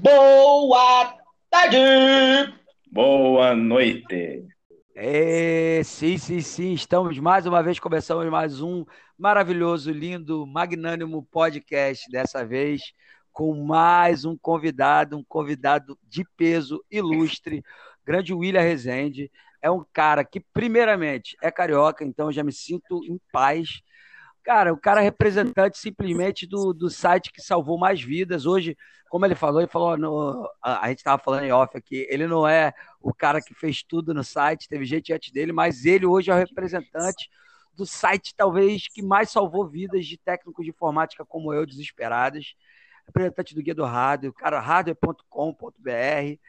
[0.00, 1.14] Boa
[1.50, 1.76] tarde!
[2.90, 4.46] Boa noite!
[4.94, 8.82] É, sim, sim, sim, estamos mais uma vez, começamos mais um
[9.18, 12.94] maravilhoso, lindo, magnânimo podcast, dessa vez
[13.30, 17.62] com mais um convidado, um convidado de peso ilustre,
[18.02, 19.30] grande William Rezende.
[19.60, 23.82] É um cara que, primeiramente, é carioca, então eu já me sinto em paz.
[24.50, 28.46] Cara, o cara é representante simplesmente do, do site que salvou mais vidas.
[28.46, 28.76] Hoje,
[29.08, 32.26] como ele falou, ele falou, no, a, a gente estava falando em off aqui, ele
[32.26, 36.04] não é o cara que fez tudo no site, teve gente antes dele, mas ele
[36.04, 37.30] hoje é o representante
[37.76, 42.56] do site, talvez, que mais salvou vidas de técnicos de informática como eu, desesperadas.
[43.06, 46.40] Representante do Guia do Rádio, cara, hardware.com.br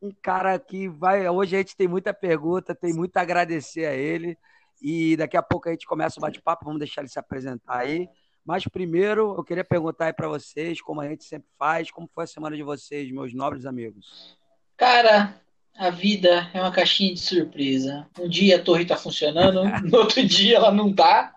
[0.00, 1.28] um cara que vai.
[1.28, 4.38] Hoje a gente tem muita pergunta, tem muito a agradecer a ele.
[4.82, 8.08] E daqui a pouco a gente começa o bate-papo, vamos deixar ele se apresentar aí.
[8.44, 12.24] Mas primeiro, eu queria perguntar aí para vocês, como a gente sempre faz, como foi
[12.24, 14.36] a semana de vocês, meus nobres amigos?
[14.76, 15.40] Cara,
[15.76, 18.08] a vida é uma caixinha de surpresa.
[18.18, 21.32] Um dia a torre está funcionando, no outro dia ela não tá.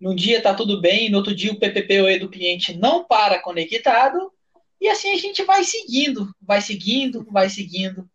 [0.00, 4.32] Num dia tá tudo bem, no outro dia o PPPoE do cliente não para conectado.
[4.80, 8.08] E assim a gente vai seguindo, vai seguindo, vai seguindo.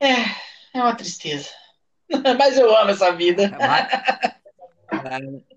[0.00, 0.14] É,
[0.74, 1.59] é uma tristeza.
[2.38, 3.44] Mas eu amo essa vida.
[4.92, 5.50] É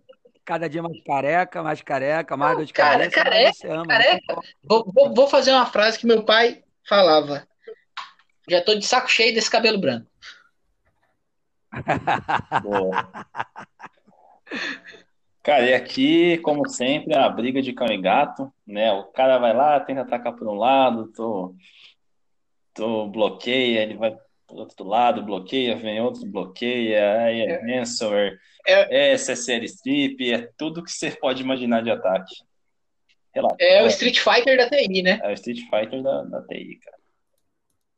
[0.45, 3.23] cada dia mais careca, mais careca, mais dor de cara, cabeça.
[3.23, 4.35] Careca, você ama, careca.
[4.63, 7.47] Vou, vou, vou fazer uma frase que meu pai falava.
[8.49, 10.07] Já tô de saco cheio desse cabelo branco.
[12.61, 13.09] Boa.
[15.41, 18.91] Cara, e aqui, como sempre, a briga de cão e gato, né?
[18.93, 21.55] O cara vai lá, tenta atacar por um lado, tô,
[22.73, 24.15] tô bloqueia, ele vai
[24.53, 30.49] outro lado, bloqueia, vem outro, bloqueia, aí é, é ransomware, é, é SSL strip, é
[30.57, 32.35] tudo que você pode imaginar de ataque.
[33.33, 35.19] Relaxa, é o Street Fighter da TI, né?
[35.23, 36.97] É o Street Fighter da, da TI, cara.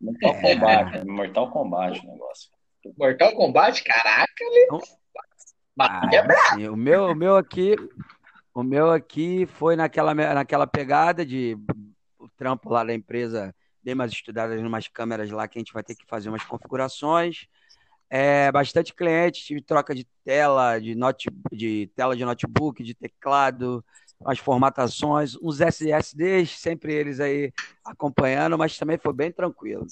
[0.02, 0.42] Mortal é.
[0.42, 2.52] Kombat, Mortal Kombat o negócio.
[2.98, 4.68] Mortal Kombat, caraca, ele...
[5.78, 6.10] Ah,
[6.72, 7.76] o meu, o meu aqui,
[8.54, 11.58] o meu aqui foi naquela, naquela pegada de
[12.18, 13.54] o trampo lá da empresa,
[13.86, 16.44] dei umas estudadas em umas câmeras lá que a gente vai ter que fazer umas
[16.44, 17.46] configurações.
[18.10, 23.86] É, bastante cliente, tive troca de tela, de, note, de tela de notebook, de teclado,
[24.26, 27.52] as formatações, uns SSDs, sempre eles aí
[27.84, 29.86] acompanhando, mas também foi bem tranquilo.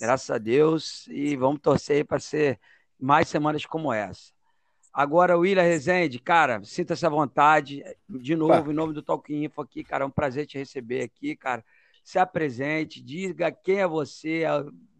[0.00, 2.58] Graças a Deus, e vamos torcer para ser
[2.98, 4.32] mais semanas como essa.
[4.92, 7.82] Agora, William Rezende, cara, sinta-se à vontade.
[8.08, 11.36] De novo, em nome do Talk Info aqui, cara, é um prazer te receber aqui,
[11.36, 11.64] cara.
[12.02, 14.44] Se apresente, diga quem é você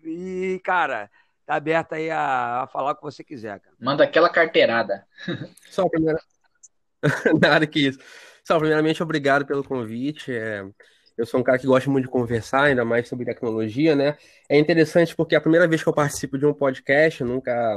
[0.05, 1.11] e, cara,
[1.45, 3.77] tá aberto aí a, a falar o que você quiser, cara.
[3.81, 5.07] Manda aquela carteirada.
[5.71, 6.21] Só primeira...
[7.41, 7.99] Nada que isso.
[8.45, 10.33] Só, primeiramente, obrigado pelo convite.
[10.33, 10.65] É...
[11.17, 14.17] Eu sou um cara que gosta muito de conversar, ainda mais sobre tecnologia, né?
[14.49, 17.77] É interessante porque é a primeira vez que eu participo de um podcast, eu nunca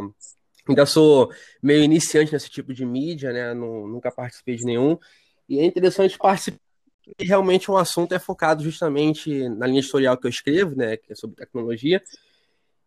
[0.68, 1.32] Ainda sou
[1.62, 3.54] meio iniciante nesse tipo de mídia, né?
[3.54, 4.98] nunca participei de nenhum.
[5.48, 6.60] E é interessante participar.
[7.20, 10.98] E realmente o assunto é focado justamente na linha editorial que eu escrevo, né?
[10.98, 12.02] Que é sobre tecnologia.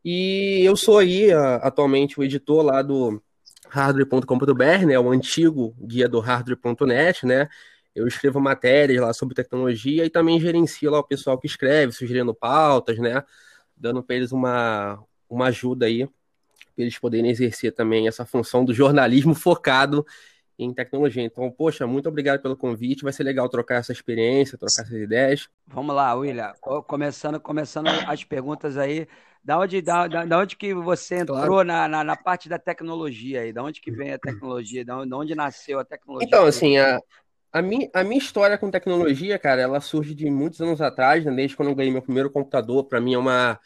[0.04, 3.22] E eu sou aí atualmente o editor lá do
[3.68, 4.98] hardware.com.br, né?
[4.98, 7.48] O antigo guia do hardware.net, né?
[7.94, 12.34] Eu escrevo matérias lá sobre tecnologia e também gerencio lá o pessoal que escreve, sugerindo
[12.34, 13.22] pautas, né?
[13.76, 18.72] Dando para eles uma, uma ajuda aí para eles poderem exercer também essa função do
[18.72, 20.06] jornalismo focado
[20.58, 21.22] em tecnologia.
[21.22, 23.04] Então, poxa, muito obrigado pelo convite.
[23.04, 25.48] Vai ser legal trocar essa experiência, trocar essas ideias.
[25.66, 26.52] Vamos lá, William.
[26.86, 29.06] Começando, começando as perguntas aí.
[29.44, 31.64] Da onde, da, da onde que você entrou claro.
[31.64, 33.52] na, na, na, parte da tecnologia aí?
[33.52, 34.84] Da onde que vem a tecnologia?
[34.84, 36.26] Da onde, da onde nasceu a tecnologia?
[36.26, 37.00] Então, assim, a,
[37.52, 41.32] a, minha, a minha história com tecnologia, cara, ela surge de muitos anos atrás, né?
[41.32, 42.84] desde quando eu ganhei meu primeiro computador.
[42.84, 43.58] Para mim é uma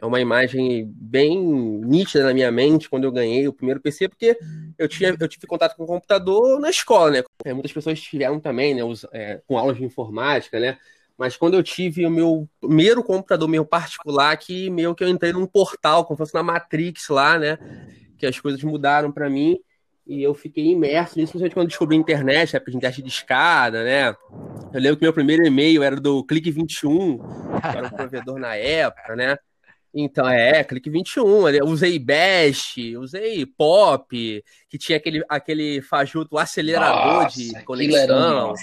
[0.00, 4.38] é uma imagem bem nítida na minha mente quando eu ganhei o primeiro PC, porque
[4.78, 7.22] eu, tinha, eu tive contato com o computador na escola, né?
[7.44, 8.84] É, muitas pessoas tiveram também, né?
[8.84, 10.78] Os, é, com aulas de informática, né?
[11.18, 15.32] Mas quando eu tive o meu primeiro computador meu particular, que meio que eu entrei
[15.32, 17.58] num portal, como se fosse na Matrix lá, né?
[18.16, 19.58] Que as coisas mudaram para mim
[20.06, 23.82] e eu fiquei imerso nisso, principalmente quando descobri a internet, época de teste de escada,
[23.82, 24.14] né?
[24.72, 28.54] Eu lembro que meu primeiro e-mail era do Clique 21, que era o provedor na
[28.54, 29.36] época, né?
[29.94, 37.22] Então, é, Clique 21, eu usei Bash, usei Pop, que tinha aquele, aquele fajuto acelerador
[37.24, 38.54] Nossa, de conexão.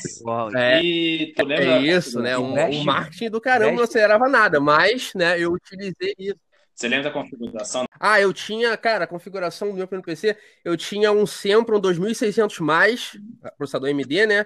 [0.55, 2.37] É, e tu lembra, é isso, né?
[2.37, 3.77] Um, um, marketing do caramba Bash.
[3.77, 6.39] não acelerava nada, mas, né, eu utilizei isso.
[6.73, 7.85] Você lembra da configuração?
[7.99, 13.17] Ah, eu tinha, cara, a configuração do meu PC, eu tinha um Sempron 2600+,
[13.57, 14.45] processador AMD, né?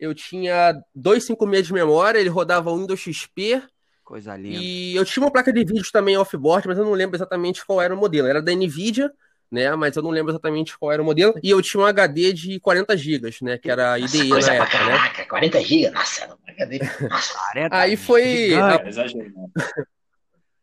[0.00, 3.62] eu tinha dois 56 de memória, ele rodava Windows XP.
[4.10, 4.58] Coisa linda.
[4.60, 7.80] E eu tinha uma placa de vídeo também off-board, mas eu não lembro exatamente qual
[7.80, 8.26] era o modelo.
[8.26, 9.08] Era da NVIDIA,
[9.48, 9.72] né?
[9.76, 11.32] Mas eu não lembro exatamente qual era o modelo.
[11.40, 13.56] E eu tinha um HD de 40 GB, né?
[13.56, 14.84] Que era a IDE Nossa, na época, né?
[14.84, 16.80] caraca, 40 GB, nossa, HD.
[17.08, 17.34] Nossa.
[17.52, 18.52] 40 Aí foi.
[18.52, 19.32] É exagero.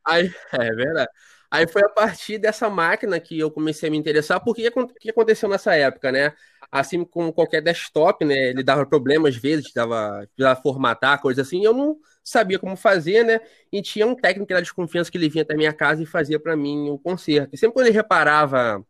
[0.05, 1.09] Aí, é verdade.
[1.49, 5.09] Aí foi a partir dessa máquina que eu comecei a me interessar, porque o que
[5.09, 6.33] aconteceu nessa época, né?
[6.69, 8.49] Assim como qualquer desktop, né?
[8.49, 11.95] Ele dava problemas às vezes, dava, dava formatar, coisa assim, e eu não
[12.27, 13.39] sabia como fazer, né?
[13.71, 16.57] E tinha um técnico da desconfiança que ele vinha até minha casa e fazia para
[16.57, 17.53] mim o conserto.
[17.53, 18.85] E sempre quando ele reparava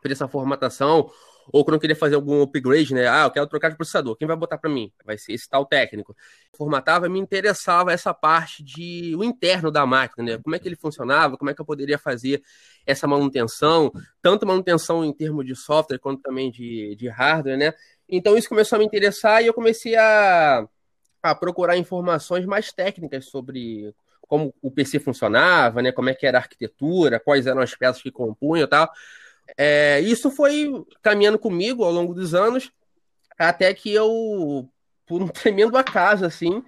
[0.00, 1.10] por essa formatação,
[1.52, 3.06] ou quando eu queria fazer algum upgrade, né?
[3.06, 4.16] Ah, eu quero trocar de processador.
[4.16, 4.90] Quem vai botar para mim?
[5.04, 6.16] Vai ser esse tal técnico.
[6.56, 10.38] Formatava, me interessava essa parte de o interno da máquina, né?
[10.42, 12.42] Como é que ele funcionava, como é que eu poderia fazer
[12.86, 13.92] essa manutenção,
[14.22, 17.74] tanto manutenção em termos de software quanto também de, de hardware, né?
[18.08, 20.66] Então isso começou a me interessar e eu comecei a,
[21.22, 25.90] a procurar informações mais técnicas sobre como o PC funcionava, né?
[25.90, 28.90] Como é que era a arquitetura, quais eram as peças que compunham e tal.
[29.56, 30.70] É, isso foi
[31.02, 32.70] caminhando comigo ao longo dos anos,
[33.38, 34.68] até que eu,
[35.06, 36.62] por um tremendo acaso, assim,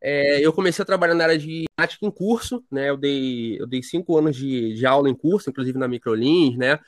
[0.00, 2.88] é, eu comecei a trabalhar na área de matemática em curso, né?
[2.88, 6.78] Eu dei, eu dei cinco anos de, de aula em curso, inclusive na Microlins, né?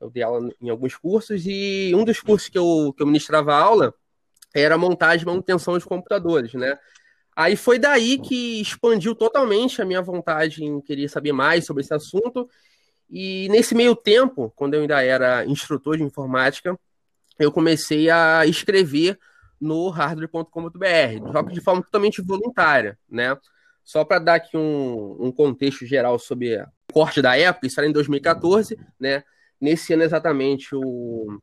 [0.00, 3.54] Eu dei aula em alguns cursos, e um dos cursos que eu, que eu ministrava
[3.54, 3.94] aula
[4.54, 6.78] era montagem e manutenção de computadores, né?
[7.36, 11.92] Aí foi daí que expandiu totalmente a minha vontade em querer saber mais sobre esse
[11.92, 12.48] assunto,
[13.10, 16.78] e nesse meio tempo, quando eu ainda era instrutor de informática,
[17.38, 19.18] eu comecei a escrever
[19.60, 23.36] no hardware.com.br, só que de forma totalmente voluntária, né?
[23.82, 27.88] Só para dar aqui um, um, contexto geral sobre o corte da época, isso era
[27.88, 29.22] em 2014, né?
[29.60, 31.40] Nesse ano exatamente o,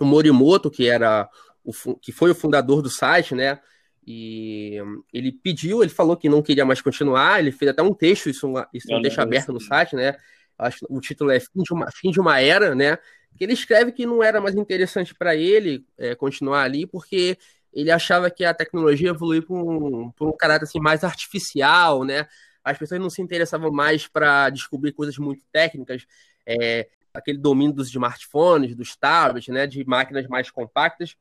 [0.00, 1.28] o Morimoto, que era
[1.70, 3.58] o, que foi o fundador do site, né?
[4.06, 4.78] E
[5.12, 8.52] ele pediu, ele falou que não queria mais continuar, ele fez até um texto, isso,
[8.72, 10.16] isso é um texto aberto no site, né?
[10.60, 12.98] acho o título é Fim de uma, Fim de uma Era, né?
[13.36, 17.38] Que ele escreve que não era mais interessante para ele é, continuar ali, porque
[17.72, 22.26] ele achava que a tecnologia evoluiu por um, um caráter assim, mais artificial, né?
[22.62, 26.04] As pessoas não se interessavam mais para descobrir coisas muito técnicas,
[26.46, 29.66] é, aquele domínio dos smartphones, dos tablets, né?
[29.66, 31.16] De máquinas mais compactas.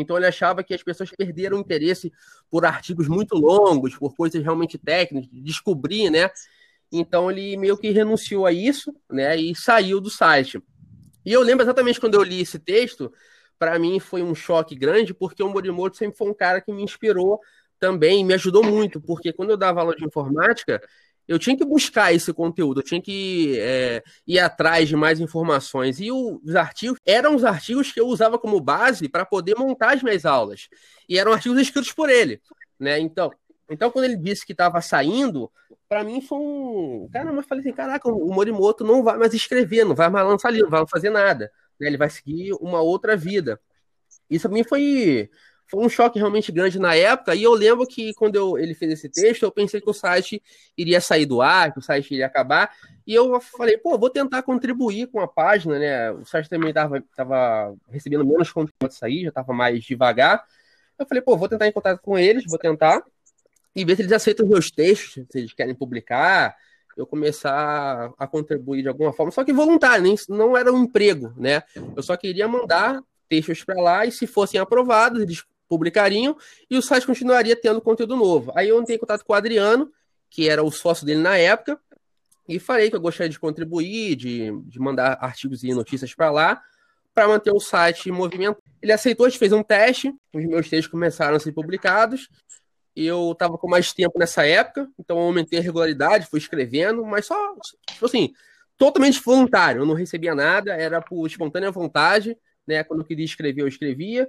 [0.00, 2.12] Então ele achava que as pessoas perderam interesse
[2.50, 6.30] por artigos muito longos, por coisas realmente técnicas, de descobrir, né?
[6.90, 9.36] Então ele meio que renunciou a isso, né?
[9.36, 10.62] E saiu do site.
[11.24, 13.12] E eu lembro exatamente quando eu li esse texto,
[13.58, 16.82] para mim foi um choque grande, porque o Morimoto sempre foi um cara que me
[16.82, 17.40] inspirou
[17.78, 20.82] também, me ajudou muito, porque quando eu dava aula de informática,
[21.28, 26.00] eu tinha que buscar esse conteúdo, eu tinha que é, ir atrás de mais informações.
[26.00, 30.02] E os artigos eram os artigos que eu usava como base para poder montar as
[30.02, 30.68] minhas aulas.
[31.06, 32.40] E eram artigos escritos por ele.
[32.80, 32.98] Né?
[32.98, 33.30] Então,
[33.70, 35.50] então, quando ele disse que estava saindo,
[35.88, 37.08] para mim foi um.
[37.12, 40.50] Cara, mas falei assim: caraca, o Morimoto não vai mais escrever, não vai mais lançar
[40.50, 41.52] livro, não vai fazer nada.
[41.78, 41.86] Né?
[41.86, 43.60] Ele vai seguir uma outra vida.
[44.30, 45.30] Isso para mim foi,
[45.68, 47.34] foi um choque realmente grande na época.
[47.34, 50.42] E eu lembro que quando eu, ele fez esse texto, eu pensei que o site
[50.76, 52.74] iria sair do ar, que o site iria acabar.
[53.06, 56.10] E eu falei, pô, vou tentar contribuir com a página, né?
[56.12, 60.42] O site também estava tava recebendo menos conteúdo sair, já estava mais devagar.
[60.98, 63.02] Eu falei, pô, vou tentar em contato com eles, vou tentar
[63.74, 66.56] e ver se eles aceitam os meus textos, se eles querem publicar,
[66.96, 71.32] eu começar a contribuir de alguma forma, só que voluntário, nem, não era um emprego,
[71.36, 71.62] né?
[71.94, 76.36] Eu só queria mandar textos para lá e se fossem aprovados, eles publicariam
[76.70, 78.52] e o site continuaria tendo conteúdo novo.
[78.54, 79.92] Aí eu entrei em contato com o Adriano,
[80.30, 81.78] que era o sócio dele na época,
[82.48, 86.62] e falei que eu gostaria de contribuir, de, de mandar artigos e notícias para lá,
[87.14, 88.62] para manter o site em movimento.
[88.80, 92.28] Ele aceitou, a gente fez um teste, os meus textos começaram a ser publicados,
[92.96, 97.26] eu estava com mais tempo nessa época, então eu aumentei a regularidade, fui escrevendo, mas
[97.26, 97.54] só,
[97.92, 98.32] tipo assim,
[98.76, 99.82] totalmente voluntário.
[99.82, 102.82] Eu não recebia nada, era por espontânea vontade, né?
[102.82, 104.28] Quando eu queria escrever, eu escrevia.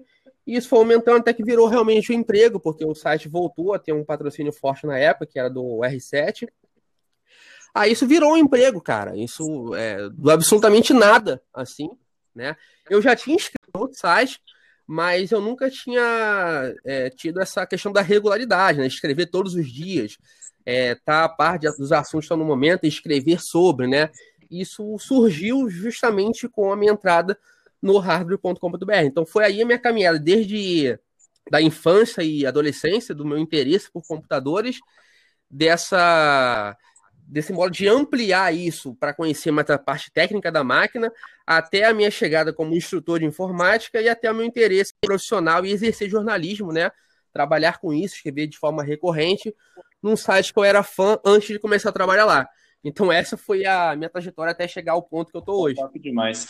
[0.50, 3.78] E isso foi aumentando até que virou realmente um emprego, porque o site voltou a
[3.78, 6.50] ter um patrocínio forte na época, que era do R7.
[7.72, 9.16] Aí isso virou um emprego, cara.
[9.16, 11.88] Isso é do absolutamente nada, assim,
[12.34, 12.58] né?
[12.90, 14.42] Eu já tinha escrito no site,
[14.88, 18.88] mas eu nunca tinha é, tido essa questão da regularidade, né?
[18.88, 20.18] Escrever todos os dias,
[20.66, 24.10] é, tá a par de, dos assuntos que estão no momento escrever sobre, né?
[24.50, 27.38] Isso surgiu justamente com a minha entrada
[27.82, 28.94] no hardware.com.br.
[29.04, 30.98] Então foi aí a minha caminhada, desde
[31.50, 34.80] da infância e adolescência, do meu interesse por computadores,
[35.50, 36.78] dessa
[37.30, 41.12] desse modo de ampliar isso para conhecer mais a parte técnica da máquina,
[41.46, 45.72] até a minha chegada como instrutor de informática e até o meu interesse profissional e
[45.72, 46.90] exercer jornalismo, né?
[47.32, 49.56] trabalhar com isso, escrever de forma recorrente,
[50.02, 52.48] num site que eu era fã antes de começar a trabalhar lá.
[52.84, 55.76] Então essa foi a minha trajetória até chegar ao ponto que eu tô hoje.
[55.76, 56.48] Top demais.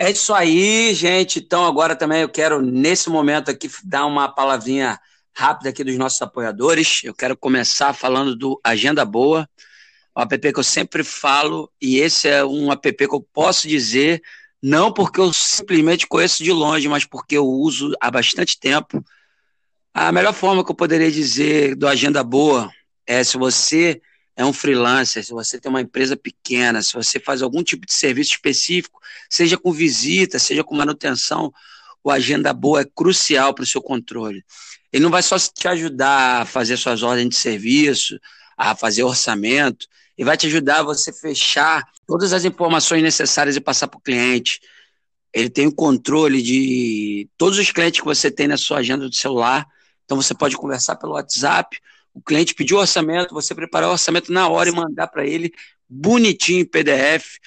[0.00, 1.40] É isso aí, gente.
[1.40, 4.96] Então agora também eu quero, nesse momento aqui, dar uma palavrinha
[5.36, 7.00] rápida aqui dos nossos apoiadores.
[7.02, 9.48] Eu quero começar falando do Agenda Boa,
[10.16, 14.22] um app que eu sempre falo, e esse é um app que eu posso dizer,
[14.62, 19.04] não porque eu simplesmente conheço de longe, mas porque eu uso há bastante tempo.
[19.92, 22.70] A melhor forma que eu poderia dizer do Agenda Boa
[23.04, 24.00] é se você
[24.38, 27.92] é um freelancer, se você tem uma empresa pequena, se você faz algum tipo de
[27.92, 31.52] serviço específico, seja com visita, seja com manutenção,
[32.04, 34.44] o Agenda Boa é crucial para o seu controle.
[34.92, 38.16] Ele não vai só te ajudar a fazer suas ordens de serviço,
[38.56, 43.60] a fazer orçamento, ele vai te ajudar a você fechar todas as informações necessárias e
[43.60, 44.60] passar para o cliente.
[45.32, 49.14] Ele tem o controle de todos os clientes que você tem na sua agenda do
[49.14, 49.66] celular.
[50.04, 51.76] Então você pode conversar pelo WhatsApp,
[52.18, 55.52] o cliente pediu orçamento, você preparar o orçamento na hora e mandar para ele
[55.88, 57.38] bonitinho em PDF,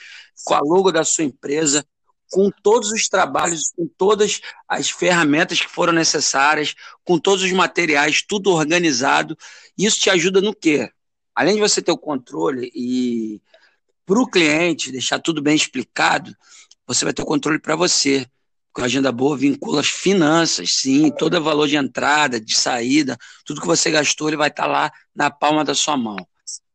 [0.46, 1.86] com a logo da sua empresa,
[2.32, 6.74] com todos os trabalhos, com todas as ferramentas que foram necessárias,
[7.04, 9.38] com todos os materiais, tudo organizado.
[9.78, 10.90] Isso te ajuda no quê?
[11.36, 13.42] Além de você ter o controle e
[14.06, 16.34] para o cliente deixar tudo bem explicado,
[16.88, 18.26] você vai ter o controle para você.
[18.74, 23.60] Com a agenda boa vincula as finanças, sim, todo valor de entrada, de saída, tudo
[23.60, 26.16] que você gastou, ele vai estar tá lá na palma da sua mão.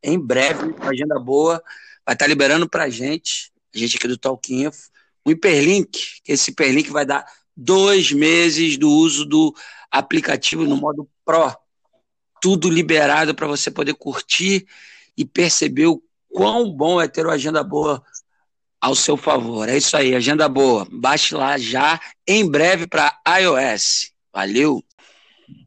[0.03, 1.62] Em breve, a agenda boa
[2.05, 4.91] vai estar tá liberando para a gente, a gente aqui do Talk Info,
[5.25, 7.26] um hiperlink, que esse hiperlink vai dar
[7.57, 9.55] dois meses do uso do
[9.91, 11.57] aplicativo no modo Pro.
[12.41, 14.67] Tudo liberado para você poder curtir
[15.17, 18.05] e perceber o quão bom é ter uma agenda boa
[18.87, 19.69] ao seu favor.
[19.69, 20.87] É isso aí, agenda boa.
[20.88, 24.12] Baixe lá já em breve para iOS.
[24.33, 24.81] Valeu.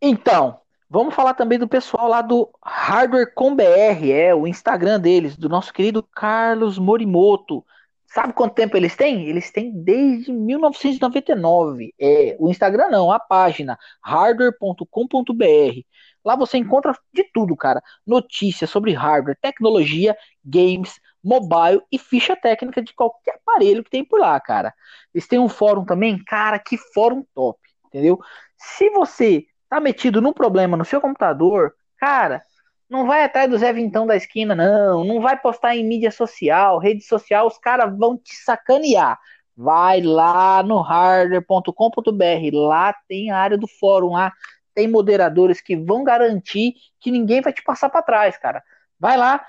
[0.02, 0.58] Então,
[0.90, 5.50] vamos falar também do pessoal lá do Hardware com BR, é o Instagram deles, do
[5.50, 7.66] nosso querido Carlos Morimoto.
[8.08, 9.28] Sabe quanto tempo eles têm?
[9.28, 11.94] Eles têm desde 1999.
[12.00, 15.82] É, o Instagram não, a página hardware.com.br.
[16.24, 17.82] Lá você encontra de tudo, cara.
[18.08, 24.20] Notícias sobre hardware, tecnologia, games, mobile e ficha técnica de qualquer aparelho que tem por
[24.20, 24.74] lá, cara.
[25.14, 28.20] Eles têm um fórum também, cara, que fórum top, entendeu?
[28.58, 32.44] Se você tá metido num problema no seu computador, cara,
[32.90, 35.04] não vai atrás do Zé Vintão da esquina, não.
[35.04, 39.20] Não vai postar em mídia social, rede social, os caras vão te sacanear.
[39.56, 44.34] Vai lá no hardware.com.br, lá tem a área do fórum, lá
[44.74, 48.64] tem moderadores que vão garantir que ninguém vai te passar para trás, cara.
[48.98, 49.46] Vai lá,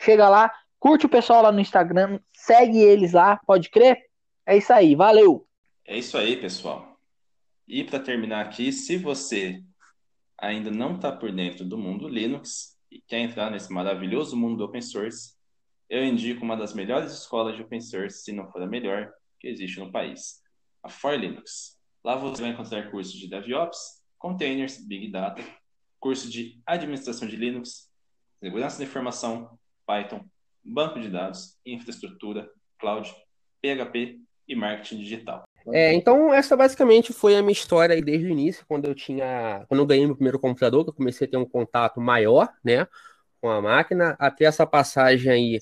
[0.00, 3.98] chega lá, Curte o pessoal lá no Instagram, segue eles lá, pode crer?
[4.46, 5.46] É isso aí, valeu!
[5.84, 6.98] É isso aí, pessoal.
[7.66, 9.62] E para terminar aqui, se você
[10.38, 14.64] ainda não está por dentro do mundo Linux e quer entrar nesse maravilhoso mundo do
[14.64, 15.34] open source,
[15.88, 19.48] eu indico uma das melhores escolas de open source, se não for a melhor, que
[19.48, 20.42] existe no país,
[20.82, 21.78] a For Linux.
[22.04, 25.42] Lá você vai encontrar cursos de DevOps, Containers, Big Data,
[25.98, 27.90] curso de Administração de Linux,
[28.40, 30.24] Segurança da Informação, Python,
[30.68, 32.48] banco de dados, infraestrutura,
[32.78, 33.12] cloud,
[33.62, 35.42] PHP e marketing digital.
[35.70, 39.80] É, então essa basicamente foi a minha história desde o início, quando eu tinha, quando
[39.80, 42.86] eu ganhei meu primeiro computador, que eu comecei a ter um contato maior, né,
[43.40, 45.58] com a máquina, até essa passagem aí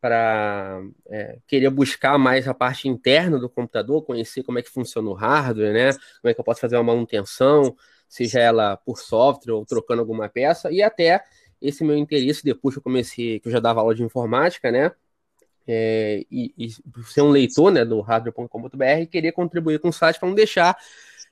[0.00, 5.10] para é, querer buscar mais a parte interna do computador, conhecer como é que funciona
[5.10, 7.76] o hardware, né, como é que eu posso fazer uma manutenção,
[8.08, 11.22] seja ela por software ou trocando alguma peça, e até
[11.60, 14.92] esse meu interesse, depois que eu comecei, que eu já dava aula de informática, né?
[15.66, 16.70] É, e, e,
[17.04, 20.76] ser um leitor né, do hardware.com.br e querer contribuir com o site para não deixar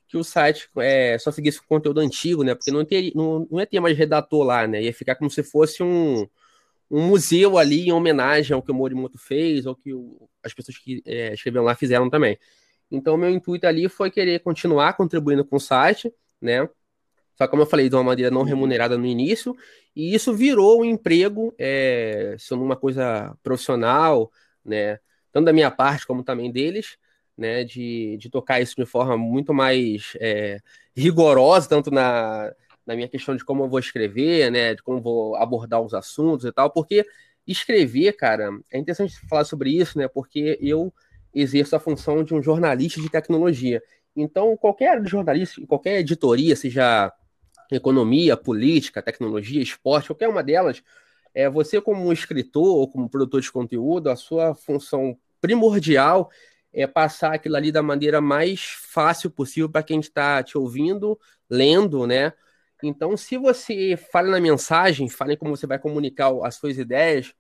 [0.07, 2.55] que o site é, só seguisse o conteúdo antigo, né?
[2.55, 4.83] Porque não, ter, não, não ia ter mais redator lá, né?
[4.83, 6.27] Ia ficar como se fosse um,
[6.91, 10.79] um museu ali em homenagem ao que o Morimoto fez, ou que o, as pessoas
[10.79, 12.39] que é, escreveram lá fizeram também.
[12.91, 16.67] Então, meu intuito ali foi querer continuar contribuindo com o site, né?
[17.39, 19.57] Só que, como eu falei, de uma maneira não remunerada no início,
[19.95, 24.31] e isso virou um emprego, é, sendo uma coisa profissional,
[24.65, 24.99] né?
[25.33, 26.97] Tanto da minha parte como também deles,
[27.37, 27.63] né?
[27.63, 30.59] De, de tocar isso de forma muito mais é,
[30.97, 32.53] rigorosa, tanto na,
[32.85, 34.75] na minha questão de como eu vou escrever, né?
[34.75, 37.07] De como vou abordar os assuntos e tal, porque
[37.47, 40.09] escrever, cara, é interessante falar sobre isso, né?
[40.09, 40.93] Porque eu
[41.33, 43.81] exerço a função de um jornalista de tecnologia.
[44.17, 47.13] Então, qualquer jornalista, qualquer editoria, seja
[47.71, 50.83] economia, política, tecnologia, esporte, qualquer uma delas,
[51.35, 56.31] é, você como escritor ou como produtor de conteúdo, a sua função primordial
[56.73, 62.07] é passar aquilo ali da maneira mais fácil possível para quem está te ouvindo, lendo,
[62.07, 62.33] né?
[62.83, 67.35] Então, se você fala na mensagem, fala como você vai comunicar as suas ideias,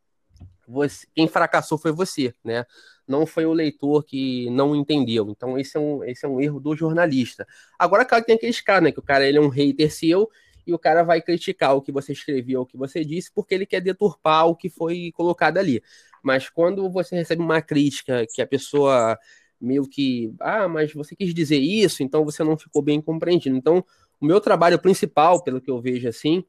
[0.66, 2.64] você, quem fracassou foi você, né?
[3.08, 5.28] Não foi o leitor que não entendeu.
[5.30, 7.46] Então, esse é um, esse é um erro do jornalista.
[7.78, 8.92] Agora, claro que tem aqueles caras, né?
[8.92, 10.28] Que o cara ele é um hater seu
[10.66, 13.64] e o cara vai criticar o que você escreveu, o que você disse, porque ele
[13.64, 15.82] quer deturpar o que foi colocado ali.
[16.22, 19.18] Mas quando você recebe uma crítica que a pessoa
[19.60, 23.56] meio que, ah, mas você quis dizer isso, então você não ficou bem compreendido.
[23.56, 23.84] Então,
[24.20, 26.44] o meu trabalho principal, pelo que eu vejo assim,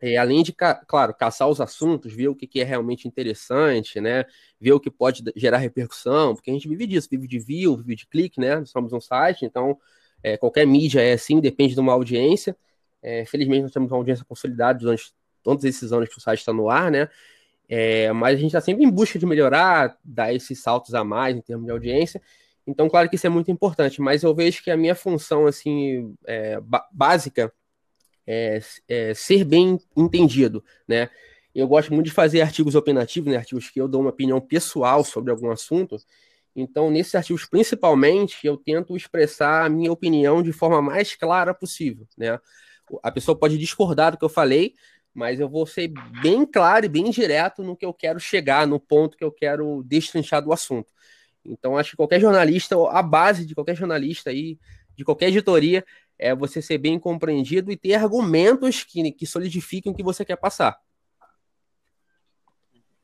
[0.00, 4.24] é, além de, claro, caçar os assuntos, ver o que, que, é realmente interessante, né?
[4.60, 7.96] Ver o que pode gerar repercussão, porque a gente vive disso, vive de view, vive
[7.96, 8.64] de clique, né?
[8.66, 9.78] Somos um site, então
[10.22, 12.56] é, qualquer mídia é assim, depende de uma audiência.
[13.02, 16.52] É, felizmente nós temos uma audiência consolidada durante todos esses anos que o site está
[16.52, 17.08] no ar, né?
[17.68, 21.36] É, mas a gente está sempre em busca de melhorar, dar esses saltos a mais
[21.36, 22.20] em termos de audiência.
[22.66, 26.14] Então, claro que isso é muito importante, mas eu vejo que a minha função assim
[26.26, 26.58] é,
[26.90, 27.52] básica
[28.26, 31.10] é, é, ser bem entendido, né?
[31.54, 33.38] Eu gosto muito de fazer artigos opinativos, né?
[33.38, 35.96] Artigos que eu dou uma opinião pessoal sobre algum assunto.
[36.56, 42.06] Então, nesses artigos, principalmente, eu tento expressar a minha opinião de forma mais clara possível,
[42.16, 42.38] né?
[43.02, 44.74] A pessoa pode discordar do que eu falei,
[45.12, 48.80] mas eu vou ser bem claro e bem direto no que eu quero chegar, no
[48.80, 50.92] ponto que eu quero destrinchar do assunto.
[51.44, 54.58] Então, acho que qualquer jornalista, a base de qualquer jornalista aí,
[54.96, 55.84] de qualquer editoria,
[56.18, 60.36] é você ser bem compreendido e ter argumentos que, que solidifiquem o que você quer
[60.36, 60.78] passar.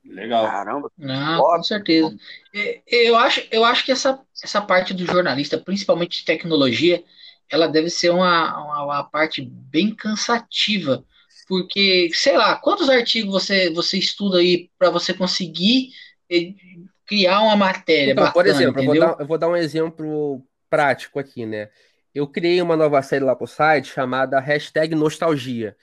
[0.05, 0.47] Legal.
[0.47, 0.90] Caramba.
[0.97, 2.17] Não, com certeza.
[2.55, 7.04] É, eu acho, eu acho que essa, essa parte do jornalista, principalmente de tecnologia,
[7.50, 11.04] ela deve ser uma, uma, uma parte bem cansativa
[11.50, 15.89] porque, sei lá, quantos artigos você, você estuda aí para você conseguir
[16.30, 16.54] eh,
[17.04, 20.47] criar uma matéria então, bacana, Por exemplo, eu vou, dar, eu vou, dar, um exemplo
[20.71, 21.69] prático aqui, né?
[22.15, 25.77] Eu criei uma nova série lá para o site chamada Hashtag Nostalgia.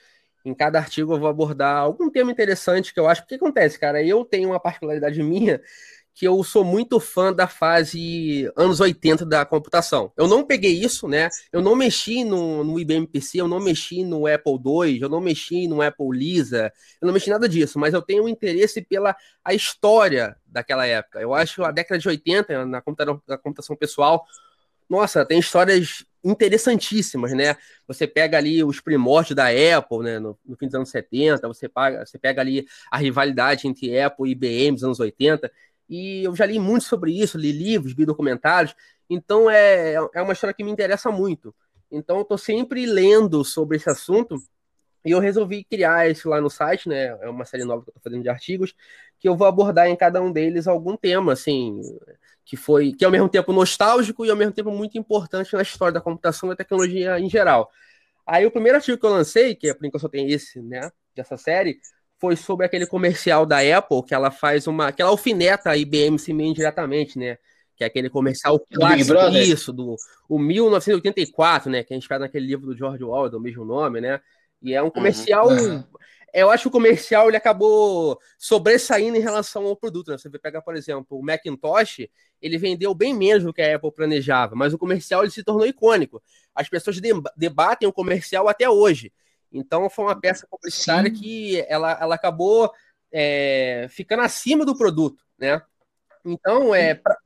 [0.43, 3.25] Em cada artigo eu vou abordar algum tema interessante que eu acho.
[3.25, 4.03] Que acontece, cara?
[4.03, 5.61] Eu tenho uma particularidade minha
[6.13, 10.11] que eu sou muito fã da fase anos 80 da computação.
[10.17, 11.29] Eu não peguei isso, né?
[11.53, 15.21] Eu não mexi no, no IBM PC, eu não mexi no Apple II, eu não
[15.21, 19.15] mexi no Apple Lisa, eu não mexi nada disso, mas eu tenho um interesse pela
[19.45, 21.21] a história daquela época.
[21.21, 24.25] Eu acho a década de 80, na computação, na computação pessoal,
[24.89, 27.55] nossa, tem histórias interessantíssimas, né?
[27.87, 31.69] Você pega ali os primórdios da Apple, né, no, no fim dos anos 70, você,
[31.69, 35.51] paga, você pega ali a rivalidade entre Apple e IBM nos anos 80,
[35.89, 38.75] e eu já li muito sobre isso, li livros, vi documentários,
[39.09, 41.55] então é, é uma história que me interessa muito.
[41.89, 44.35] Então eu estou sempre lendo sobre esse assunto
[45.05, 47.17] e eu resolvi criar isso lá no site, né?
[47.21, 48.75] É uma série nova que eu fazendo de artigos,
[49.19, 51.81] que eu vou abordar em cada um deles algum tema, assim,
[52.47, 55.61] que foi que é ao mesmo tempo nostálgico e ao mesmo tempo muito importante na
[55.61, 57.69] história da computação e da tecnologia em geral.
[58.25, 60.89] Aí o primeiro artigo que eu lancei, que é por enquanto só tem esse, né,
[61.13, 61.77] dessa série,
[62.19, 64.91] foi sobre aquele comercial da Apple, que ela faz uma.
[64.91, 67.37] que ela alfineta a IBM Siemens diretamente, né?
[67.75, 69.95] Que é aquele comercial clássico, isso, do
[70.27, 71.83] o 1984, né?
[71.83, 74.19] Que a gente faz naquele livro do George Orwell, do mesmo nome, né?
[74.61, 75.49] E é um comercial.
[75.49, 75.83] Uhum.
[76.37, 80.11] Eu acho que o comercial ele acabou sobressaindo em relação ao produto.
[80.11, 80.19] Né?
[80.19, 82.07] Você pega, por exemplo, o Macintosh,
[82.39, 85.65] ele vendeu bem menos do que a Apple planejava, mas o comercial ele se tornou
[85.65, 86.21] icônico.
[86.53, 87.01] As pessoas
[87.35, 89.11] debatem o comercial até hoje.
[89.51, 91.19] Então foi uma peça publicitária Sim.
[91.19, 92.71] que ela, ela acabou
[93.11, 95.59] é, ficando acima do produto, né?
[96.23, 97.17] Então é pra...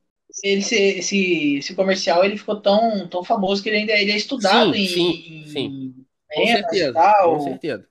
[0.41, 4.73] esse, esse, esse comercial ele ficou tão, tão famoso que ele ainda ele é estudado
[4.73, 6.05] sim, em, sim, sim.
[6.33, 7.35] Com certeza, tal.
[7.35, 7.90] com certeza.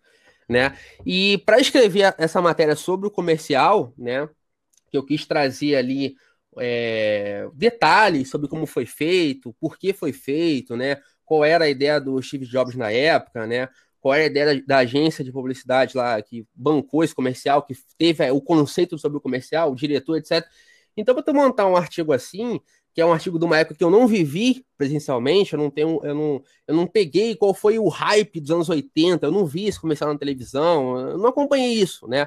[0.50, 0.76] Né?
[1.06, 4.28] E para escrever essa matéria sobre o comercial, né,
[4.90, 6.16] que eu quis trazer ali
[6.58, 12.00] é, detalhes sobre como foi feito, por que foi feito, né, qual era a ideia
[12.00, 13.68] do Steve Jobs na época, né,
[14.00, 17.74] qual era a ideia da, da, agência de publicidade lá que bancou esse comercial, que
[17.96, 20.44] teve é, o conceito sobre o comercial, o diretor, etc.
[20.96, 22.60] Então, para tu montar um artigo assim,
[22.92, 26.00] que é um artigo de uma época que eu não vivi presencialmente, eu não tenho,
[26.02, 29.66] eu não, eu não peguei qual foi o hype dos anos 80, eu não vi
[29.66, 32.26] esse comercial na televisão, eu não acompanhei isso, né?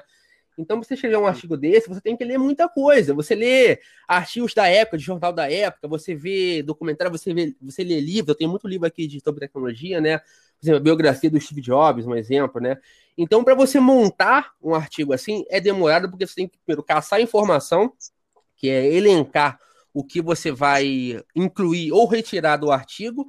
[0.57, 3.13] Então, você escrever um artigo desse, você tem que ler muita coisa.
[3.15, 7.83] Você lê artigos da época, de jornal da época, você vê documentário, você, vê, você
[7.83, 8.31] lê livro.
[8.31, 10.19] Eu tenho muito livro aqui de sobre tecnologia, né?
[10.19, 10.25] Por
[10.61, 12.77] exemplo, a biografia do Steve Jobs, um exemplo, né?
[13.17, 17.19] Então, para você montar um artigo assim, é demorado, porque você tem que primeiro caçar
[17.19, 17.91] informação,
[18.55, 19.59] que é elencar
[19.93, 23.25] o que você vai incluir ou retirar do artigo.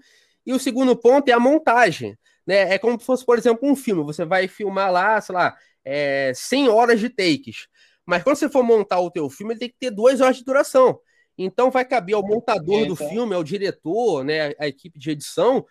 [0.46, 2.16] E o segundo ponto é a montagem.
[2.46, 2.74] Né?
[2.74, 4.02] É como se fosse, por exemplo, um filme.
[4.04, 7.66] Você vai filmar lá, sei lá, é, 100 horas de takes.
[8.06, 10.44] Mas quando você for montar o teu filme, ele tem que ter duas horas de
[10.44, 10.98] duração.
[11.36, 13.08] Então vai caber ao montador do então.
[13.08, 15.64] filme, ao diretor, né, a equipe de edição,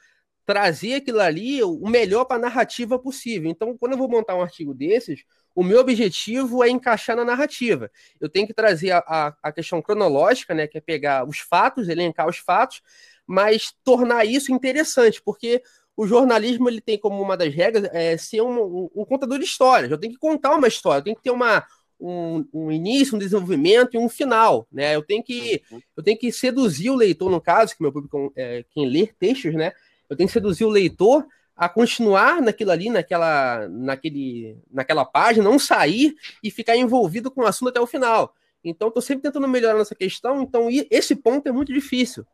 [0.45, 3.49] trazer aquilo ali o melhor para a narrativa possível.
[3.49, 5.23] Então, quando eu vou montar um artigo desses,
[5.55, 7.89] o meu objetivo é encaixar na narrativa.
[8.19, 11.87] Eu tenho que trazer a, a, a questão cronológica, né, que é pegar os fatos,
[11.87, 12.81] elencar os fatos,
[13.25, 15.61] mas tornar isso interessante, porque
[15.95, 19.45] o jornalismo ele tem como uma das regras é, ser um, um, um contador de
[19.45, 19.91] histórias.
[19.91, 21.63] Eu tenho que contar uma história, eu tenho que ter uma,
[21.99, 24.95] um, um, início, um desenvolvimento e um final, né?
[24.95, 25.79] Eu tenho que uhum.
[25.95, 29.53] eu tenho que seduzir o leitor no caso, que meu público é quem lê textos,
[29.53, 29.71] né?
[30.13, 35.59] Eu tenho que seduzir o leitor a continuar naquilo ali, naquela, naquele, naquela página, não
[35.59, 38.33] sair e ficar envolvido com o assunto até o final.
[38.63, 40.41] Então, estou sempre tentando melhorar nessa questão.
[40.41, 42.25] Então, esse ponto é muito difícil,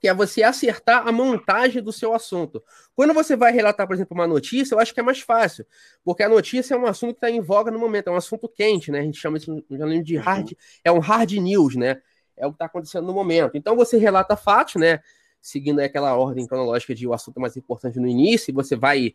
[0.00, 2.62] que é você acertar a montagem do seu assunto.
[2.94, 5.66] Quando você vai relatar, por exemplo, uma notícia, eu acho que é mais fácil,
[6.04, 8.48] porque a notícia é um assunto que está em voga no momento, é um assunto
[8.48, 9.00] quente, né?
[9.00, 9.64] A gente chama isso
[10.02, 10.52] de hard,
[10.84, 12.00] é um hard news, né?
[12.36, 13.56] É o que está acontecendo no momento.
[13.56, 15.00] Então, você relata fatos, né?
[15.44, 19.14] Seguindo aquela ordem cronológica de o assunto mais importante no início, e você vai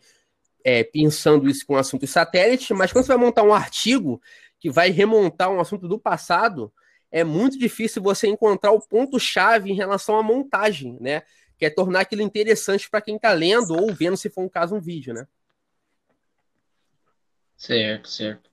[0.63, 4.21] é, pensando isso com assuntos satélites, mas quando você vai montar um artigo
[4.59, 6.71] que vai remontar um assunto do passado,
[7.11, 11.23] é muito difícil você encontrar o ponto-chave em relação à montagem, né?
[11.57, 14.75] Que é tornar aquilo interessante para quem está lendo ou vendo, se for um caso,
[14.75, 15.27] um vídeo, né?
[17.57, 18.48] Certo, certo.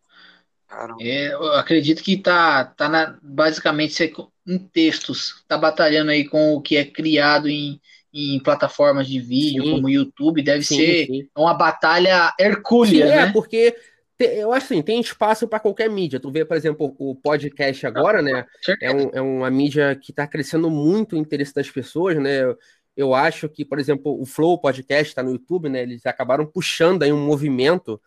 [1.00, 4.12] É, eu acredito que tá, tá na, basicamente
[4.46, 7.80] em textos, tá batalhando aí com o que é criado em,
[8.12, 9.70] em plataformas de vídeo, sim.
[9.70, 11.28] como YouTube, deve sim, ser sim.
[11.36, 13.22] uma batalha hercúlea, sim, é, né?
[13.28, 13.76] É, porque
[14.18, 16.18] eu acho assim, tem espaço para qualquer mídia.
[16.18, 18.46] Tu vê, por exemplo, o podcast agora, né?
[18.80, 22.42] É, um, é uma mídia que está crescendo muito o interesse das pessoas, né?
[22.42, 22.58] Eu,
[22.96, 25.82] eu acho que, por exemplo, o Flow Podcast está no YouTube, né?
[25.82, 28.00] Eles acabaram puxando aí um movimento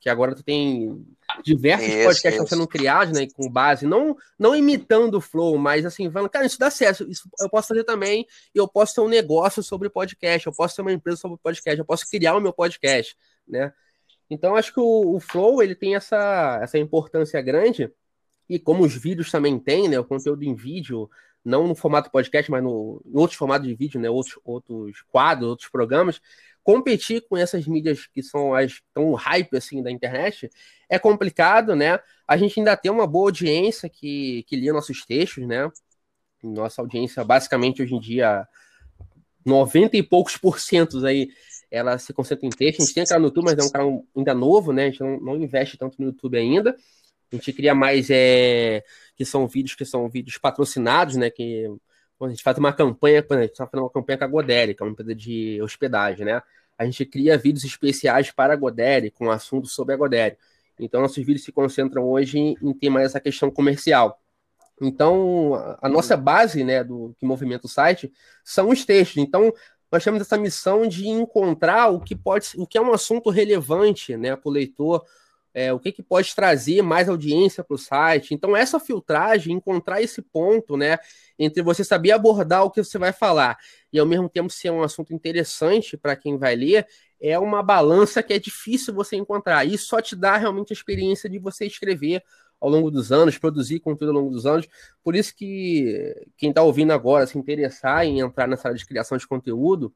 [0.00, 1.04] que agora tu tem
[1.42, 2.54] diversos isso, podcasts isso.
[2.54, 6.58] sendo criados, né, com base, não, não imitando o flow, mas assim, falando, cara, isso
[6.58, 10.46] dá certo, isso eu posso fazer também, e eu posso ter um negócio sobre podcast,
[10.46, 13.72] eu posso ter uma empresa sobre podcast, eu posso criar o meu podcast, né?
[14.30, 17.90] Então, acho que o, o flow, ele tem essa, essa importância grande,
[18.48, 21.10] e como os vídeos também têm, né, o conteúdo em vídeo,
[21.44, 25.48] não no formato podcast, mas no, em outros formatos de vídeo, né, outros, outros quadros,
[25.48, 26.20] outros programas,
[26.68, 30.50] competir com essas mídias que são as tão hype assim da internet
[30.86, 31.98] é complicado, né?
[32.26, 35.66] A gente ainda tem uma boa audiência que, que lia nossos textos, né?
[36.42, 38.46] Nossa audiência, basicamente, hoje em dia,
[39.46, 41.30] 90 e poucos por cento aí,
[41.70, 42.82] ela se concentra em texto.
[42.82, 44.82] A gente tem canal no YouTube, mas é um canal ainda novo, né?
[44.82, 46.76] A gente não, não investe tanto no YouTube ainda.
[47.32, 48.84] A gente cria mais é,
[49.16, 51.30] que são vídeos que são vídeos patrocinados, né?
[51.30, 51.64] Que
[52.20, 54.82] a gente faz uma campanha, a gente está fazendo uma campanha com a Godere, que
[54.82, 56.42] é uma empresa de hospedagem, né?
[56.78, 60.38] A gente cria vídeos especiais para a Godere, com assuntos sobre a Godere.
[60.78, 64.20] Então, nossos vídeos se concentram hoje em, em ter mais essa questão comercial.
[64.80, 68.12] Então, a nossa base, né, do que movimenta o site,
[68.44, 69.18] são os textos.
[69.18, 69.52] Então,
[69.90, 74.16] nós temos essa missão de encontrar o que pode, o que é um assunto relevante,
[74.16, 75.04] né, para o leitor,
[75.58, 78.32] é, o que, que pode trazer mais audiência para o site.
[78.32, 80.98] Então, essa filtragem, encontrar esse ponto, né,
[81.36, 83.58] entre você saber abordar o que você vai falar
[83.92, 86.86] e ao mesmo tempo ser um assunto interessante para quem vai ler,
[87.20, 89.64] é uma balança que é difícil você encontrar.
[89.64, 92.22] Isso só te dá realmente a experiência de você escrever
[92.60, 94.68] ao longo dos anos, produzir conteúdo ao longo dos anos.
[95.02, 99.18] Por isso que quem está ouvindo agora se interessar em entrar nessa área de criação
[99.18, 99.92] de conteúdo,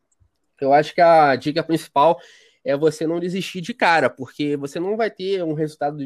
[0.60, 2.18] eu acho que a dica principal
[2.64, 5.98] é você não desistir de cara, porque você não vai ter um resultado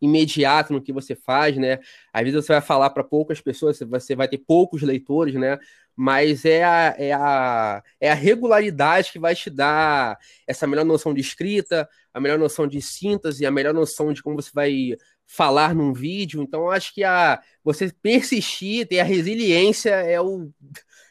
[0.00, 1.78] imediato no que você faz, né?
[2.12, 5.58] Às vezes você vai falar para poucas pessoas, você vai ter poucos leitores, né?
[5.94, 11.12] Mas é a, é, a, é a regularidade que vai te dar essa melhor noção
[11.12, 15.74] de escrita, a melhor noção de síntese, a melhor noção de como você vai falar
[15.74, 16.42] num vídeo.
[16.42, 20.50] Então, acho que a, você persistir, ter a resiliência é o,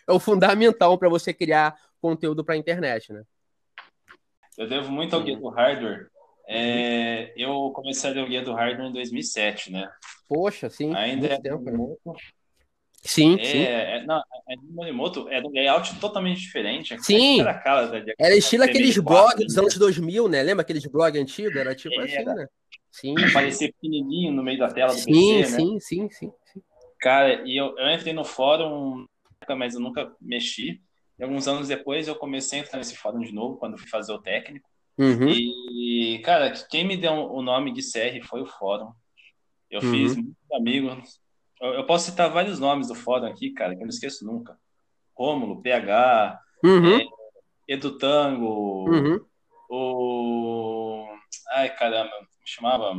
[0.08, 3.24] é o fundamental para você criar conteúdo para a internet, né?
[4.62, 6.08] Eu devo muito ao Guia do Hardware.
[6.48, 9.90] É, eu comecei a ler o Guia do Hardware em 2007, né?
[10.30, 10.94] Poxa, sim.
[10.94, 12.16] Ainda é tempo, né?
[13.04, 13.64] Sim, é, sim.
[13.64, 16.96] É, não, é do Morimoto, é um layout totalmente diferente.
[17.02, 17.42] Sim.
[17.42, 20.44] Era, cara da, era estilo aqueles blogs dos anos 2000, né?
[20.44, 21.56] Lembra aqueles blogs antigos?
[21.56, 22.48] Era tipo é, assim, né?
[22.92, 23.16] Sim.
[23.34, 25.80] Parecia pequenininho no meio da tela do sim, PC, sim, né?
[25.80, 26.32] Sim, sim, sim.
[27.00, 29.08] Cara, e eu, eu entrei no fórum,
[29.58, 30.80] mas eu nunca mexi.
[31.22, 34.12] E alguns anos depois eu comecei a entrar nesse fórum de novo, quando fui fazer
[34.12, 34.68] o técnico.
[34.98, 35.30] Uhum.
[35.30, 38.92] E, cara, quem me deu o nome de CR foi o fórum.
[39.70, 39.92] Eu uhum.
[39.92, 41.22] fiz muitos amigos.
[41.62, 44.58] Eu, eu, posso citar vários nomes do fórum aqui, cara, que eu não esqueço nunca.
[45.16, 46.98] Rômulo, PH, uhum.
[46.98, 47.06] é,
[47.68, 49.24] Edu Tango, uhum.
[49.70, 51.08] o.
[51.52, 52.94] Ai, caramba, me chamava.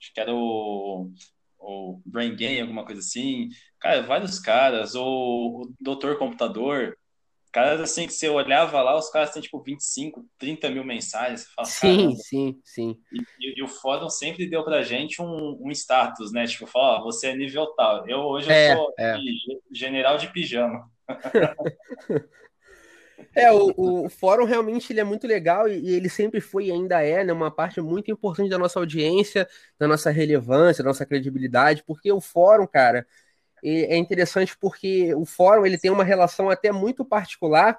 [0.00, 1.12] Acho que era o,
[1.60, 3.50] o Brain Game, alguma coisa assim.
[3.78, 5.04] Cara, vários caras, o,
[5.62, 6.98] o doutor computador,
[7.52, 11.46] caras assim que você olhava lá, os caras têm tipo 25, 30 mil mensagens.
[11.54, 12.98] Fala, sim, sim, sim.
[13.12, 16.46] E, e, o fórum sempre deu pra gente um, um status, né?
[16.46, 18.08] Tipo, fala, ó, você é nível tal.
[18.08, 19.16] Eu hoje é, eu sou é.
[19.70, 20.90] general de pijama.
[23.34, 26.72] É, o, o, fórum realmente ele é muito legal e, e, ele sempre foi e
[26.72, 31.06] ainda é né, uma parte muito importante da nossa audiência, da nossa relevância, da nossa
[31.06, 33.06] credibilidade, porque o fórum, cara,
[33.62, 37.78] é interessante porque o fórum ele tem uma relação até muito particular.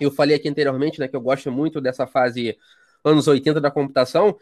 [0.00, 2.56] Eu falei aqui anteriormente, né, que eu gosto muito dessa fase
[3.04, 4.36] anos 80 da computação.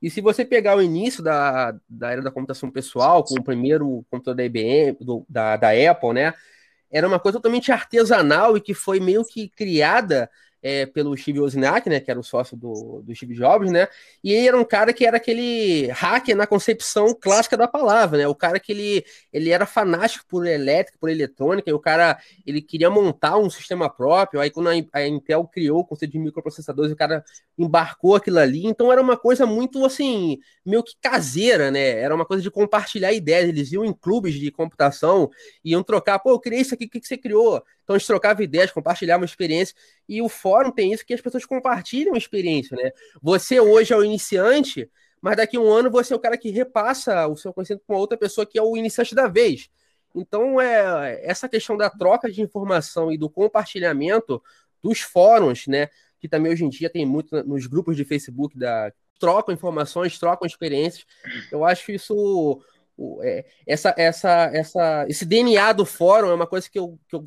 [0.00, 4.04] E se você pegar o início da, da era da computação pessoal, com o primeiro
[4.10, 6.34] computador da IBM, do, da, da Apple, né?
[6.90, 10.30] Era uma coisa totalmente artesanal e que foi meio que criada
[10.66, 13.86] é, pelo Steve Wozniak, né, que era o sócio do, do Steve Jobs, né,
[14.22, 18.26] e ele era um cara que era aquele hacker na concepção clássica da palavra, né,
[18.26, 22.60] o cara que ele, ele era fanático por elétrica, por eletrônica, e o cara, ele
[22.60, 26.96] queria montar um sistema próprio, aí quando a, Intel criou o conceito de microprocessadores, o
[26.96, 27.24] cara
[27.56, 32.26] embarcou aquilo ali, então era uma coisa muito, assim, meio que caseira, né, era uma
[32.26, 35.30] coisa de compartilhar ideias, eles iam em clubes de computação,
[35.64, 37.62] iam trocar, pô, eu criei isso aqui, o que, que você criou?
[37.86, 39.72] Então a gente trocava ideias, compartilhava experiência.
[40.08, 42.90] E o fórum tem isso que as pessoas compartilham experiência, né?
[43.22, 44.90] Você hoje é o iniciante,
[45.22, 47.94] mas daqui a um ano você é o cara que repassa o seu conhecimento com
[47.94, 49.70] outra pessoa que é o iniciante da vez.
[50.12, 54.42] Então, é essa questão da troca de informação e do compartilhamento
[54.82, 55.88] dos fóruns, né?
[56.18, 60.44] Que também hoje em dia tem muito nos grupos de Facebook da trocam informações, trocam
[60.44, 61.06] experiências.
[61.52, 62.60] Eu acho isso
[63.22, 67.24] é, essa, essa, essa, esse DNA do fórum é uma coisa que eu, que eu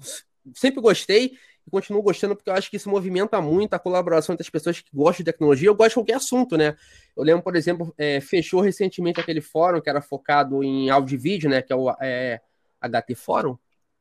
[0.55, 1.33] sempre gostei
[1.67, 4.79] e continuo gostando porque eu acho que isso movimenta muito a colaboração entre as pessoas
[4.81, 5.67] que gostam de tecnologia.
[5.67, 6.75] Eu gosto de qualquer assunto, né?
[7.15, 11.17] Eu lembro, por exemplo, é, fechou recentemente aquele fórum que era focado em áudio e
[11.17, 11.61] vídeo, né?
[11.61, 12.41] Que é o é,
[12.81, 13.57] HT Fórum.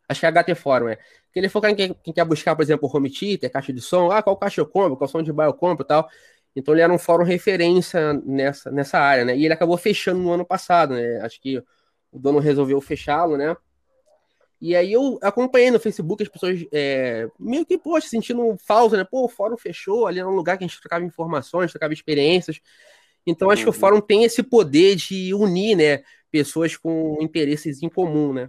[0.09, 0.97] Acho que é HT Fórum, é.
[1.33, 4.11] Que ele foca em quem, quem, quer buscar, por exemplo, home theater, caixa de som,
[4.11, 6.09] ah, qual caixa eu compro, qual som de bar eu compro e tal.
[6.57, 9.37] Então ele era um fórum referência nessa, nessa área, né?
[9.37, 11.21] E ele acabou fechando no ano passado, né?
[11.21, 11.59] Acho que
[12.11, 13.55] o dono resolveu fechá-lo, né?
[14.61, 19.05] E aí eu acompanhei no Facebook as pessoas é, meio que, poxa, sentindo falta, né?
[19.05, 22.61] Pô, o fórum fechou, ali era um lugar que a gente trocava informações, trocava experiências.
[23.25, 23.79] Então acho que o uhum.
[23.79, 28.47] fórum tem esse poder de unir, né, pessoas com interesses em comum, né?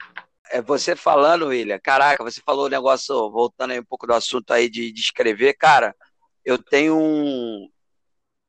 [0.51, 4.51] É você falando, William, caraca, você falou o negócio, voltando aí um pouco do assunto
[4.51, 5.95] aí de, de escrever, cara,
[6.43, 7.69] eu tenho um,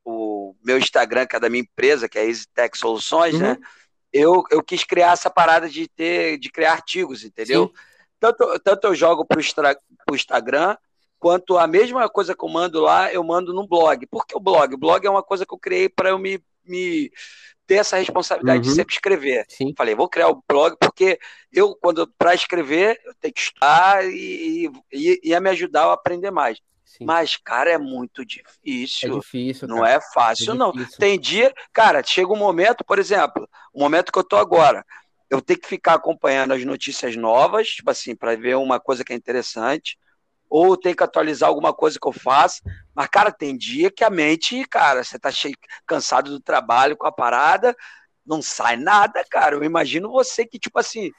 [0.03, 3.51] o meu Instagram, que é da minha empresa, que é Easy Tech Soluções, né?
[3.51, 3.61] uhum.
[3.61, 3.68] né?
[4.12, 7.73] Eu, eu quis criar essa parada de ter de criar artigos, entendeu?
[8.18, 10.77] Tanto, tanto eu jogo para o Instagram,
[11.18, 14.07] quanto a mesma coisa que eu mando lá, eu mando no blog.
[14.07, 14.75] Por que o blog?
[14.75, 17.11] O blog é uma coisa que eu criei para eu me, me
[17.66, 18.70] ter essa responsabilidade uhum.
[18.70, 19.46] de sempre escrever.
[19.49, 19.73] Sim.
[19.77, 21.18] Falei, vou criar o blog porque
[21.53, 26.31] eu, quando para escrever, eu tenho que estudar e, e ia me ajudar a aprender
[26.31, 26.59] mais.
[26.90, 27.05] Sim.
[27.05, 29.16] Mas, cara, é muito difícil.
[29.16, 29.68] É difícil.
[29.68, 29.92] Não cara.
[29.92, 30.72] é fácil, é não.
[30.98, 34.85] Tem dia, cara, chega um momento, por exemplo, o momento que eu tô agora,
[35.31, 39.12] eu tenho que ficar acompanhando as notícias novas, tipo assim, para ver uma coisa que
[39.12, 39.96] é interessante,
[40.48, 42.61] ou tem que atualizar alguma coisa que eu faço.
[42.92, 45.55] Mas, cara, tem dia que a mente, cara, você tá cheio,
[45.87, 47.72] cansado do trabalho com a parada,
[48.26, 49.55] não sai nada, cara.
[49.55, 51.12] Eu imagino você que, tipo assim,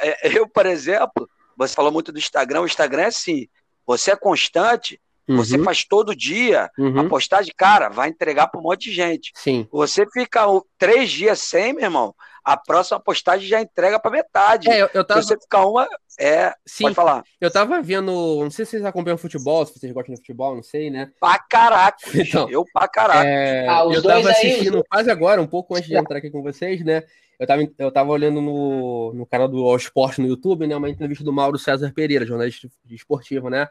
[0.00, 3.48] é, eu, por exemplo, você falou muito do Instagram, o Instagram é assim,
[3.84, 5.36] você é constante, Uhum.
[5.36, 7.00] Você faz todo dia uhum.
[7.00, 9.30] a postagem, cara, vai entregar para um monte de gente.
[9.34, 9.68] Sim.
[9.70, 10.46] Você fica
[10.78, 14.70] três dias sem, meu irmão, a próxima postagem já entrega para metade.
[14.70, 15.20] É, eu, eu tava...
[15.20, 15.86] Se você ficar uma,
[16.18, 17.22] é, Sim, pode falar.
[17.40, 18.10] Eu tava vendo,
[18.42, 21.12] não sei se vocês acompanham futebol, se vocês gostam de futebol, não sei, né?
[21.20, 23.28] Pra caraca, então, eu pra caraca.
[23.28, 26.42] É, ah, eu tava assistindo aí, quase agora, um pouco antes de entrar aqui com
[26.42, 27.04] vocês, né?
[27.38, 30.74] Eu tava, eu tava olhando no, no canal do All Sport no YouTube, né?
[30.74, 33.68] Uma entrevista do Mauro César Pereira, jornalista esportivo, né?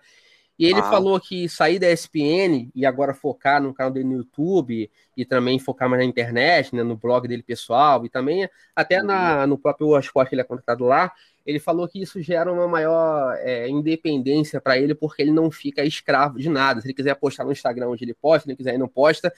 [0.58, 0.84] E ele ah.
[0.84, 5.60] falou que sair da ESPN e agora focar no canal dele no YouTube e também
[5.60, 9.48] focar mais na internet, né, no blog dele pessoal e também até na, uhum.
[9.48, 11.12] no próprio esporte que ele é contratado lá,
[11.46, 15.86] ele falou que isso gera uma maior é, independência para ele porque ele não fica
[15.86, 16.82] escravo de nada.
[16.82, 19.32] Se ele quiser postar no Instagram onde ele posta, se ele quiser ele não posta.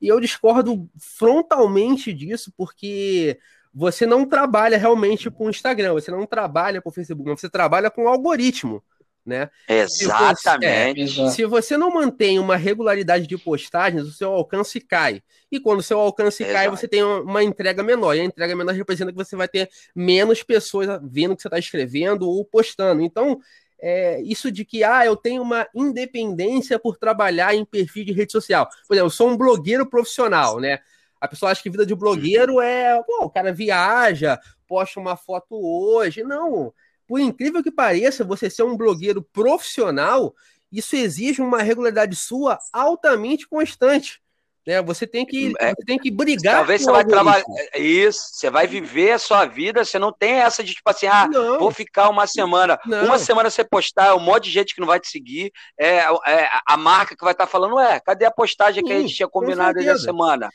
[0.00, 3.38] E eu discordo frontalmente disso porque
[3.74, 7.90] você não trabalha realmente com o Instagram, você não trabalha com o Facebook, você trabalha
[7.90, 8.82] com o algoritmo
[9.28, 9.50] né?
[9.68, 11.06] Exatamente.
[11.06, 15.22] Se você, é, se você não mantém uma regularidade de postagens, o seu alcance cai.
[15.52, 16.58] E quando o seu alcance Exato.
[16.58, 18.14] cai, você tem uma entrega menor.
[18.14, 21.48] E a entrega menor representa que você vai ter menos pessoas vendo o que você
[21.48, 23.02] está escrevendo ou postando.
[23.02, 23.38] Então,
[23.80, 28.32] é, isso de que ah, eu tenho uma independência por trabalhar em perfil de rede
[28.32, 28.66] social.
[28.86, 30.78] Por exemplo, eu sou um blogueiro profissional, né?
[31.20, 35.54] A pessoa acha que vida de blogueiro é, pô, o cara viaja, posta uma foto
[35.54, 36.22] hoje.
[36.22, 36.72] Não,
[37.08, 40.34] por incrível que pareça, você ser um blogueiro profissional,
[40.70, 44.20] isso exige uma regularidade sua altamente constante.
[44.66, 44.82] Né?
[44.82, 46.56] Você tem que, é, você tem que brigar.
[46.56, 47.42] Talvez você vai trabalhar.
[47.72, 51.06] É, isso, você vai viver a sua vida, você não tem essa de tipo assim,
[51.06, 51.58] ah, não.
[51.58, 52.78] vou ficar uma semana.
[52.84, 53.06] Não.
[53.06, 56.50] Uma semana você postar, um monte de gente que não vai te seguir, é, é
[56.66, 59.14] a marca que vai estar tá falando, é, cadê a postagem Sim, que a gente
[59.14, 60.50] tinha combinado essa semana?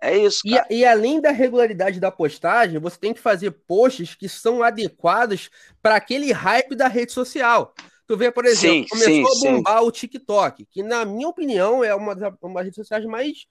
[0.00, 0.40] É isso.
[0.46, 5.50] E, e, além da regularidade da postagem, você tem que fazer posts que são adequados
[5.82, 7.74] para aquele hype da rede social.
[8.06, 9.86] Tu vê, por exemplo, sim, começou sim, a bombar sim.
[9.86, 13.46] o TikTok, que na minha opinião é uma das uma redes sociais mais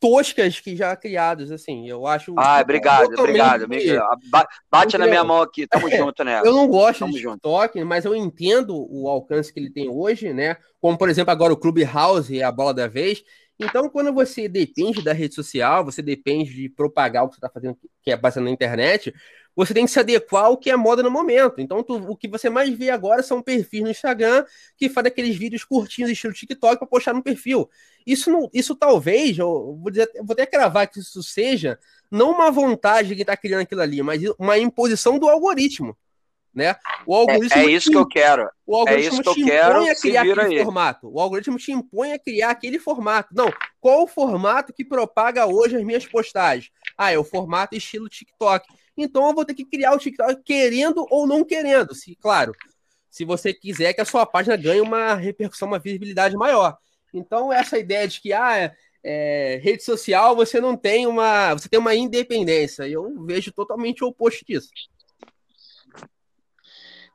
[0.00, 1.88] toscas que já criadas, assim.
[1.88, 2.34] Eu acho.
[2.36, 3.68] Ah, obrigado, obrigado.
[4.70, 6.40] Bate na minha mão aqui, tamo é, junto, né?
[6.44, 10.32] Eu não gosto tamo de TikTok, mas eu entendo o alcance que ele tem hoje,
[10.32, 10.56] né?
[10.80, 13.22] Como, por exemplo, agora o Clubhouse e a bola da vez.
[13.58, 17.50] Então, quando você depende da rede social, você depende de propagar o que você está
[17.50, 19.12] fazendo, que é baseado na internet,
[19.54, 21.60] você tem que se adequar ao que é moda no momento.
[21.60, 24.44] Então, tu, o que você mais vê agora são perfis no Instagram
[24.76, 27.68] que fazem aqueles vídeos curtinhos, estilo TikTok, para postar no perfil.
[28.06, 31.76] Isso, não, isso talvez, eu vou, dizer, vou até cravar que isso seja
[32.08, 35.96] não uma vontade de quem está criando aquilo ali, mas uma imposição do algoritmo.
[36.58, 36.74] Né?
[37.06, 38.50] O algoritmo é, é isso te, que eu quero.
[38.66, 39.88] O algoritmo é isso que eu quero.
[39.88, 40.64] A criar aquele aí.
[40.64, 41.08] formato.
[41.08, 43.32] O algoritmo te impõe a criar aquele formato.
[43.32, 43.48] Não,
[43.80, 46.68] qual o formato que propaga hoje as minhas postagens?
[46.96, 48.66] Ah, é o formato estilo TikTok.
[48.96, 51.94] Então eu vou ter que criar o TikTok querendo ou não querendo.
[51.94, 52.52] Se, claro,
[53.08, 56.76] se você quiser que a sua página ganhe uma repercussão, uma visibilidade maior.
[57.14, 58.72] Então, essa ideia de que ah,
[59.04, 61.54] é, rede social você não tem uma.
[61.54, 62.88] Você tem uma independência.
[62.88, 64.68] Eu vejo totalmente o oposto disso.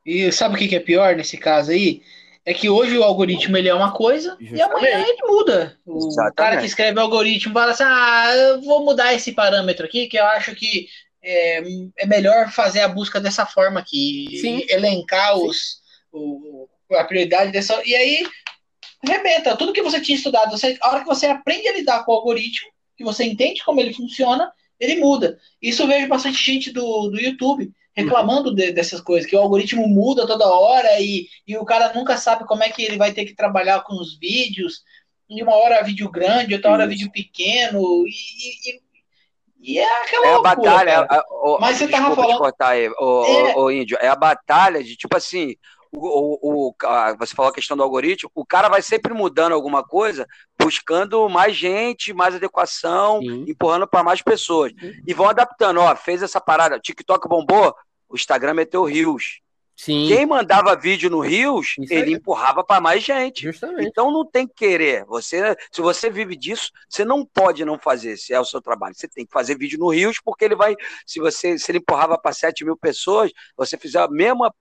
[0.06, 2.02] E sabe o que é pior nesse caso aí?
[2.46, 4.58] É que hoje o algoritmo ele é uma coisa Justamente.
[4.58, 5.80] e amanhã ele muda.
[5.86, 6.36] O Exatamente.
[6.36, 10.18] cara que escreve o algoritmo fala assim: ah, eu vou mudar esse parâmetro aqui, que
[10.18, 10.88] eu acho que
[11.24, 11.64] é,
[11.98, 14.66] é melhor fazer a busca dessa forma aqui, Sim.
[14.68, 17.82] elencar os, o, a prioridade dessa.
[17.86, 18.28] E aí,
[19.02, 20.52] rebenta tudo que você tinha estudado.
[20.52, 23.80] Você, a hora que você aprende a lidar com o algoritmo, que você entende como
[23.80, 25.40] ele funciona, ele muda.
[25.62, 29.88] Isso eu vejo bastante gente do, do YouTube reclamando de, dessas coisas, que o algoritmo
[29.88, 33.26] muda toda hora e, e o cara nunca sabe como é que ele vai ter
[33.26, 34.82] que trabalhar com os vídeos.
[35.30, 38.82] E uma hora vídeo grande, outra hora vídeo pequeno, e, e,
[39.64, 41.08] e é aquela é a loucura, batalha.
[41.10, 42.38] A, o, Mas você tava falando.
[42.38, 43.56] cortar aí, o, é...
[43.56, 43.98] o, o, Índio.
[44.02, 45.56] É a batalha de tipo assim.
[45.96, 49.84] O, o, a, você falou a questão do algoritmo, o cara vai sempre mudando alguma
[49.84, 50.28] coisa,
[50.60, 53.46] buscando mais gente, mais adequação, Sim.
[53.48, 54.72] empurrando para mais pessoas.
[54.80, 54.94] Sim.
[55.06, 55.80] E vão adaptando.
[55.80, 57.76] Ó, fez essa parada, TikTok bombou,
[58.10, 59.43] o Instagram meteu rios.
[59.76, 60.08] Sim.
[60.08, 62.14] Quem mandava vídeo no Rios, Isso ele aí.
[62.14, 63.44] empurrava para mais gente.
[63.44, 63.88] Justamente.
[63.88, 65.04] Então não tem que querer.
[65.06, 68.96] Você, se você vive disso, você não pode não fazer, se é o seu trabalho.
[68.96, 70.76] Você tem que fazer vídeo no Rios, porque ele vai.
[71.06, 74.54] Se você se ele empurrava para 7 mil pessoas, você fizer a mesma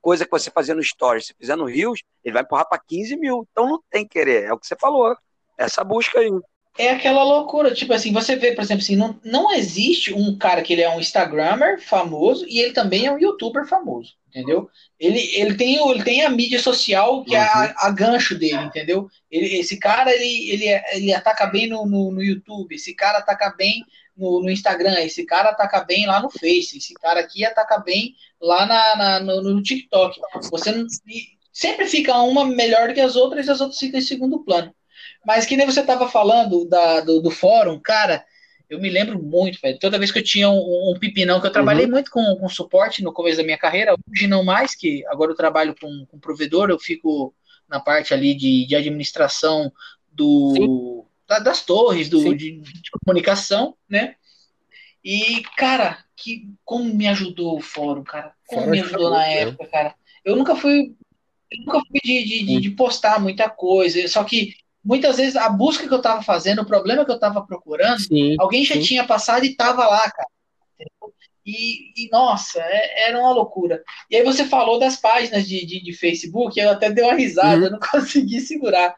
[0.00, 3.16] coisa que você fazia no Stories, se fizer no Rios, ele vai empurrar para 15
[3.16, 3.46] mil.
[3.50, 4.44] Então não tem que querer.
[4.44, 5.16] É o que você falou.
[5.56, 6.30] Essa busca aí
[6.78, 10.62] é aquela loucura, tipo assim, você vê, por exemplo, assim, não, não existe um cara
[10.62, 14.68] que ele é um Instagrammer famoso e ele também é um YouTuber famoso, entendeu?
[14.98, 17.42] Ele, ele, tem, ele tem a mídia social que uhum.
[17.42, 17.74] é a, uhum.
[17.78, 19.08] a, gancho dele, entendeu?
[19.30, 23.54] Ele, esse cara, ele, ele, ele ataca bem no, no, no YouTube, esse cara ataca
[23.56, 23.84] bem
[24.16, 28.14] no, no, Instagram, esse cara ataca bem lá no Face, esse cara aqui ataca bem
[28.40, 30.20] lá na, na no, no, TikTok.
[30.50, 30.86] Você não,
[31.52, 34.74] sempre fica uma melhor do que as outras e as outras ficam em segundo plano.
[35.26, 38.24] Mas que nem você estava falando da, do, do, fórum, cara,
[38.70, 39.76] eu me lembro muito, velho.
[39.80, 41.90] Toda vez que eu tinha um, um pipinão, que eu trabalhei uhum.
[41.90, 45.36] muito com, com suporte no começo da minha carreira, hoje não mais, que agora eu
[45.36, 47.34] trabalho com, com provedor, eu fico
[47.68, 49.72] na parte ali de, de administração
[50.12, 54.14] do, da, das torres, do, de, de, comunicação, né?
[55.04, 58.32] E, cara, que, como me ajudou o fórum, cara.
[58.46, 59.40] Como fórum me ajudou na né?
[59.40, 59.94] época, cara.
[60.24, 60.94] Eu nunca fui.
[61.50, 64.06] Eu nunca fui de, de, de, postar muita coisa.
[64.08, 64.54] Só que
[64.86, 68.36] muitas vezes a busca que eu estava fazendo, o problema que eu estava procurando, sim,
[68.38, 68.82] alguém já sim.
[68.82, 70.28] tinha passado e estava lá, cara.
[71.44, 73.82] E, e, nossa, é, era uma loucura.
[74.10, 77.58] E aí você falou das páginas de, de, de Facebook, eu até dei uma risada,
[77.58, 77.64] uhum.
[77.64, 78.96] eu não consegui segurar.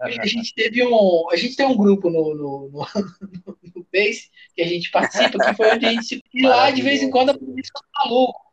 [0.00, 1.30] a gente teve um.
[1.30, 2.86] A gente tem um grupo no, no, no,
[3.74, 7.02] no Face que a gente participa, que foi onde a gente se lá de vez
[7.02, 8.45] em quando aparece um maluco.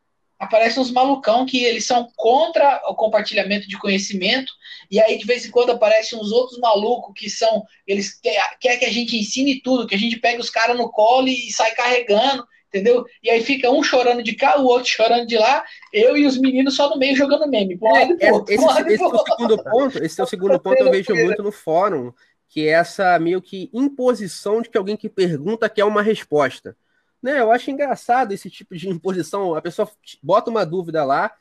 [0.44, 4.52] Aparecem uns malucão que eles são contra o compartilhamento de conhecimento
[4.90, 7.64] e aí, de vez em quando, aparecem uns outros malucos que são.
[7.88, 10.92] Eles querem quer que a gente ensine tudo, que a gente pegue os caras no
[10.92, 13.06] colo e sai carregando, entendeu?
[13.24, 16.38] E aí fica um chorando de cá, o outro chorando de lá, eu e os
[16.40, 17.80] meninos só no meio jogando meme.
[17.82, 21.16] É, é, esse, esse é o segundo ponto, esse é o segundo ponto eu vejo
[21.16, 22.12] muito no fórum,
[22.48, 26.76] que é essa meio que imposição de que alguém que pergunta quer uma resposta.
[27.24, 27.40] Né?
[27.40, 29.56] Eu acho engraçado esse tipo de imposição.
[29.56, 29.90] A pessoa
[30.22, 31.32] bota uma dúvida lá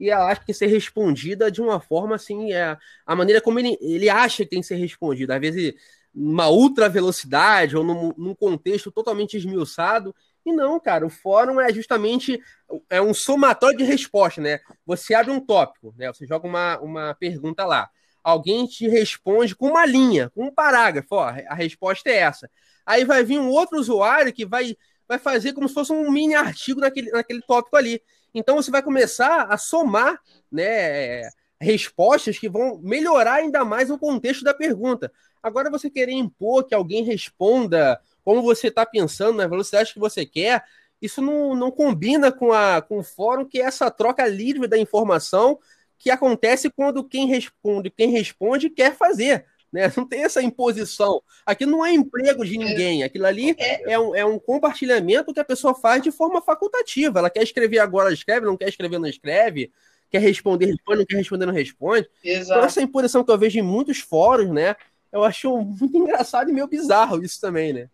[0.00, 3.40] e ela acha que tem que ser respondida de uma forma assim, é, a maneira
[3.40, 5.34] como ele, ele acha que tem que ser respondida.
[5.34, 5.74] Às vezes,
[6.14, 10.14] numa ultra velocidade ou num, num contexto totalmente esmiuçado.
[10.44, 12.40] E não, cara, o fórum é justamente
[12.88, 14.60] é um somatório de resposta, né?
[14.86, 16.08] Você abre um tópico, né?
[16.08, 17.90] Você joga uma, uma pergunta lá.
[18.22, 22.50] Alguém te responde com uma linha, com um parágrafo, ó, a resposta é essa.
[22.84, 24.76] Aí vai vir um outro usuário que vai,
[25.08, 28.02] vai fazer como se fosse um mini artigo naquele, naquele tópico ali.
[28.34, 31.28] Então você vai começar a somar né,
[31.60, 35.10] respostas que vão melhorar ainda mais o contexto da pergunta.
[35.42, 40.26] Agora você querer impor que alguém responda como você está pensando, na velocidade que você
[40.26, 40.64] quer,
[41.00, 44.76] isso não, não combina com, a, com o fórum, que é essa troca livre da
[44.76, 45.58] informação
[45.98, 49.46] que acontece quando quem responde, quem responde quer fazer.
[49.76, 49.92] Né?
[49.94, 51.22] Não tem essa imposição.
[51.44, 53.02] Aqui não é emprego de ninguém.
[53.02, 57.18] Aquilo ali é, é um, é um compartilhamento que a pessoa faz de forma facultativa.
[57.18, 59.70] Ela quer escrever agora, escreve, não quer escrever, não escreve.
[60.10, 62.08] Quer responder, responde, não quer responder, não responde.
[62.24, 62.58] Exato.
[62.58, 64.74] Então, essa imposição que eu vejo em muitos fóruns, né?
[65.12, 67.90] Eu acho muito engraçado e meio bizarro isso também, né?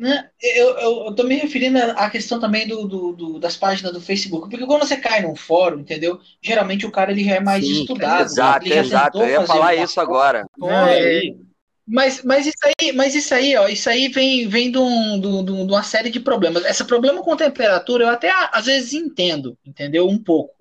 [0.00, 0.30] Né?
[0.40, 4.00] Eu, eu, eu tô me referindo à questão também do, do, do, das páginas do
[4.00, 6.18] Facebook, porque quando você cai num fórum, entendeu?
[6.40, 8.24] Geralmente o cara ele já é mais Sim, estudado.
[8.24, 9.18] Exato, exato.
[9.18, 10.46] Eu ia falar isso agora.
[10.64, 11.20] É,
[11.86, 15.42] mas, mas isso aí, mas isso aí, ó, isso aí vem, vem de, um, de,
[15.44, 16.64] de uma série de problemas.
[16.64, 20.08] Esse problema com temperatura eu até às vezes entendo, entendeu?
[20.08, 20.54] Um pouco.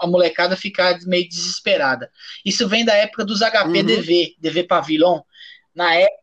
[0.00, 2.08] A molecada ficar meio desesperada.
[2.44, 4.34] Isso vem da época dos HP DV, uhum.
[4.38, 5.20] DV Pavilion.
[5.74, 6.17] Na época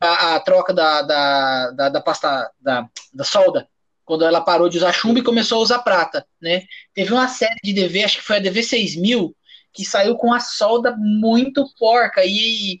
[0.00, 3.68] a, a troca da, da, da, da pasta da, da solda,
[4.04, 6.64] quando ela parou de usar chumbo e começou a usar prata, né?
[6.94, 9.34] Teve uma série de DV, acho que foi a DV 6000,
[9.72, 12.80] que saiu com a solda muito porca e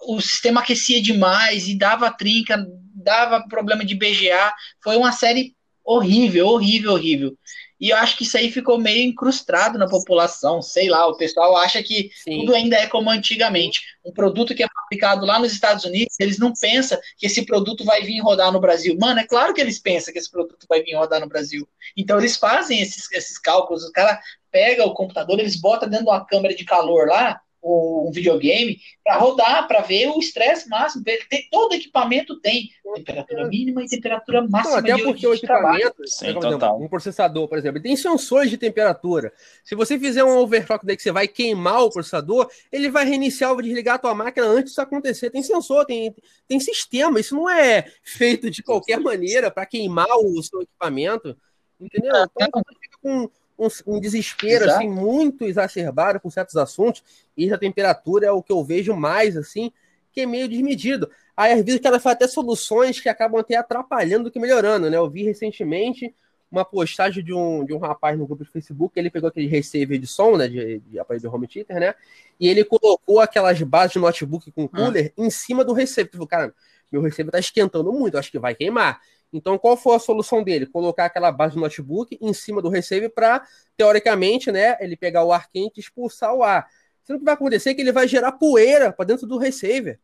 [0.00, 4.52] o sistema aquecia demais e dava trinca, dava problema de BGA.
[4.82, 5.54] Foi uma série
[5.84, 7.38] horrível, horrível, horrível.
[7.80, 11.56] E eu acho que isso aí ficou meio incrustado na população, sei lá, o pessoal
[11.56, 12.40] acha que Sim.
[12.40, 13.82] tudo ainda é como antigamente.
[14.04, 17.84] Um produto que é fabricado lá nos Estados Unidos, eles não pensam que esse produto
[17.84, 18.96] vai vir rodar no Brasil.
[18.98, 21.68] Mano, é claro que eles pensam que esse produto vai vir rodar no Brasil.
[21.96, 24.18] Então eles fazem esses, esses cálculos, o cara
[24.50, 29.18] pega o computador, eles botam dentro de uma câmera de calor lá, um videogame para
[29.18, 31.04] rodar, para ver o estresse máximo.
[31.04, 31.18] Tem,
[31.50, 34.80] todo equipamento tem temperatura mínima e temperatura máxima.
[34.80, 36.34] Não, até porque de, o equipamento, Sim,
[36.80, 39.32] um processador, por exemplo, tem sensores de temperatura.
[39.64, 43.52] Se você fizer um overclock daí que você vai queimar o processador, ele vai reiniciar
[43.52, 45.30] ou desligar a tua máquina antes disso acontecer.
[45.30, 46.14] Tem sensor, tem,
[46.46, 47.20] tem sistema.
[47.20, 51.36] Isso não é feito de qualquer maneira para queimar o seu equipamento.
[51.80, 52.12] Entendeu?
[52.36, 54.78] Então você fica com um, um desespero assim, Exato.
[54.78, 57.02] assim muito exacerbado com certos assuntos,
[57.36, 59.72] e a temperatura é o que eu vejo mais assim,
[60.12, 61.10] que é meio desmedido.
[61.36, 64.90] Aí às vezes o cara faz até soluções que acabam até atrapalhando do que melhorando,
[64.90, 64.96] né?
[64.96, 66.14] Eu vi recentemente
[66.50, 69.98] uma postagem de um, de um rapaz no grupo de Facebook, ele pegou aquele receiver
[69.98, 71.94] de som, né, de, de aparelho de home theater, né,
[72.40, 75.22] e ele colocou aquelas bases de notebook com cooler ah.
[75.22, 76.10] em cima do receiver.
[76.10, 76.54] Tipo, cara,
[76.90, 79.00] meu receiver tá esquentando muito, acho que vai queimar.
[79.32, 80.66] Então, qual foi a solução dele?
[80.66, 85.32] Colocar aquela base do notebook em cima do receiver para, teoricamente, né, ele pegar o
[85.32, 86.66] ar quente e expulsar o ar.
[87.04, 89.98] Sendo que vai acontecer é que ele vai gerar poeira para dentro do receiver.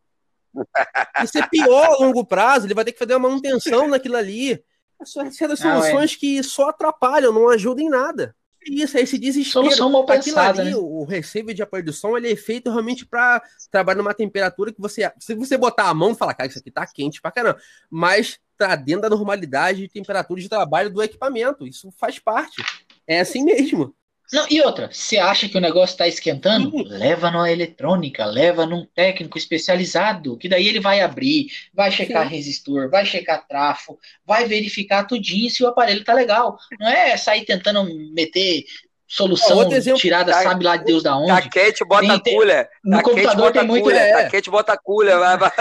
[1.23, 4.63] Isso é pior a longo prazo, ele vai ter que fazer uma manutenção naquilo ali.
[5.01, 6.19] Essas são soluções ah, é.
[6.19, 8.35] que só atrapalham, não ajudam em nada.
[8.67, 9.65] Isso, é esse desespero.
[9.65, 10.77] Solução mal pensada, ali, né?
[10.77, 14.81] o receiver de apoio do som, ele é feito realmente para trabalhar numa temperatura que
[14.81, 17.59] você, se você botar a mão e falar, cara, isso aqui tá quente pra caramba,
[17.89, 21.67] mas tá dentro da normalidade de temperatura de trabalho do equipamento.
[21.67, 22.63] Isso faz parte.
[23.07, 23.93] É assim mesmo.
[24.33, 26.71] Não, e outra, você acha que o negócio está esquentando?
[26.71, 26.83] Sim.
[26.87, 32.35] Leva numa eletrônica, leva num técnico especializado, que daí ele vai abrir, vai checar Sim.
[32.35, 36.57] resistor, vai checar trafo, vai verificar tudinho se o aparelho tá legal.
[36.79, 37.83] Não é sair tentando
[38.13, 38.65] meter
[39.07, 41.27] solução exemplo, tirada, tá, sabe lá de Deus da onde.
[41.43, 42.67] Taquete bota tem, cooler.
[42.83, 43.83] No computador tem muito.
[43.83, 44.23] Cooler, é.
[44.23, 45.19] Taquete bota cooler.
[45.19, 45.51] Vai, vai.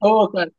[0.00, 0.52] Ô, cara,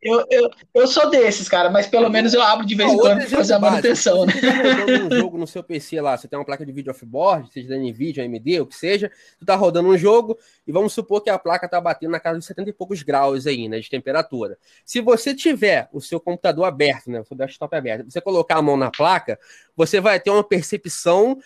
[0.00, 3.18] eu, eu, eu sou desses, cara, mas pelo menos eu abro de vez em quando
[3.18, 4.32] para fazer a manutenção, né?
[4.32, 7.68] Você um jogo no seu PC lá, você tem uma placa de vídeo offboard, seja
[7.68, 11.30] da NVIDIA, AMD, o que seja, tu tá rodando um jogo e vamos supor que
[11.30, 14.56] a placa tá batendo na casa de 70 e poucos graus aí, né, de temperatura.
[14.84, 18.62] Se você tiver o seu computador aberto, né, o seu desktop aberto, você colocar a
[18.62, 19.38] mão na placa,
[19.76, 21.38] você vai ter uma percepção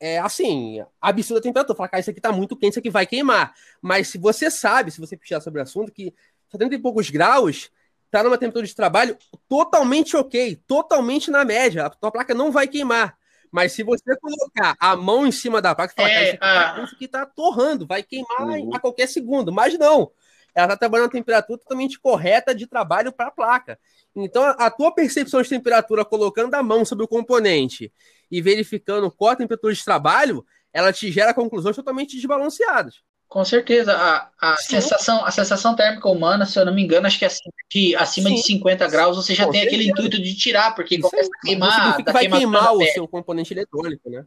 [0.00, 1.76] é assim, absurda temperatura.
[1.76, 3.54] Falar, cara, isso aqui tá muito quente, isso aqui vai queimar.
[3.82, 6.14] Mas se você sabe, se você puxar sobre o assunto, que
[6.50, 7.70] 70 e poucos graus,
[8.10, 9.16] tá numa temperatura de trabalho
[9.48, 11.86] totalmente ok, totalmente na média.
[11.86, 13.16] A tua placa não vai queimar.
[13.50, 16.38] Mas se você colocar a mão em cima da placa, fala, é, cara, isso aqui,
[16.38, 18.74] tá, isso aqui tá torrando, vai queimar uhum.
[18.74, 19.52] a qualquer segundo.
[19.52, 20.12] Mas não.
[20.54, 23.78] ela está trabalhando a temperatura totalmente correta de trabalho para a placa.
[24.14, 27.92] Então, a tua percepção de temperatura colocando a mão sobre o componente
[28.30, 33.02] e verificando qual a temperatura de trabalho, ela te gera conclusões totalmente desbalanceadas.
[33.30, 33.96] Com certeza.
[33.96, 37.52] A, a, sensação, a sensação térmica humana, se eu não me engano, acho que acima
[37.70, 39.82] de, acima de 50 graus você já Com tem certeza.
[39.82, 42.02] aquele intuito de tirar, porque Isso começa a queimar.
[42.12, 44.26] vai queimar o seu componente eletrônico, né?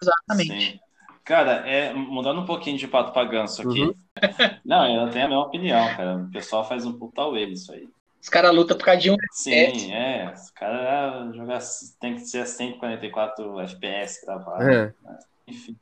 [0.00, 0.72] Exatamente.
[0.72, 0.80] Sim.
[1.24, 3.80] Cara, é, mudando um pouquinho de pato pra ganso aqui.
[3.80, 3.94] Uhum.
[4.62, 6.16] Não, eu tenho a mesma opinião, cara.
[6.18, 7.88] O pessoal faz um puta wave isso aí.
[8.20, 9.16] Os caras lutam por causa de um.
[9.32, 10.30] Sim, é.
[10.34, 11.60] Os caras jogar
[11.98, 14.62] tem que ser 144 FPS gravado.
[14.64, 14.92] É.
[15.02, 15.18] Né?
[15.46, 15.74] Enfim.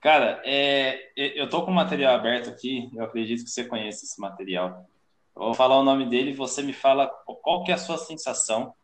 [0.00, 4.18] Cara, é, eu tô com o material aberto aqui, eu acredito que você conhece esse
[4.18, 4.88] material.
[5.36, 8.74] Eu vou falar o nome dele você me fala qual que é a sua sensação,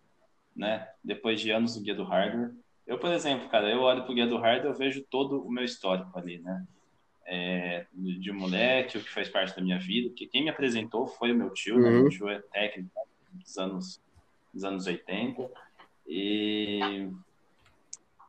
[0.55, 2.53] né, depois de anos no Guia do Hardware.
[2.87, 5.64] Eu, por exemplo, cara, eu olho pro Guia do Hardware, eu vejo todo o meu
[5.64, 6.67] histórico ali, né,
[7.25, 11.33] é, de moleque, o que faz parte da minha vida, porque quem me apresentou foi
[11.33, 11.83] o meu tio, uhum.
[11.83, 12.91] né, meu tio é técnico
[13.33, 14.01] dos anos,
[14.53, 15.51] dos anos 80,
[16.07, 17.11] e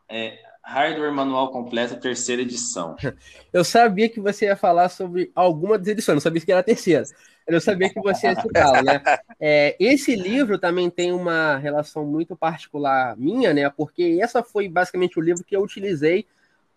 [0.10, 2.98] é, Hardware Manual Completo, terceira edição.
[3.54, 6.64] Eu sabia que você ia falar sobre alguma das edições, não sabia que era a
[6.64, 7.06] terceira.
[7.48, 9.02] Eu sabia que você ia citá-lo, né?
[9.40, 13.70] É, esse livro também tem uma relação muito particular minha, né?
[13.70, 16.26] Porque essa foi basicamente o livro que eu utilizei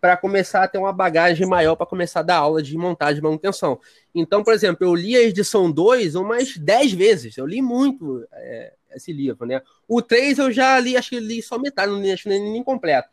[0.00, 3.22] para começar a ter uma bagagem maior para começar a dar aula de montagem e
[3.22, 3.80] manutenção.
[4.14, 7.36] Então, por exemplo, eu li a edição 2 umas 10 vezes.
[7.36, 9.60] Eu li muito é, esse livro, né?
[9.88, 12.62] O 3 eu já li, acho que li só metade, não li, acho que nem
[12.62, 13.08] completo.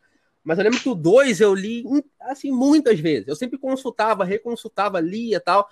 [0.47, 1.83] Mas eu lembro que o 2 eu li
[2.21, 3.27] assim muitas vezes.
[3.27, 5.67] Eu sempre consultava, reconsultava, lia tal.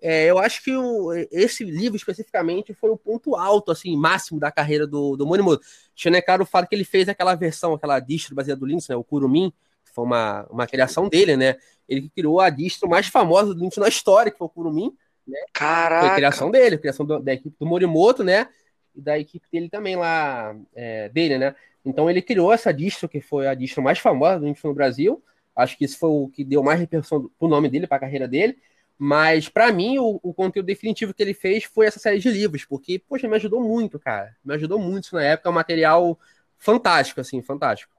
[0.00, 4.52] É, eu acho que o, esse livro especificamente foi o ponto alto, assim, máximo da
[4.52, 5.66] carreira do, do Morimoto.
[5.96, 9.52] Chinecaro fala que ele fez aquela versão, aquela distro baseada do Linux, né, o Kurumin,
[9.84, 11.56] que foi uma, uma criação dele, né?
[11.88, 14.96] Ele criou a distro mais famosa do Linux na história, que foi o Kurumin.
[15.26, 15.38] Né?
[15.52, 16.02] Caraca!
[16.02, 18.46] Foi a criação dele, a criação do, da equipe do Morimoto, né?
[18.94, 21.56] E da equipe dele também lá, é, dele, né?
[21.84, 25.22] Então ele criou essa distro, que foi a distro mais famosa do Linux no Brasil.
[25.54, 28.28] Acho que isso foi o que deu mais repercussão pro nome dele, para a carreira
[28.28, 28.58] dele.
[28.98, 32.66] Mas, para mim, o, o, conteúdo definitivo que ele fez foi essa série de livros,
[32.66, 34.36] porque, poxa, me ajudou muito, cara.
[34.44, 36.18] Me ajudou muito isso na época, é um material
[36.58, 37.94] fantástico, assim, fantástico.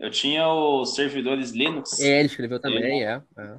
[0.00, 2.00] Eu tinha os servidores Linux.
[2.00, 3.22] É, ele escreveu também, é.
[3.36, 3.54] é.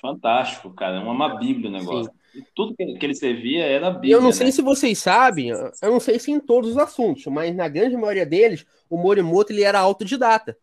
[0.00, 0.96] Fantástico, cara.
[0.96, 2.12] É uma bíblia o negócio.
[2.12, 2.18] Sim
[2.54, 4.14] tudo que ele escrevia era Bíblia.
[4.14, 4.52] Eu não sei né?
[4.52, 8.26] se vocês sabem, eu não sei se em todos os assuntos, mas na grande maioria
[8.26, 10.56] deles, o Morimoto ele era autodidata.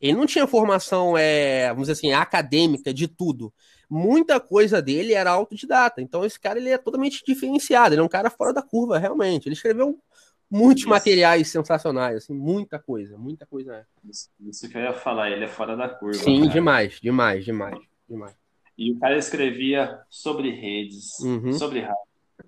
[0.00, 3.52] Ele não tinha formação, é, vamos dizer assim, acadêmica de tudo.
[3.90, 6.00] Muita coisa dele era autodidata.
[6.00, 7.94] Então esse cara ele é totalmente diferenciado.
[7.94, 9.48] Ele é um cara fora da curva, realmente.
[9.48, 9.98] Ele escreveu
[10.50, 10.90] muitos isso.
[10.90, 13.86] materiais sensacionais, assim, muita coisa, muita coisa.
[14.04, 16.18] Isso, isso, que eu ia falar, ele é fora da curva.
[16.18, 16.52] Sim, cara.
[16.52, 17.78] demais, demais, demais,
[18.08, 18.34] demais.
[18.78, 21.52] E o cara escrevia sobre redes, uhum.
[21.52, 22.06] sobre hardware,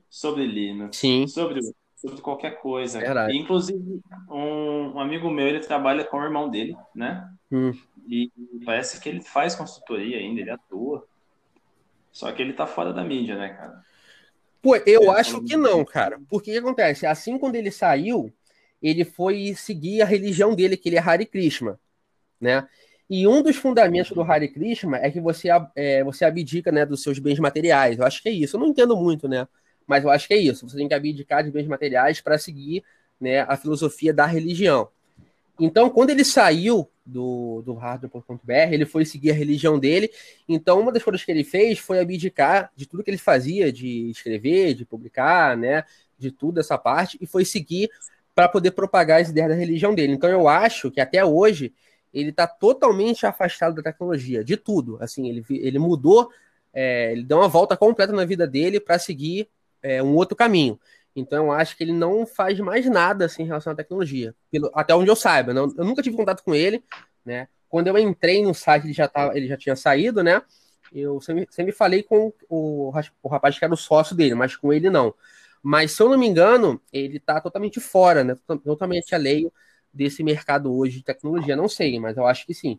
[0.09, 1.27] sobre Linux, Sim.
[1.27, 1.61] sobre
[2.01, 2.99] sobre qualquer coisa.
[3.31, 4.01] Inclusive,
[4.31, 7.31] um, um, amigo meu, ele trabalha com o irmão dele, né?
[7.53, 7.73] Hum.
[8.09, 8.33] E
[8.65, 11.07] parece que ele faz consultoria ainda, ele atua.
[12.11, 13.83] Só que ele tá fora da mídia, né, cara?
[14.63, 16.19] Pô, eu é, acho que não, cara.
[16.29, 17.07] Porque o que acontece?
[17.07, 18.33] Assim, quando ele saiu,
[18.83, 21.79] ele foi seguir a religião dele, que ele é Hare Krishna,
[22.41, 22.67] né?
[23.11, 27.03] E um dos fundamentos do Hare Krishna é que você, é, você abdica né, dos
[27.03, 27.99] seus bens materiais.
[27.99, 28.55] Eu acho que é isso.
[28.55, 29.49] Eu não entendo muito, né?
[29.85, 30.69] Mas eu acho que é isso.
[30.69, 32.85] Você tem que abdicar de bens materiais para seguir
[33.21, 34.89] né, a filosofia da religião.
[35.59, 40.09] Então, quando ele saiu do, do hardware.br, ele foi seguir a religião dele.
[40.49, 44.09] Então, uma das coisas que ele fez foi abdicar de tudo que ele fazia, de
[44.09, 45.83] escrever, de publicar, né?
[46.17, 47.91] De tudo essa parte, e foi seguir
[48.37, 50.13] para poder propagar as ideias da religião dele.
[50.13, 51.75] Então, eu acho que até hoje
[52.13, 54.99] ele está totalmente afastado da tecnologia, de tudo.
[55.01, 56.31] Assim, ele, ele mudou,
[56.73, 59.49] é, ele deu uma volta completa na vida dele para seguir
[59.83, 60.79] é, um outro caminho.
[61.15, 64.71] Então eu acho que ele não faz mais nada assim, em relação à tecnologia, pelo,
[64.75, 65.53] até onde eu saiba.
[65.53, 66.83] Não, eu nunca tive contato com ele,
[67.25, 67.49] né?
[67.69, 70.43] Quando eu entrei no site, ele já, tava, ele já tinha saído, né?
[70.93, 72.93] Eu sempre, sempre falei com o,
[73.23, 75.15] o rapaz que era o sócio dele, mas com ele não.
[75.63, 78.37] Mas se eu não me engano, ele está totalmente fora, né?
[78.65, 79.53] Totalmente alheio
[79.93, 81.57] desse mercado hoje de tecnologia.
[81.57, 82.79] Não sei, mas eu acho que sim.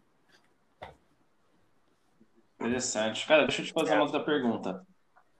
[2.59, 3.25] Interessante.
[3.25, 4.85] Cara, deixa eu te fazer uma outra pergunta.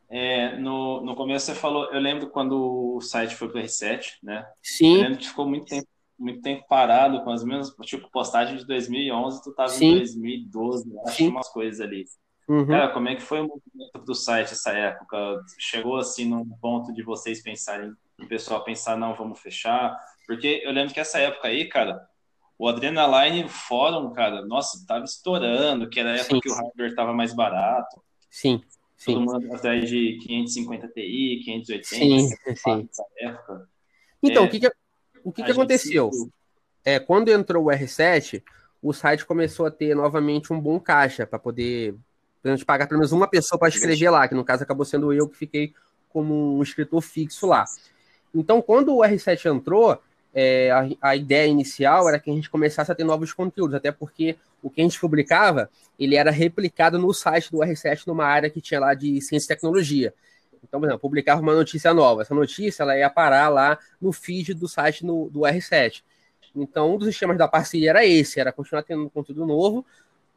[0.10, 4.18] É, no, no começo você falou, eu lembro quando o site foi para o R7,
[4.22, 4.46] né?
[4.62, 4.96] Sim.
[4.96, 5.88] Eu lembro que ficou muito tempo,
[6.20, 9.94] muito tempo parado com as mesmas, tipo, postagem de 2011, tu tava Sim.
[9.94, 11.28] em 2012, acho Sim.
[11.30, 12.06] umas coisas ali.
[12.48, 12.68] Uhum.
[12.68, 15.42] Cara, como é que foi o movimento do site essa época?
[15.58, 19.98] Chegou assim num ponto de vocês pensarem, o pessoal pensar, não, vamos fechar,
[20.32, 22.08] porque eu lembro que essa época aí, cara,
[22.58, 26.96] o Adrenaline Fórum, cara, nossa, tava estourando, que era a época sim, que o hardware
[26.96, 28.02] tava mais barato.
[28.30, 28.62] Sim,
[28.96, 29.16] Sim.
[29.16, 32.90] Todo mundo atrás de 550 Ti, 580, sim, sim.
[33.18, 33.68] época.
[34.24, 34.72] Então, é, o que, que,
[35.22, 36.10] o que, que aconteceu?
[36.86, 38.42] É, quando entrou o R7,
[38.82, 41.94] o site começou a ter novamente um bom caixa para poder
[42.42, 45.12] a gente pagar pelo menos uma pessoa para escrever lá, que no caso acabou sendo
[45.12, 45.74] eu que fiquei
[46.08, 47.66] como um escritor fixo lá.
[48.34, 50.00] Então, quando o R7 entrou,
[50.34, 53.92] é, a, a, ideia inicial era que a gente começasse a ter novos conteúdos, até
[53.92, 55.70] porque o que a gente publicava,
[56.00, 59.48] ele era replicado no site do R7, numa área que tinha lá de ciência e
[59.56, 60.14] tecnologia.
[60.64, 62.22] Então, por exemplo, publicava uma notícia nova.
[62.22, 66.04] Essa notícia ela ia parar lá no feed do site no, do R7.
[66.56, 69.86] Então, um dos sistemas da parceria era esse, era continuar tendo conteúdo novo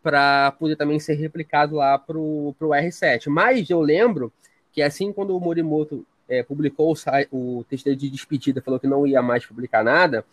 [0.03, 3.29] para poder também ser replicado lá para o R7.
[3.29, 4.33] Mas eu lembro
[4.73, 6.95] que assim, quando o Morimoto é, publicou
[7.31, 10.25] o, o texto de despedida, falou que não ia mais publicar nada,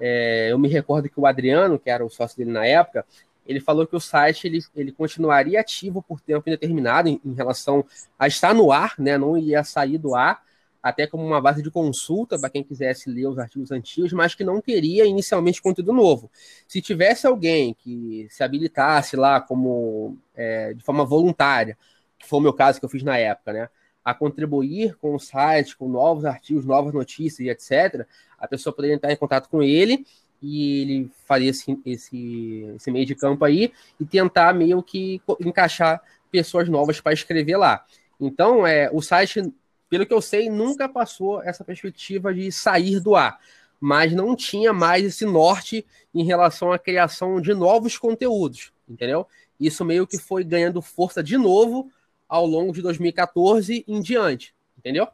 [0.00, 3.04] é, eu me recordo que o Adriano, que era o sócio dele na época,
[3.46, 7.84] ele falou que o site ele, ele continuaria ativo por tempo indeterminado em, em relação
[8.18, 10.44] a estar no ar, né, não ia sair do ar,
[10.82, 14.44] até como uma base de consulta para quem quisesse ler os artigos antigos, mas que
[14.44, 16.30] não teria inicialmente conteúdo novo.
[16.68, 21.76] Se tivesse alguém que se habilitasse lá como é, de forma voluntária,
[22.16, 23.68] que foi o meu caso que eu fiz na época, né,
[24.06, 28.06] a contribuir com o site, com novos artigos, novas notícias e etc.,
[28.38, 30.06] a pessoa poderia entrar em contato com ele
[30.40, 36.00] e ele faria esse, esse, esse meio de campo aí e tentar meio que encaixar
[36.30, 37.84] pessoas novas para escrever lá.
[38.20, 39.52] Então, é, o site,
[39.90, 43.40] pelo que eu sei, nunca passou essa perspectiva de sair do ar,
[43.80, 45.84] mas não tinha mais esse norte
[46.14, 49.26] em relação à criação de novos conteúdos, entendeu?
[49.58, 51.90] Isso meio que foi ganhando força de novo
[52.28, 55.08] ao longo de 2014 em diante, entendeu?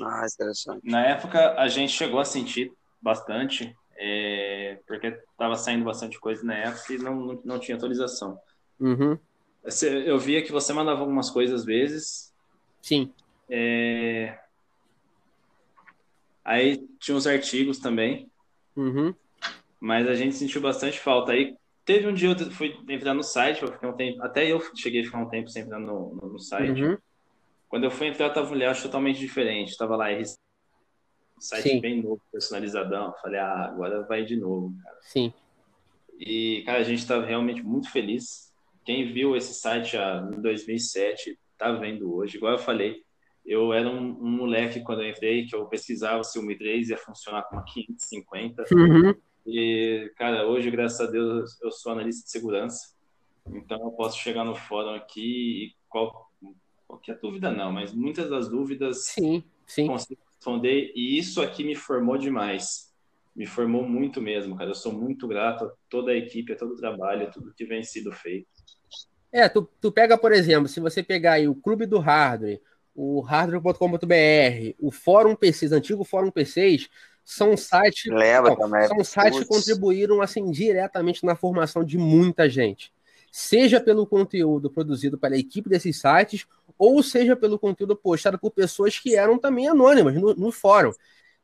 [0.00, 0.80] Ah, interessante.
[0.84, 6.54] Na época, a gente chegou a sentir bastante, é, porque estava saindo bastante coisa na
[6.54, 8.38] época e não, não, tinha atualização.
[8.78, 9.18] Uhum.
[9.82, 12.32] Eu via que você mandava algumas coisas às vezes.
[12.82, 13.12] Sim.
[13.48, 14.38] É...
[16.44, 18.30] Aí tinha os artigos também.
[18.76, 19.14] Uhum.
[19.80, 21.32] Mas a gente sentiu bastante falta.
[21.32, 21.56] Aí
[21.86, 25.02] Teve um dia eu fui entrar no site, eu fiquei um tempo, até eu cheguei
[25.02, 26.82] a ficar um tempo sem entrar no, no, no site.
[26.82, 26.98] Uhum.
[27.68, 29.76] Quando eu fui entrar, tava um layout totalmente diferente.
[29.76, 31.80] Tava lá, um site Sim.
[31.80, 33.14] bem novo, personalizadão.
[33.22, 34.98] Falei, ah, agora vai de novo, cara.
[35.00, 35.32] Sim.
[36.18, 38.52] E, cara, a gente tá realmente muito feliz.
[38.84, 42.36] Quem viu esse site já em 2007, tá vendo hoje.
[42.36, 43.00] Igual eu falei,
[43.44, 46.90] eu era um, um moleque quando eu entrei, que eu pesquisava se o Mi 3
[46.90, 48.64] ia funcionar com uma 550.
[48.72, 49.14] Uhum.
[49.46, 52.94] E, cara, hoje, graças a Deus, eu sou analista de segurança.
[53.48, 56.32] Então, eu posso chegar no fórum aqui e qual,
[56.86, 59.86] qualquer dúvida não, mas muitas das dúvidas sim, sim.
[59.86, 60.92] consigo responder.
[60.96, 62.92] E isso aqui me formou demais.
[63.36, 64.70] Me formou muito mesmo, cara.
[64.70, 67.64] Eu sou muito grato a toda a equipe, a todo o trabalho, a tudo que
[67.64, 68.48] vem sido feito.
[69.30, 72.60] É, tu, tu pega, por exemplo, se você pegar aí o Clube do Hardware,
[72.94, 76.88] o hardware.com.br, o Fórum PCs, antigo Fórum PCs,
[77.26, 78.86] são sites, Leva não, também.
[78.86, 82.92] são sites que contribuíram assim diretamente na formação de muita gente,
[83.32, 86.46] seja pelo conteúdo produzido pela equipe desses sites
[86.78, 90.92] ou seja pelo conteúdo postado por pessoas que eram também anônimas no, no fórum.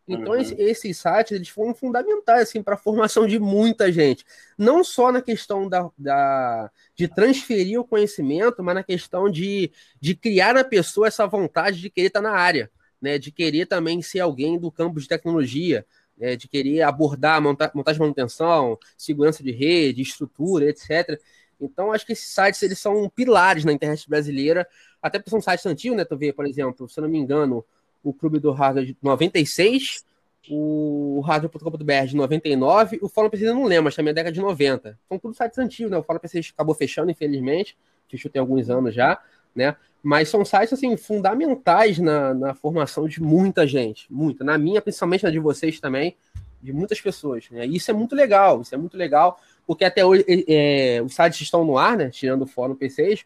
[0.06, 0.40] Então, uhum.
[0.40, 4.24] esse, esses sites eles foram fundamentais assim, para a formação de muita gente.
[4.56, 10.14] Não só na questão da, da, de transferir o conhecimento, mas na questão de, de
[10.14, 12.70] criar na pessoa essa vontade de querer estar na área
[13.02, 15.84] né, de querer também ser alguém do campo de tecnologia,
[16.16, 21.20] né, de querer abordar monta montagem de manutenção, segurança de rede, estrutura, etc.
[21.60, 24.66] Então, acho que esses sites eles são pilares na internet brasileira,
[25.02, 26.04] até porque são sites antigos, né?
[26.04, 27.64] Tu vê, por exemplo, se eu não me engano,
[28.02, 30.04] o Clube do Hardware de 96,
[30.48, 34.98] o Hardware.com.br de 99, o Fórum PC não lembro, mas também é década de 90.
[35.08, 35.98] São tudo sites antigos, né?
[35.98, 37.76] O Fórum PC acabou fechando, infelizmente,
[38.08, 39.20] fechou tem alguns anos já,
[39.54, 39.76] né?
[40.02, 44.42] Mas são sites assim fundamentais na, na formação de muita gente, muita.
[44.42, 46.16] Na minha, principalmente na de vocês também,
[46.60, 47.48] de muitas pessoas.
[47.50, 47.66] Né?
[47.66, 51.40] E isso é muito legal, isso é muito legal, porque até hoje é, os sites
[51.40, 52.10] estão no ar, né?
[52.10, 53.24] Tirando o fórum P6,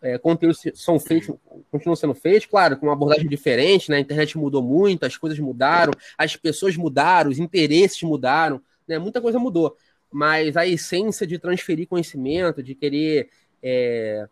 [0.00, 1.34] é, conteúdos são feitos,
[1.70, 3.96] continuam sendo feitos, claro, com uma abordagem diferente, né?
[3.96, 8.98] A internet mudou muito, as coisas mudaram, as pessoas mudaram, os interesses mudaram, né?
[8.98, 9.76] Muita coisa mudou.
[10.10, 13.28] Mas a essência de transferir conhecimento, de querer
[13.62, 14.26] é,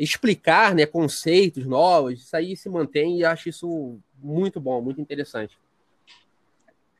[0.00, 5.58] explicar né, conceitos novos, isso aí se mantém e acho isso muito bom, muito interessante.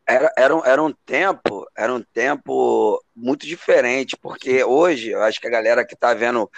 [0.07, 5.41] Era, era, um, era um tempo, era um tempo muito diferente, porque hoje eu acho
[5.41, 6.51] que a galera que está vendo,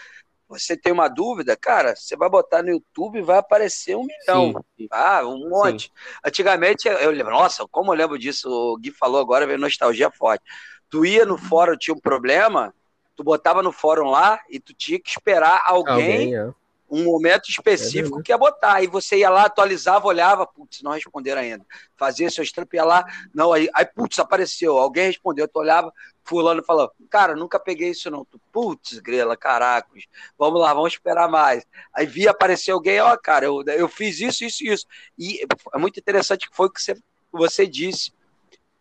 [0.49, 4.65] você tem uma dúvida, cara, você vai botar no YouTube e vai aparecer um milhão.
[4.77, 4.89] Sim.
[4.91, 5.85] Ah, um monte.
[5.85, 5.91] Sim.
[6.25, 10.43] Antigamente, eu lembro, nossa, como eu lembro disso, o Gui falou agora, veio nostalgia forte.
[10.91, 12.75] Tu ia no fórum, tinha um problema,
[13.17, 16.51] Tu botava no fórum lá e tu tinha que esperar alguém, alguém é.
[16.91, 18.75] um momento específico é que ia botar.
[18.75, 21.65] Aí você ia lá, atualizava, olhava, putz, não responderam ainda.
[21.97, 23.05] Fazia seus trampos, ia lá,
[23.35, 25.93] não, aí, aí putz, apareceu, alguém respondeu, tu olhava,
[26.25, 28.25] fulano falou, cara, nunca peguei isso não.
[28.25, 30.07] Tu, putz, grela, caracos,
[30.39, 31.67] vamos lá, vamos esperar mais.
[31.93, 34.87] Aí via aparecer alguém, ó, cara, eu, eu fiz isso, isso e isso.
[35.19, 36.95] E é muito interessante que foi o que você,
[37.31, 38.13] você disse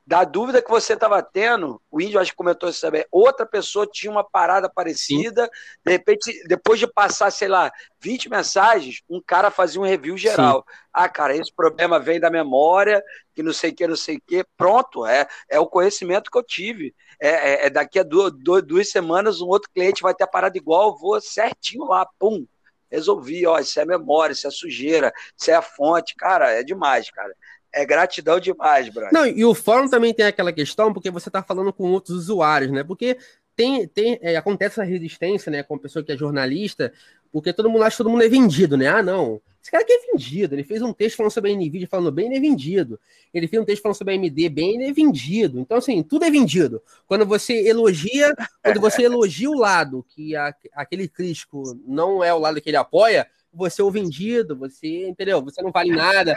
[0.06, 3.88] da dúvida que você estava tendo, o índio acho que comentou isso também, outra pessoa
[3.88, 5.50] tinha uma parada parecida, Sim.
[5.86, 10.66] de repente, depois de passar, sei lá, 20 mensagens, um cara fazia um review geral.
[10.68, 10.76] Sim.
[10.92, 14.22] Ah, cara, esse problema vem da memória, que não sei o que, não sei o
[14.26, 14.44] que.
[14.58, 16.94] Pronto, é, é o conhecimento que eu tive.
[17.20, 20.28] É, é, é daqui a duas, duas, duas, semanas um outro cliente vai ter a
[20.28, 22.46] parada igual, eu vou certinho lá, pum.
[22.90, 27.10] Resolvi, ó, isso é memória, isso é sujeira, isso é a fonte, cara, é demais,
[27.10, 27.34] cara
[27.74, 29.14] é gratidão demais, brother.
[29.14, 32.72] Não, e o fórum também tem aquela questão, porque você está falando com outros usuários,
[32.72, 32.84] né?
[32.84, 33.18] Porque
[33.56, 36.92] tem, tem é, acontece essa resistência, né, com a pessoa que é jornalista,
[37.32, 38.88] porque todo mundo acha que todo mundo é vendido, né?
[38.88, 39.42] Ah, não.
[39.62, 40.56] Esse cara aqui é vendido.
[40.56, 43.00] Ele fez um texto falando sobre a NVIDIA falando bem, ele é vendido.
[43.34, 45.60] Ele fez um texto falando sobre a AMD bem, ele é vendido.
[45.60, 46.82] Então, assim, tudo é vendido.
[47.08, 52.40] Quando você elogia, quando você elogia o lado que a, aquele crítico não é o
[52.40, 55.42] lado que ele apoia, você é o vendido, você, entendeu?
[55.44, 56.36] Você não vale nada,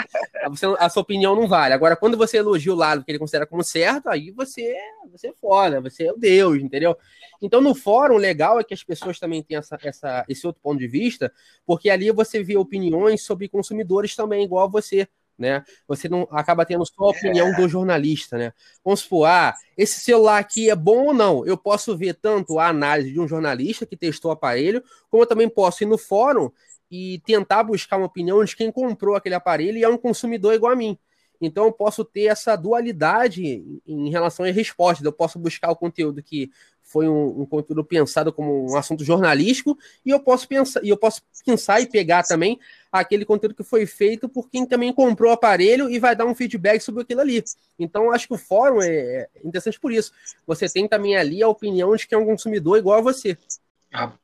[0.49, 1.73] você, a sua opinião não vale.
[1.73, 4.77] Agora, quando você elogia o lado que ele considera como certo, aí você,
[5.11, 6.97] você é foda, você é o Deus, entendeu?
[7.41, 10.79] Então, no fórum, legal é que as pessoas também têm essa, essa, esse outro ponto
[10.79, 11.33] de vista,
[11.65, 15.09] porque ali você vê opiniões sobre consumidores também, igual a você.
[15.37, 15.65] Né?
[15.89, 18.53] Você não acaba tendo só a opinião do jornalista, né?
[18.85, 21.45] Vamos supor, ah, esse celular aqui é bom ou não?
[21.45, 25.27] Eu posso ver tanto a análise de um jornalista que testou o aparelho, como eu
[25.27, 26.53] também posso ir no fórum
[26.91, 30.73] e tentar buscar uma opinião de quem comprou aquele aparelho e é um consumidor igual
[30.73, 30.99] a mim.
[31.41, 35.05] Então eu posso ter essa dualidade em relação às respostas.
[35.05, 39.77] Eu posso buscar o conteúdo que foi um, um, conteúdo pensado como um assunto jornalístico
[40.05, 42.61] e eu posso pensar e eu posso pensar e pegar também
[42.93, 46.35] aquele conteúdo que foi feito por quem também comprou o aparelho e vai dar um
[46.35, 47.43] feedback sobre aquilo ali.
[47.79, 50.13] Então acho que o fórum é, é interessante por isso.
[50.47, 53.37] Você tem também ali a opinião de quem é um consumidor igual a você.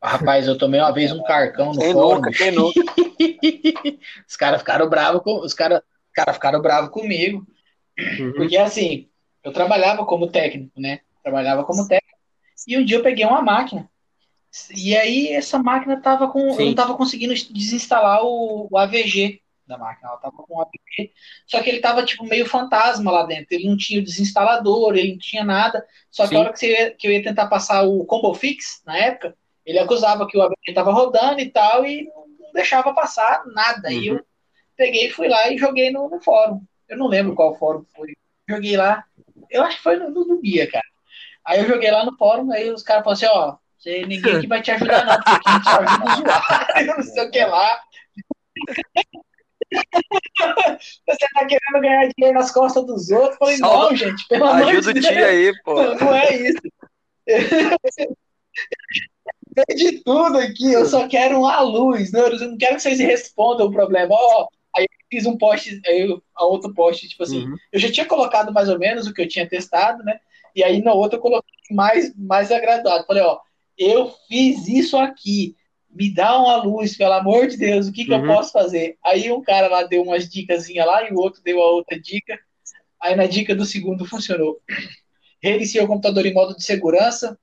[0.03, 2.23] Rapaz, eu tomei uma vez um carcão no fórum.
[4.29, 5.81] os caras ficaram bravos com, os caras
[6.12, 7.47] cara ficaram bravos comigo.
[7.99, 8.33] Uhum.
[8.33, 9.09] Porque assim,
[9.43, 11.01] eu trabalhava como técnico, né?
[11.23, 12.18] Trabalhava como técnico.
[12.66, 13.89] E um dia eu peguei uma máquina.
[14.75, 16.53] E aí essa máquina tava com.
[16.53, 16.62] Sim.
[16.62, 20.09] Eu não tava conseguindo desinstalar o, o, AVG da máquina.
[20.09, 21.12] Ela tava com o AVG.
[21.47, 23.47] Só que ele tava tipo meio fantasma lá dentro.
[23.51, 25.87] Ele não tinha o desinstalador, ele não tinha nada.
[26.11, 26.37] Só que Sim.
[26.37, 29.37] a hora que, ia, que eu ia tentar passar o Combo Fix, na época,
[29.71, 33.89] ele acusava que o ABG estava rodando e tal, e não deixava passar nada.
[33.89, 33.95] Uhum.
[33.95, 34.21] E eu
[34.77, 36.61] peguei, fui lá e joguei no, no, fórum.
[36.89, 38.16] Eu não lembro qual fórum foi.
[38.49, 39.05] Joguei lá.
[39.49, 40.85] Eu acho que foi no, no, Guia, cara.
[41.47, 44.47] Aí eu joguei lá no fórum, aí os caras falaram assim, ó, você, ninguém aqui
[44.49, 47.81] vai te ajudar, não, porque aqui só ajuda o usuário, não sei o que lá.
[51.09, 53.35] Você tá querendo ganhar dinheiro nas costas dos outros?
[53.35, 54.87] Eu falei, não, gente, pelo amor de Deus.
[54.89, 55.75] Ajuda o tio aí, pô.
[55.75, 56.61] Não, não é isso.
[59.55, 62.98] tem de tudo aqui, eu só quero uma luz, não, eu não quero que vocês
[62.98, 64.14] respondam o problema.
[64.14, 67.57] Ó, aí eu fiz um post, aí a outro post, tipo assim, uhum.
[67.72, 70.18] eu já tinha colocado mais ou menos o que eu tinha testado, né?
[70.55, 73.07] E aí na outra eu coloquei mais, mais agradado.
[73.07, 73.38] Falei, ó,
[73.78, 75.55] eu fiz isso aqui,
[75.90, 78.20] me dá uma luz, pelo amor de Deus, o que, que uhum.
[78.20, 78.96] eu posso fazer?
[79.05, 82.38] Aí um cara lá deu umas dicas lá e o outro deu a outra dica.
[83.01, 84.61] Aí na dica do segundo funcionou.
[85.42, 87.38] Reiniciei o computador em modo de segurança,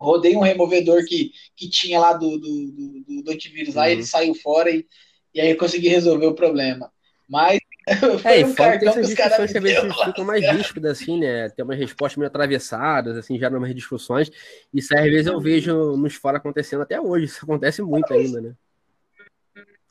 [0.00, 3.90] rodei um removedor que, que tinha lá do, do, do, do antivírus lá, uhum.
[3.90, 4.86] ele saiu fora e,
[5.34, 6.90] e aí eu consegui resolver o problema.
[7.28, 7.60] Mas
[8.24, 11.48] é, e um fora essas discussões que às vezes ficam mais ríspidas, assim, né?
[11.50, 14.30] Tem umas respostas meio atravessadas, assim, geram umas discussões.
[14.72, 17.26] Isso às vezes eu vejo nos fora acontecendo até hoje.
[17.26, 18.54] Isso acontece muito ainda, né?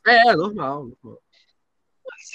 [0.06, 0.90] É, normal.
[1.02, 1.22] normal.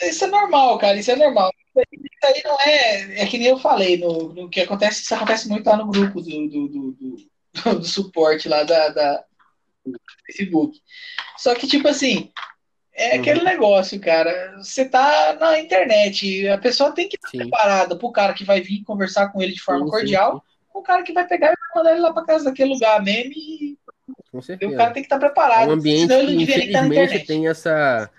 [0.02, 1.52] Isso é normal, cara, isso é normal.
[1.76, 3.22] Isso aí não é.
[3.24, 6.22] É que nem eu falei, no, no que acontece, isso acontece muito lá no grupo
[6.22, 9.24] do, do, do, do do suporte lá da, da,
[9.86, 10.80] do Facebook.
[11.38, 12.32] Só que, tipo assim,
[12.94, 13.22] é uhum.
[13.22, 14.56] aquele negócio, cara.
[14.58, 17.38] Você tá na internet, a pessoa tem que estar sim.
[17.40, 20.82] preparada pro cara que vai vir conversar com ele de forma sim, cordial, sim, o
[20.82, 23.78] cara que vai pegar e vai mandar ele lá pra casa daquele lugar mesmo e.
[24.34, 25.64] O cara tem que estar preparado.
[25.64, 28.10] É um ambiente senão ele que, infelizmente, tem essa,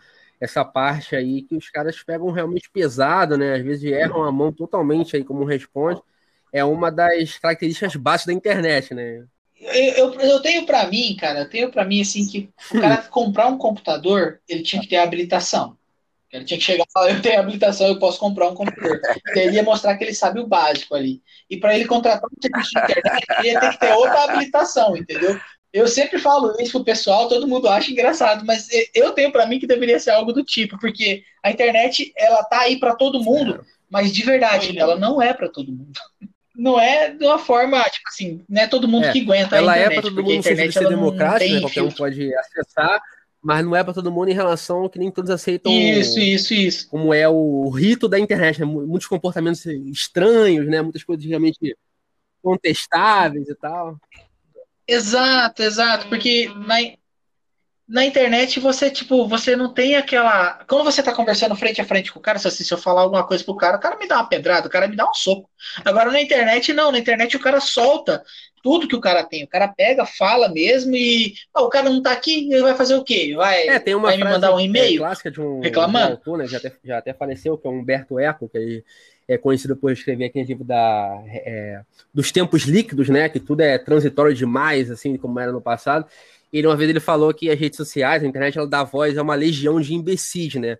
[0.40, 3.54] essa parte aí que os caras pegam realmente pesado, né?
[3.54, 6.00] Às vezes erram a mão totalmente aí como responde
[6.52, 9.24] é uma das características básicas da internet, né?
[9.58, 12.98] Eu, eu, eu tenho para mim, cara, eu tenho para mim assim que o cara
[12.98, 15.76] comprar um computador, ele tinha que ter habilitação.
[16.32, 19.00] Ele tinha que chegar e falar, eu tenho habilitação, eu posso comprar um computador.
[19.34, 21.22] ele ia mostrar que ele sabe o básico ali.
[21.48, 24.96] E para ele contratar um serviço de internet, ele ia ter que ter outra habilitação,
[24.96, 25.40] entendeu?
[25.72, 29.58] Eu sempre falo isso pro pessoal, todo mundo acha engraçado, mas eu tenho para mim
[29.58, 33.64] que deveria ser algo do tipo, porque a internet, ela tá aí para todo mundo,
[33.88, 36.00] mas de verdade, ela não é para todo mundo.
[36.56, 39.72] Não é de uma forma, tipo assim, não é todo mundo é, que aguenta ela
[39.72, 39.84] a internet.
[39.84, 43.00] Ela é para todo mundo internet, ser democrática, né, qualquer um pode acessar,
[43.42, 45.70] mas não é para todo mundo em relação que nem todos aceitam.
[45.70, 46.88] Isso, isso, isso.
[46.88, 48.66] Como é o rito da internet, né?
[48.66, 50.80] muitos comportamentos estranhos, né?
[50.80, 51.76] Muitas coisas realmente
[52.42, 53.98] contestáveis e tal.
[54.88, 56.76] Exato, exato, porque na,
[57.88, 60.64] na internet você, tipo, você não tem aquela.
[60.66, 63.24] Quando você tá conversando frente a frente com o cara, se, se eu falar alguma
[63.24, 65.48] coisa pro cara, o cara me dá uma pedrada, o cara me dá um soco.
[65.84, 68.24] Agora na internet, não, na internet o cara solta
[68.62, 69.44] tudo que o cara tem.
[69.44, 71.34] O cara pega, fala mesmo e.
[71.56, 73.32] Oh, o cara não tá aqui, ele vai fazer o quê?
[73.36, 74.96] Vai, é, tem uma vai me mandar um e-mail?
[74.96, 76.08] É, clássica de um, reclamando?
[76.08, 78.84] Um autor, né, já, até, já até faleceu, que é o Humberto Eco, que ele
[79.28, 81.80] é conhecido por escrever aquele livro da, é,
[82.12, 83.28] dos tempos líquidos, né?
[83.28, 86.06] Que tudo é transitório demais, assim, como era no passado.
[86.52, 89.22] Ele, uma vez, ele falou que as redes sociais, a internet, ela dá voz a
[89.22, 90.78] uma legião de imbecis, né?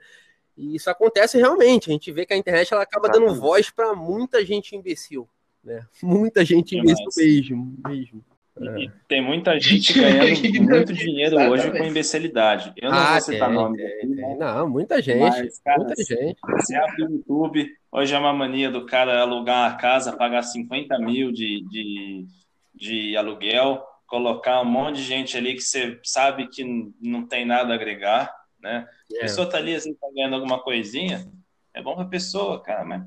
[0.56, 1.90] E isso acontece realmente.
[1.90, 5.28] A gente vê que a internet ela acaba dando voz para muita gente imbecil,
[5.62, 5.84] né?
[6.02, 8.24] Muita gente imbecil mesmo, mesmo.
[8.58, 8.90] É.
[9.06, 10.24] Tem muita gente ganhando
[10.64, 12.72] muito dinheiro hoje com imbecilidade.
[12.76, 13.76] Eu não ah, vou citar tem, nome.
[13.76, 14.38] Tem.
[14.38, 15.18] Não, muita gente.
[15.18, 16.38] Mas, cara, muita gente.
[16.40, 20.98] Você abre o YouTube, hoje é uma mania do cara alugar a casa, pagar 50
[21.00, 22.26] mil de, de,
[22.74, 26.64] de aluguel colocar um monte de gente ali que você sabe que
[27.00, 28.88] não tem nada a agregar, né?
[29.12, 29.20] A é.
[29.20, 31.26] pessoa tá ali, assim, tá ganhando alguma coisinha,
[31.74, 33.02] é bom pra pessoa, cara, mas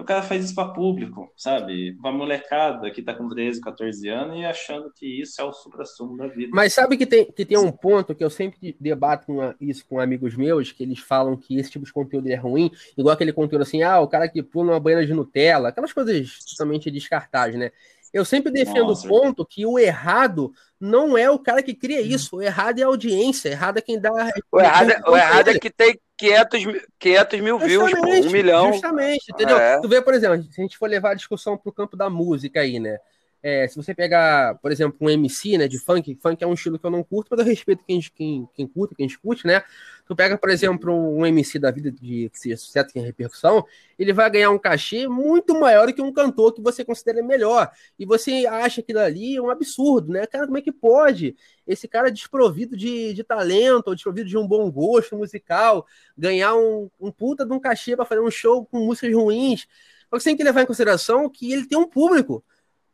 [0.00, 1.96] o cara faz isso para público, sabe?
[2.02, 6.16] Pra molecada que tá com 13, 14 anos e achando que isso é o supra-sumo
[6.16, 6.50] da vida.
[6.52, 10.00] Mas sabe que tem, que tem um ponto que eu sempre debato com isso com
[10.00, 13.62] amigos meus, que eles falam que esse tipo de conteúdo é ruim, igual aquele conteúdo
[13.62, 17.70] assim, ah, o cara que pula numa banheira de Nutella, aquelas coisas totalmente descartáveis, né?
[18.14, 22.00] Eu sempre defendo Nossa, o ponto que o errado não é o cara que cria
[22.00, 22.06] hum.
[22.06, 22.36] isso.
[22.36, 23.50] O errado é a audiência.
[23.50, 24.12] O errado é quem dá.
[24.52, 26.60] O errado, é, o errado é que tem 500,
[26.96, 28.72] 500 mil views, pô, um milhão.
[28.72, 29.58] Justamente, entendeu?
[29.58, 29.80] É.
[29.80, 32.08] Tu vê, por exemplo, se a gente for levar a discussão para o campo da
[32.08, 33.00] música aí, né?
[33.46, 36.78] É, se você pegar, por exemplo, um MC, né, de funk, funk é um estilo
[36.78, 39.62] que eu não curto, mas eu respeito quem, quem, quem curta, quem escute, né?
[40.06, 43.62] Tu pega, por exemplo, um MC da vida de sucesso que tem repercussão,
[43.98, 47.70] ele vai ganhar um cachê muito maior que um cantor que você considera melhor.
[47.98, 50.26] E você acha aquilo ali um absurdo, né?
[50.26, 51.36] Cara, como é que pode
[51.66, 55.86] esse cara desprovido de, de talento, ou desprovido de um bom gosto musical,
[56.16, 59.66] ganhar um, um puta de um cachê para fazer um show com músicas ruins?
[60.10, 62.42] Você tem que levar em consideração que ele tem um público.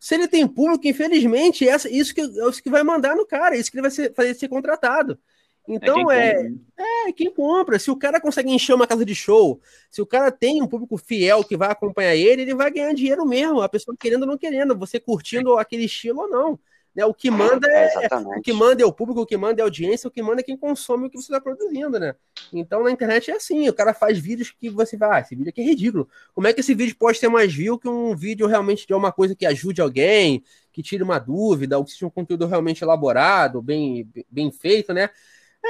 [0.01, 3.55] Se ele tem público, infelizmente, essa, isso, que, é isso que vai mandar no cara,
[3.55, 5.19] isso que ele vai ser, fazer ser contratado.
[5.69, 7.79] Então é, quem é, é, quem compra.
[7.79, 10.97] Se o cara consegue encher uma casa de show, se o cara tem um público
[10.97, 13.61] fiel que vai acompanhar ele, ele vai ganhar dinheiro mesmo.
[13.61, 16.59] A pessoa querendo ou não querendo, você curtindo aquele estilo ou não.
[16.95, 17.05] Né?
[17.05, 19.63] O que manda é, é, o que manda é o público, o que manda é
[19.63, 22.17] a audiência, o que manda é quem consome o que você está produzindo, né?
[22.53, 25.51] Então na internet é assim, o cara faz vídeos que você vai, ah, esse vídeo
[25.51, 26.09] aqui é ridículo.
[26.35, 29.13] Como é que esse vídeo pode ter mais view que um vídeo realmente de uma
[29.13, 33.63] coisa que ajude alguém, que tire uma dúvida, ou que seja um conteúdo realmente elaborado,
[33.63, 35.11] bem, bem feito, né?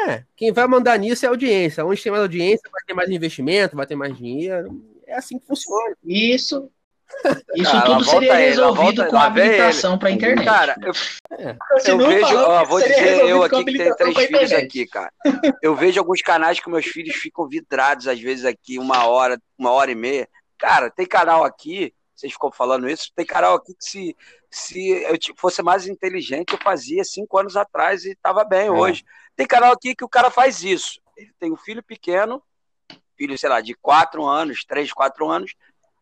[0.08, 1.84] É, quem vai mandar nisso é a audiência.
[1.84, 4.82] Onde tem mais audiência, vai ter mais investimento, vai ter mais dinheiro.
[5.06, 5.96] É assim que funciona.
[6.04, 6.70] Isso
[7.54, 10.44] isso cara, tudo seria resolvido com a habilitação para internet.
[10.44, 10.92] Cara, eu,
[11.38, 11.56] é.
[11.86, 15.12] eu vejo, ó, vou dizer eu aqui que tenho três filhos aqui, cara.
[15.62, 19.70] Eu vejo alguns canais que meus filhos ficam vidrados, às vezes, aqui, uma hora, uma
[19.70, 20.28] hora e meia.
[20.58, 24.16] Cara, tem canal aqui, vocês ficam falando isso, tem canal aqui que se,
[24.50, 28.70] se eu fosse mais inteligente, eu fazia cinco anos atrás e estava bem é.
[28.70, 29.04] hoje.
[29.36, 31.00] Tem canal aqui que o cara faz isso.
[31.16, 32.42] Ele tem um filho pequeno,
[33.16, 35.54] filho, sei lá, de quatro anos, três, quatro anos,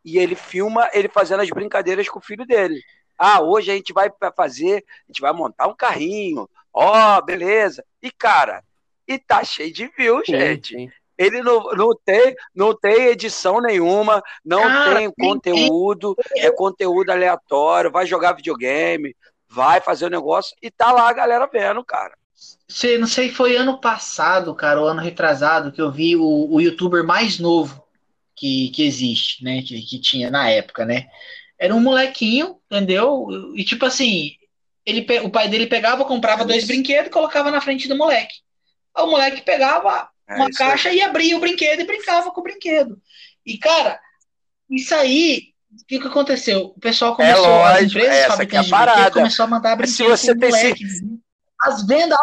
[0.09, 2.81] e ele filma ele fazendo as brincadeiras com o filho dele.
[3.19, 6.49] Ah, hoje a gente vai fazer, a gente vai montar um carrinho.
[6.73, 7.85] Ó, oh, beleza.
[8.03, 8.65] E cara,
[9.07, 10.75] e tá cheio de views, gente.
[10.75, 10.91] Sim.
[11.19, 17.91] Ele não, não, tem, não tem edição nenhuma, não cara, tem conteúdo, é conteúdo aleatório,
[17.91, 19.17] vai jogar videogame,
[19.49, 22.17] vai fazer o negócio e tá lá a galera vendo, cara.
[22.69, 26.61] Sei, não sei, foi ano passado, cara, ou ano retrasado, que eu vi o, o
[26.61, 27.88] youtuber mais novo
[28.39, 29.63] que, que existe, né?
[29.63, 31.09] Que, que tinha na época, né?
[31.59, 33.27] Era um molequinho, entendeu?
[33.57, 34.33] E tipo assim,
[34.87, 38.37] ele, o pai dele pegava, comprava dois brinquedos e colocava na frente do moleque.
[38.95, 42.45] Aí o moleque pegava é uma caixa e abria o brinquedo e brincava com o
[42.45, 43.01] brinquedo.
[43.45, 43.99] E, cara,
[44.69, 46.73] isso aí, o que, que aconteceu?
[46.77, 49.77] O pessoal é começou, é lógico, as empresas fabricantes é de brinquedo começou a mandar
[49.77, 50.85] brinquedo se você tem moleque.
[51.63, 52.19] As vendas,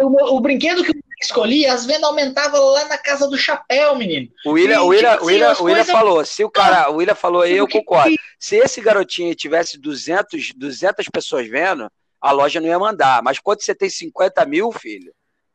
[0.00, 4.28] o, o, brinquedo que o escolhia, as vendas aumentavam lá na casa do chapéu, menino.
[4.46, 6.44] O William, E, o William, tipo o William, assim, o William as coisas- falou, se
[6.44, 8.14] o cara, o William falou aí, eu concordo.
[8.38, 11.90] Se esse garotinho tivesse 200, 200 pessoas vendo,
[12.20, 13.22] a loja não ia mandar.
[13.22, 15.12] Mas quando você tem 50 mil, filho,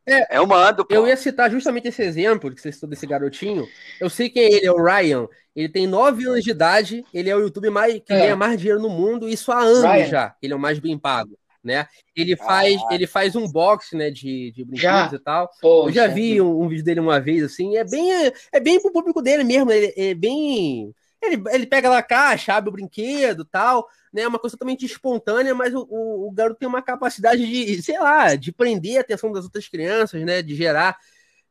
[0.07, 0.93] É, eu mando, pô.
[0.93, 3.67] Eu ia citar justamente esse exemplo que você citou desse garotinho.
[3.99, 5.27] Eu sei quem é ele, é o Ryan.
[5.55, 8.19] Ele tem 9 anos de idade, ele é o YouTube mais, que É.
[8.19, 10.05] ganha mais dinheiro no mundo, isso há anos Ryan.
[10.05, 10.35] já.
[10.43, 11.35] Ele é o mais bem pago,
[11.65, 11.87] né?
[12.15, 15.15] Ele faz, ele faz um box, né, de, de brinquedos Já.
[15.15, 15.49] e tal.
[15.59, 18.79] Pô, Eu já vi um, um vídeo dele uma vez, assim, é bem, é bem
[18.79, 20.93] pro público dele mesmo, ele é bem...
[21.21, 24.85] Ele, ele pega lá a caixa, abre o brinquedo tal, né, é uma coisa totalmente
[24.85, 29.01] espontânea, mas o, o, o garoto tem uma capacidade de, sei lá, de prender a
[29.01, 30.95] atenção das outras crianças, né, de gerar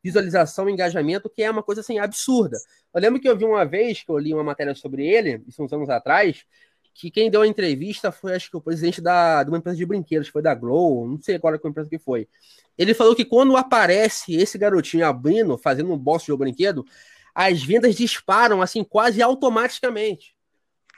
[0.03, 2.59] visualização, engajamento, que é uma coisa, assim, absurda.
[2.95, 5.62] Eu lembro que eu vi uma vez, que eu li uma matéria sobre ele, isso
[5.62, 6.45] uns anos atrás,
[6.95, 9.84] que quem deu a entrevista foi, acho que o presidente da, de uma empresa de
[9.84, 12.28] brinquedos, foi da Glow, não sei agora qual empresa que foi.
[12.78, 16.86] Ele falou que quando aparece esse garotinho abrindo, fazendo um box de brinquedo,
[17.34, 20.36] as vendas disparam assim quase automaticamente.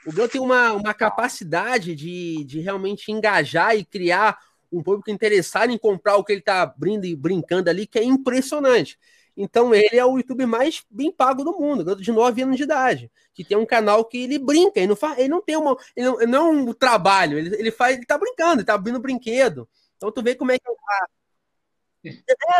[0.05, 4.37] O garoto tem uma, uma capacidade de, de realmente engajar e criar
[4.71, 8.03] um público interessado em comprar o que ele está abrindo e brincando ali, que é
[8.03, 8.99] impressionante.
[9.39, 13.11] Então ele é o YouTube mais bem pago do mundo, de 9 anos de idade,
[13.35, 15.77] que tem um canal que ele brinca, ele não, faz, ele não tem uma.
[15.95, 18.99] Ele não, não é um trabalho, ele, ele faz, ele tá brincando, ele tá abrindo
[18.99, 19.69] brinquedo.
[19.95, 20.65] Então tu vê como é que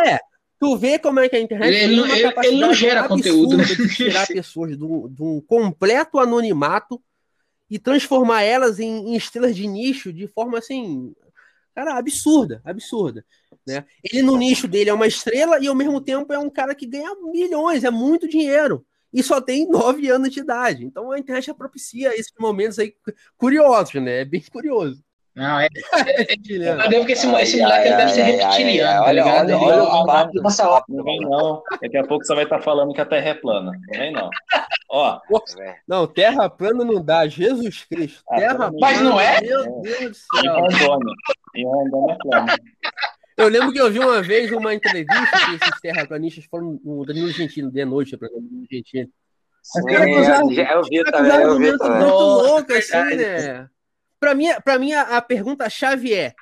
[0.06, 0.20] é,
[0.58, 3.64] tu vê como é que a internet Ele- uma ele- ele não gera conteúdo, né?
[3.64, 7.02] de tirar pessoas de um, de um completo anonimato
[7.70, 11.14] e transformar elas em, em estrelas de nicho de forma assim,
[11.74, 13.24] cara, absurda, absurda.
[13.68, 13.84] Né?
[14.02, 16.86] Ele no nicho dele é uma estrela e ao mesmo tempo é um cara que
[16.86, 18.84] ganha milhões, é muito dinheiro.
[19.12, 20.84] E só tem nove anos de idade.
[20.84, 22.94] Então a internet propicia esses momentos aí
[23.36, 24.20] curiosos, né?
[24.20, 25.02] É bem curioso.
[25.38, 25.68] Não, é.
[26.44, 26.82] Juliano.
[26.82, 29.52] Eu devo que esse, esse Ai, moleque ai, deve ser reptiliano, ai, tá olha, ligado?
[29.52, 30.84] olha, olha o lá.
[30.88, 31.62] Não vem não.
[31.80, 33.70] Daqui a pouco você vai estar falando que a Terra é plana.
[33.70, 34.28] Não vem não.
[34.90, 35.20] Ó,
[35.86, 38.22] Não, terra plana não dá, Jesus Cristo.
[38.28, 39.40] Ah, Terra pelo Mas não é?
[39.40, 40.54] Meu Deus do em céu.
[40.54, 41.14] Rondônia.
[41.54, 42.56] Em Rondônia é plana.
[43.38, 47.30] Eu lembro que eu vi uma vez uma entrevista que esses terraplanistas foram no Danilo
[47.30, 49.08] Gentili, de noite, para Danilo Gentili.
[49.62, 51.98] Sim, ar- eu vi Tá também, eu vi argumentos também.
[52.00, 53.68] muito Nossa, loucos, assim, né?
[54.18, 56.34] Pra mim, pra mim a, a pergunta-chave é: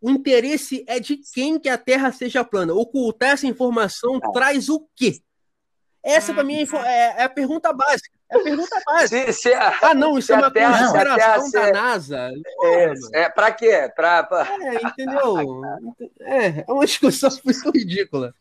[0.00, 2.72] o interesse é de quem que a Terra seja plana?
[2.72, 5.18] Ocultar essa informação traz o quê?
[6.04, 8.10] Essa, pra mim, é é, é a pergunta básica.
[8.32, 9.32] É a pergunta básica.
[9.32, 12.30] Se, se, Ah, não, isso Se é a uma Terra- a conspiração da ser- NASA.
[12.62, 13.90] é, é, pra quê?
[13.94, 15.62] Pra, pra- É, entendeu?
[16.20, 18.34] É, é uma discussão muito ridícula.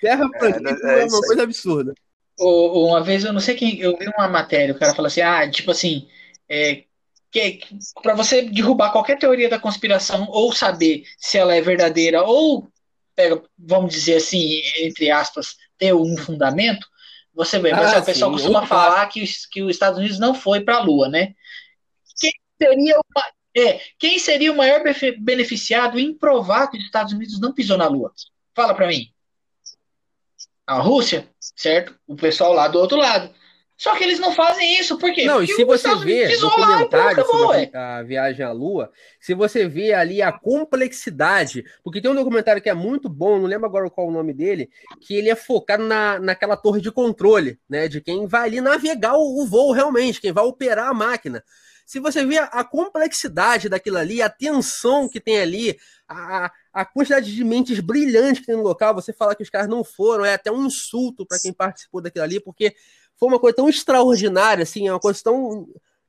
[0.00, 1.94] Terra planismo é é, uma coisa absurda.
[2.40, 5.50] Uma vez, eu não sei quem, eu vi uma matéria, o cara falou assim, ah,
[5.50, 6.06] tipo assim,
[6.48, 6.84] é,
[7.32, 7.58] que,
[8.00, 12.68] para você derrubar qualquer teoria da conspiração ou saber se ela é verdadeira ou,
[13.16, 16.86] pega, vamos dizer assim, entre aspas, ter um fundamento,
[17.38, 18.66] você vê, Ah, o pessoal sim, costuma opa.
[18.66, 21.34] falar que, os- que os Estados Unidos não foi para a Lua, né?
[22.20, 23.02] Quem seria, o,
[23.56, 24.82] é, quem seria o maior
[25.20, 28.12] beneficiado em provar que os Estados Unidos não pisou na Lua?
[28.54, 29.06] Fala para mim.
[30.66, 31.96] A Rússia, certo?
[32.08, 33.32] O pessoal lá do outro lado.
[33.78, 35.24] Só que eles não fazem isso, por quê?
[35.24, 39.94] Não, e se você vê pronto, documentário sobre a viagem à Lua, se você vê
[39.94, 44.08] ali a complexidade, porque tem um documentário que é muito bom, não lembro agora qual
[44.08, 44.68] o nome dele,
[45.00, 47.86] que ele é focado na, naquela torre de controle, né?
[47.86, 51.44] De quem vai ali navegar o, o voo realmente, quem vai operar a máquina.
[51.86, 56.84] Se você vê a, a complexidade daquilo ali, a tensão que tem ali, a, a
[56.84, 60.24] quantidade de mentes brilhantes que tem no local, você falar que os caras não foram,
[60.24, 62.74] é até um insulto para quem participou daquilo ali, porque
[63.18, 65.68] foi uma coisa tão extraordinária, assim, é uma coisa tão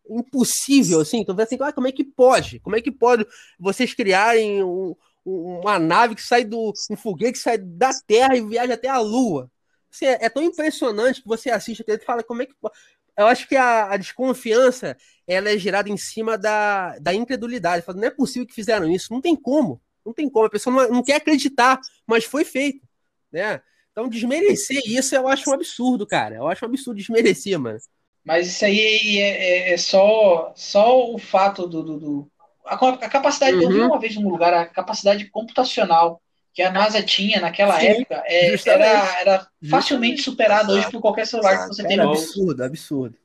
[0.10, 1.20] impossível, assim.
[1.20, 2.60] Então, assim, ah, como é que pode?
[2.60, 3.26] Como é que pode
[3.60, 4.95] vocês criarem um-
[5.26, 6.74] um- uma nave que sai do.
[6.89, 9.51] um foguete que sai da Terra e viaja até a Lua?
[9.93, 12.53] Assim, é, é tão impressionante que você assiste e fala, como é que.
[12.60, 12.72] po-"
[13.18, 14.95] Eu acho que a, a desconfiança
[15.28, 17.86] ela é gerada em cima da, da incredulidade.
[17.86, 19.82] Fala, não é possível que fizeram isso, não tem como.
[20.05, 22.88] Não tem como, a pessoa não, não quer acreditar, mas foi feito.
[23.32, 23.62] Né?
[23.91, 26.35] Então, desmerecer isso eu acho um absurdo, cara.
[26.35, 27.79] Eu acho um absurdo desmerecer, mano.
[28.23, 31.83] Mas isso aí é, é- é só, só o fato do.
[31.83, 32.31] do- do-
[32.65, 33.53] a, a capacidade.
[33.61, 33.87] Eu vi Uhum.
[33.87, 36.21] uma vez em um lugar a capacidade computacional
[36.53, 40.91] que a NASA tinha naquela Sim, época é, era, era facilmente superada hoje Exato.
[40.93, 43.15] por qualquer celular que você tem absurdo, absurdo.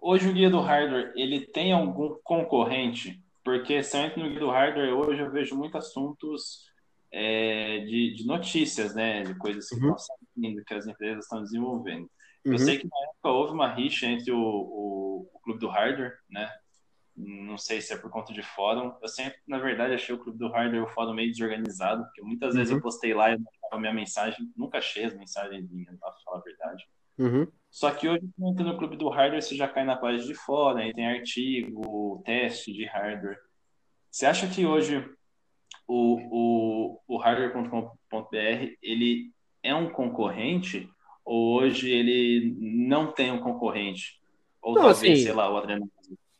[0.00, 3.20] Hoje o guia do hardware, ele tem algum concorrente?
[3.44, 6.64] Porque se eu entro no guia do hardware, hoje eu vejo muitos assuntos
[7.16, 9.22] é, de, de notícias, né?
[9.22, 9.94] De coisas que Uhum.
[9.96, 12.10] saindo, que as empresas estão desenvolvendo.
[12.44, 12.58] Eu Uhum.
[12.58, 16.50] sei que na época houve uma rixa entre o, o, o clube do hardware, né?
[17.16, 18.92] Não sei se é por conta de fórum.
[19.00, 22.50] Eu sempre, na verdade, achei o Clube do Hardware o fórum meio desorganizado, porque muitas
[22.50, 22.56] uhum.
[22.56, 22.82] vezes eu uhum.
[22.82, 23.38] postei lá e
[23.70, 26.84] a minha mensagem, nunca achei as mensagens minhas, pra falar a verdade.
[27.16, 27.46] Uhum.
[27.70, 30.80] Só que hoje, entra no Clube do Hardware, você já cai na página de fora,
[30.80, 33.38] aí tem artigo, teste de hardware.
[34.10, 35.08] Você acha que hoje
[35.86, 39.32] o, o, o hardware.com.br ele
[39.62, 40.88] é um concorrente
[41.24, 44.20] ou hoje ele não tem um concorrente?
[44.60, 45.90] Ou não, talvez, assim, sei lá, o Adriano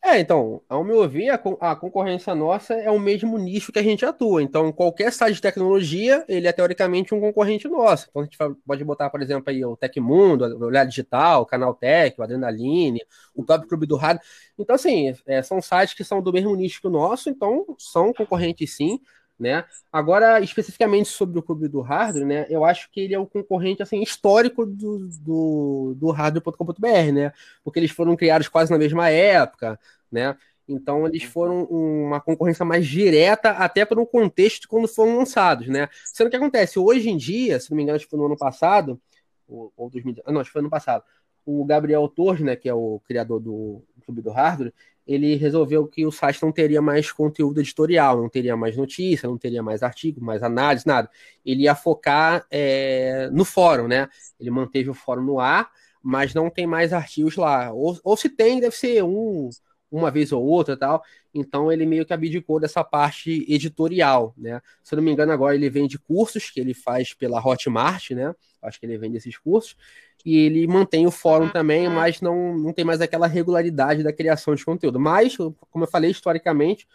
[0.06, 3.82] é, então, ao meu ver, a, a, concorrência nossa é o mesmo nicho que a
[3.82, 4.42] gente atua.
[4.42, 8.08] Então, qualquer site de tecnologia, ele é teoricamente um concorrente nosso.
[8.10, 8.36] Então, a gente
[8.66, 13.00] pode botar, por exemplo, aí o Tecmundo, o Olhar Digital, o Canal Tech, o Adrenaline,
[13.34, 14.20] o próprio Clube do Rádio.
[14.58, 18.12] Então, assim, é, são sites que são do mesmo nicho que o nosso, então são
[18.12, 19.00] concorrentes sim.
[19.44, 19.62] Né?
[19.92, 22.46] Agora, especificamente sobre o clube do hardware, né?
[22.48, 27.30] Eu acho que ele é o concorrente assim histórico do, do, do hardware.com.br, né?
[27.62, 29.78] Porque eles foram criados quase na mesma época,
[30.10, 30.34] né?
[30.66, 35.68] Então eles foram uma concorrência mais direta, até para o contexto de quando foram lançados,
[35.68, 35.90] né?
[36.06, 38.38] Sendo que acontece, hoje em dia, se não me engano, acho que foi no ano
[38.38, 38.98] passado,
[39.46, 41.04] ou, ou 2000, não, acho que foi no ano passado,
[41.44, 44.72] o Gabriel Torres, né, que é o criador do Clube do Hardware,
[45.06, 49.36] ele resolveu que o site não teria mais conteúdo editorial, não teria mais notícia, não
[49.36, 51.10] teria mais artigo, mais análise, nada.
[51.44, 54.08] Ele ia focar é, no fórum, né?
[54.40, 55.70] Ele manteve o fórum no ar,
[56.02, 57.72] mas não tem mais artigos lá.
[57.72, 59.50] Ou, ou se tem, deve ser um,
[59.94, 61.02] uma vez ou outra tal.
[61.32, 64.60] Então ele meio que abdicou dessa parte editorial, né?
[64.82, 68.34] Se eu não me engano, agora ele vende cursos que ele faz pela Hotmart, né?
[68.62, 69.76] Acho que ele vende esses cursos
[70.24, 74.54] e ele mantém o fórum também, mas não, não tem mais aquela regularidade da criação
[74.54, 74.98] de conteúdo.
[74.98, 76.88] Mas, como eu falei, historicamente,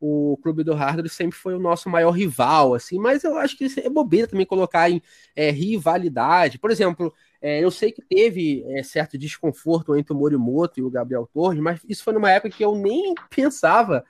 [0.00, 3.68] o Clube do Hardware sempre foi o nosso maior rival, assim, mas eu acho que
[3.80, 5.00] é bobeira também colocar em
[5.36, 6.58] é, rivalidade.
[6.58, 7.14] Por exemplo,
[7.44, 11.60] é, eu sei que teve é, certo desconforto entre o Morimoto e o Gabriel Torres,
[11.60, 14.02] mas isso foi numa época que eu nem pensava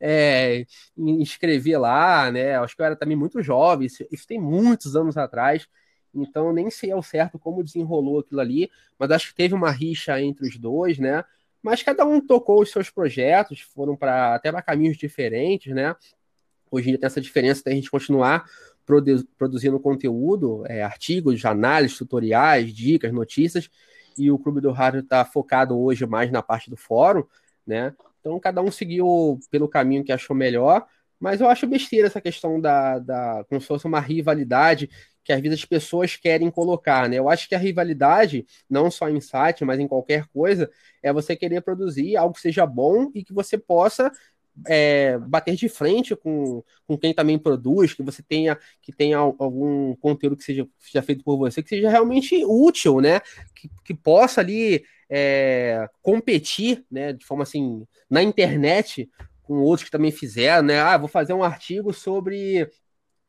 [0.00, 0.66] é,
[0.98, 2.56] em escrever lá, né?
[2.56, 5.68] Acho que eu era também muito jovem, isso, isso tem muitos anos atrás.
[6.12, 8.68] Então nem sei ao certo como desenrolou aquilo ali,
[8.98, 11.24] mas acho que teve uma rixa entre os dois, né?
[11.62, 15.94] Mas cada um tocou os seus projetos, foram para até para caminhos diferentes, né?
[16.68, 18.50] Hoje em dia tem essa diferença da gente continuar
[18.90, 23.70] produ produzindo conteúdo, é, artigos, análises, tutoriais, dicas, notícias,
[24.18, 27.22] e o Clube do Rádio está focado hoje mais na parte do fórum,
[27.64, 27.94] né?
[28.18, 30.84] Então cada um seguiu pelo caminho que achou melhor,
[31.20, 34.90] mas eu acho besteira essa questão da, da como se fosse uma rivalidade
[35.22, 37.18] que às vezes as pessoas querem colocar, né?
[37.18, 40.68] Eu acho que a rivalidade, não só em site, mas em qualquer coisa,
[41.02, 44.10] é você querer produzir algo que seja bom e que você possa
[44.66, 49.94] é, bater de frente com, com quem também produz, que você tenha que tenha algum
[49.96, 53.20] conteúdo que seja, seja feito por você, que seja realmente útil, né?
[53.54, 57.12] Que, que possa ali é, competir, né?
[57.12, 59.08] De forma assim, na internet
[59.42, 60.80] com outros que também fizeram, né?
[60.80, 62.68] Ah, vou fazer um artigo sobre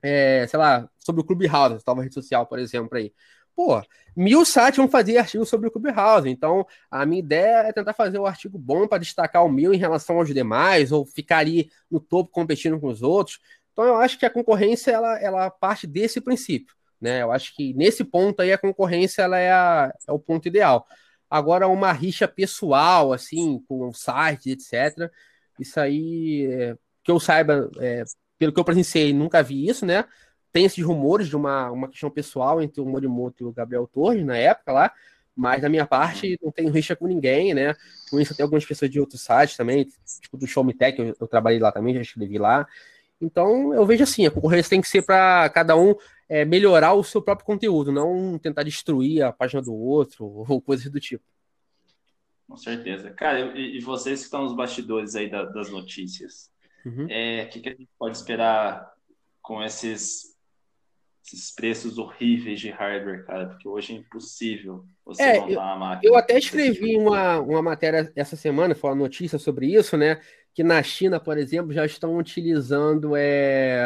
[0.02, 3.14] é, sei lá, sobre o Clubhouse, tal rede social, por exemplo, aí.
[3.56, 3.82] Pô,
[4.16, 8.20] mil sites vão fazer artigos sobre o Clubhouse, então a minha ideia é tentar fazer
[8.20, 12.00] um artigo bom para destacar o meu em relação aos demais, ou ficar ali no
[12.00, 13.40] topo competindo com os outros.
[13.74, 17.22] Então eu acho que a concorrência, ela, ela parte desse princípio, né?
[17.22, 20.86] Eu acho que nesse ponto aí a concorrência, ela é, a, é o ponto ideal.
[21.30, 25.10] Agora, uma rixa pessoal, assim, com sites, etc.,
[25.60, 28.04] isso aí, é, que eu saiba, é,
[28.38, 30.06] pelo que eu presenciei, nunca vi isso, né?
[30.52, 34.26] Tem esses rumores de uma, uma questão pessoal entre o Morimoto e o Gabriel Torres
[34.26, 34.94] na época lá,
[35.36, 37.74] mas da minha parte não tenho rixa com ninguém, né?
[38.10, 39.88] Com isso tem algumas pessoas de outros sites também,
[40.22, 42.68] tipo do Show Me Tech, eu, eu trabalhei lá também, já escrevi lá.
[43.20, 45.96] Então eu vejo assim, a concorrência tem que ser para cada um
[46.28, 50.90] é, melhorar o seu próprio conteúdo, não tentar destruir a página do outro ou coisas
[50.92, 51.24] do tipo.
[52.48, 53.12] Com certeza.
[53.12, 56.52] Cara, e, e vocês que estão nos bastidores aí da, das notícias,
[56.86, 57.08] Uhum.
[57.10, 58.92] É, o que, que a gente pode esperar
[59.42, 60.31] com esses,
[61.24, 63.48] esses preços horríveis de hardware, cara?
[63.48, 66.02] Porque hoje é impossível você é, montar uma máquina.
[66.04, 70.20] Eu até escrevi uma, uma matéria essa semana, foi uma notícia sobre isso, né?
[70.54, 73.86] Que na China, por exemplo, já estão utilizando é,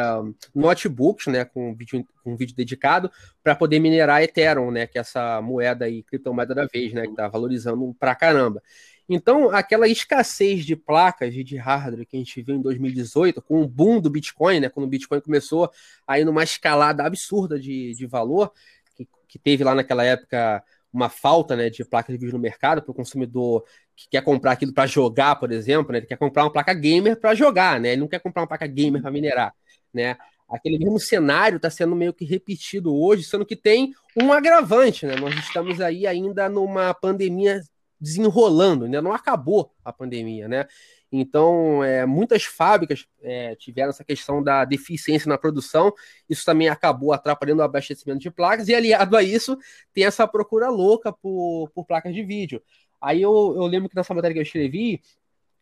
[0.52, 3.08] notebooks, né, com vídeo, com vídeo dedicado,
[3.40, 7.10] para poder minerar Ethereum, né, que é essa moeda aí, criptomoeda da vez, né, que
[7.10, 8.60] está valorizando pra caramba.
[9.08, 13.68] Então, aquela escassez de placas de hardware que a gente viu em 2018, com o
[13.68, 15.70] boom do Bitcoin, né, quando o Bitcoin começou
[16.06, 18.52] a ir numa escalada absurda de, de valor,
[18.96, 20.62] que, que teve lá naquela época
[20.92, 23.64] uma falta né, de placas de vídeo no mercado para o consumidor
[23.94, 27.18] que quer comprar aquilo para jogar, por exemplo, né, ele quer comprar uma placa gamer
[27.18, 29.54] para jogar, né, ele não quer comprar uma placa gamer para minerar.
[29.94, 30.16] Né?
[30.48, 35.06] Aquele mesmo cenário está sendo meio que repetido hoje, sendo que tem um agravante.
[35.06, 35.16] Né?
[35.16, 37.60] Nós estamos aí ainda numa pandemia
[38.00, 40.66] desenrolando, ainda não acabou a pandemia, né?
[41.10, 45.92] Então, é, muitas fábricas é, tiveram essa questão da deficiência na produção,
[46.28, 49.56] isso também acabou atrapalhando o abastecimento de placas, e aliado a isso,
[49.92, 52.62] tem essa procura louca por, por placas de vídeo.
[53.00, 55.00] Aí eu, eu lembro que nessa matéria que eu escrevi,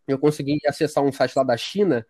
[0.08, 2.06] eu consegui acessar um site lá da China,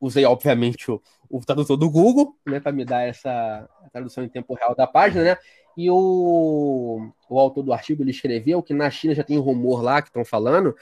[0.00, 4.54] usei, obviamente, o, o tradutor do Google, né, para me dar essa tradução em tempo
[4.54, 5.38] real da página, né?
[5.76, 9.82] E o, o autor do artigo ele escreveu que na China já tem um rumor
[9.82, 10.74] lá que estão falando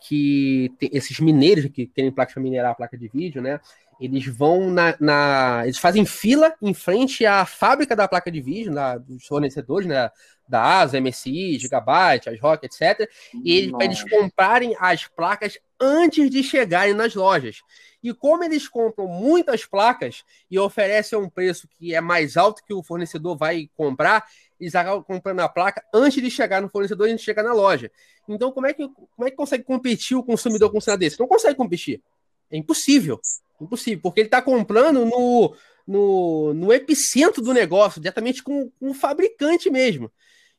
[0.00, 3.60] que esses mineiros que querem placas para minerar a placa de vídeo, né?
[4.00, 8.72] Eles vão na, na, Eles fazem fila em frente à fábrica da placa de vídeo,
[8.72, 10.10] da, dos fornecedores, né?
[10.48, 13.08] Da ASA, MSI, Gigabyte, ASRock, etc.
[13.44, 17.62] E para eles comprarem as placas antes de chegarem nas lojas.
[18.02, 22.72] E como eles compram muitas placas e oferecem um preço que é mais alto que
[22.72, 24.26] o fornecedor vai comprar,
[24.58, 27.90] eles acabam comprando a placa antes de chegar no fornecedor e de chegar na loja.
[28.28, 31.20] Então, como é que, como é que consegue competir o consumidor com um cenário desse?
[31.20, 32.02] Não consegue competir.
[32.50, 33.20] É impossível.
[33.60, 35.54] Impossível, porque ele está comprando no,
[35.86, 40.10] no, no epicentro do negócio, diretamente com, com o fabricante mesmo.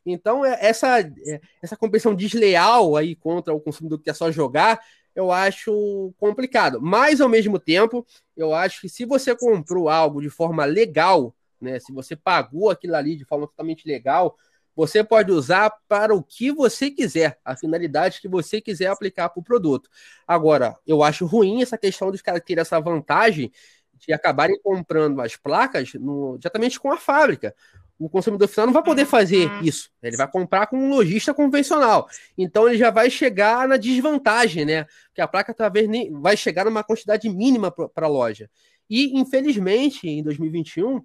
[0.06, 4.80] Então, é, essa, é, essa competição desleal aí contra o consumidor que quer só jogar,
[5.16, 6.80] eu acho complicado.
[6.82, 8.06] Mas, ao mesmo tempo,
[8.36, 11.80] eu acho que se você comprou algo de forma legal, né?
[11.80, 14.36] Se você pagou aquilo ali de forma totalmente legal,
[14.76, 19.40] você pode usar para o que você quiser, a finalidade que você quiser aplicar para
[19.40, 19.90] o produto.
[20.26, 23.52] Agora, eu acho ruim essa questão dos caras terem essa vantagem
[24.00, 27.54] de acabarem comprando as placas no, diretamente com a fábrica.
[28.02, 29.92] O consumidor final não vai poder fazer isso.
[30.02, 32.08] Ele vai comprar com um lojista convencional.
[32.36, 34.88] Então ele já vai chegar na desvantagem, né?
[35.14, 38.50] Que a placa talvez nem vai chegar numa quantidade mínima para a loja.
[38.90, 41.02] E, infelizmente, em 2021,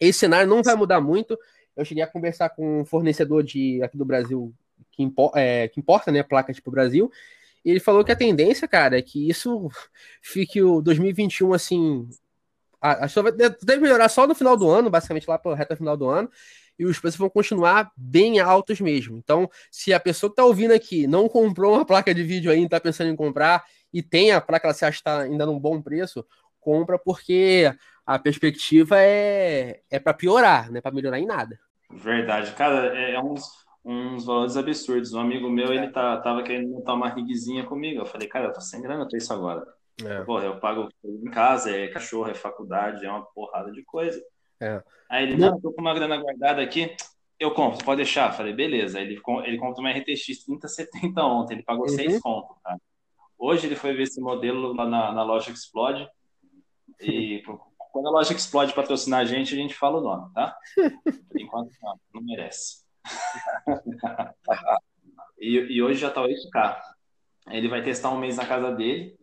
[0.00, 1.38] esse cenário não vai mudar muito.
[1.76, 4.52] Eu cheguei a conversar com um fornecedor de aqui do Brasil
[4.90, 7.10] que, impo é, que importa, né, placas para o Brasil.
[7.64, 9.70] E ele falou que a tendência, cara, é que isso
[10.20, 12.08] fique o 2021 assim.
[12.84, 15.96] A, a chuva deve melhorar só no final do ano, basicamente lá para reta final
[15.96, 16.28] do ano,
[16.78, 19.16] e os preços vão continuar bem altos mesmo.
[19.16, 22.66] Então, se a pessoa que está ouvindo aqui não comprou uma placa de vídeo ainda,
[22.66, 25.80] está pensando em comprar, e tem a placa, ela se acha tá ainda num bom
[25.80, 26.26] preço,
[26.60, 27.72] compra porque
[28.04, 31.58] a perspectiva é, é para piorar, não é para melhorar em nada.
[31.90, 33.48] Verdade, cara, é, é uns,
[33.82, 35.14] uns valores absurdos.
[35.14, 38.00] Um amigo meu, ele tá, tava querendo montar uma rigzinha comigo.
[38.00, 39.64] Eu falei, cara, eu tô sem grana pra isso agora.
[40.02, 40.22] É.
[40.24, 44.20] Porra, eu pago em casa, é cachorro, é faculdade, é uma porrada de coisa.
[44.60, 44.82] É.
[45.08, 46.94] Aí ele, não, tô com uma grana guardada aqui,
[47.38, 48.32] eu compro, pode deixar.
[48.32, 49.00] Falei, beleza.
[49.00, 51.94] Ele, ele comprou uma RTX 3070 ontem, ele pagou uhum.
[51.94, 52.80] 6 conto, cara.
[53.38, 56.08] Hoje ele foi ver esse modelo lá na, na loja Explode
[57.00, 57.42] e
[57.92, 60.56] quando a loja explode patrocinar a gente, a gente fala o nome, tá?
[60.74, 62.84] Por enquanto, não, não merece.
[65.38, 66.80] e, e, hoje já tá 8K.
[67.50, 69.16] Ele vai testar um mês na casa dele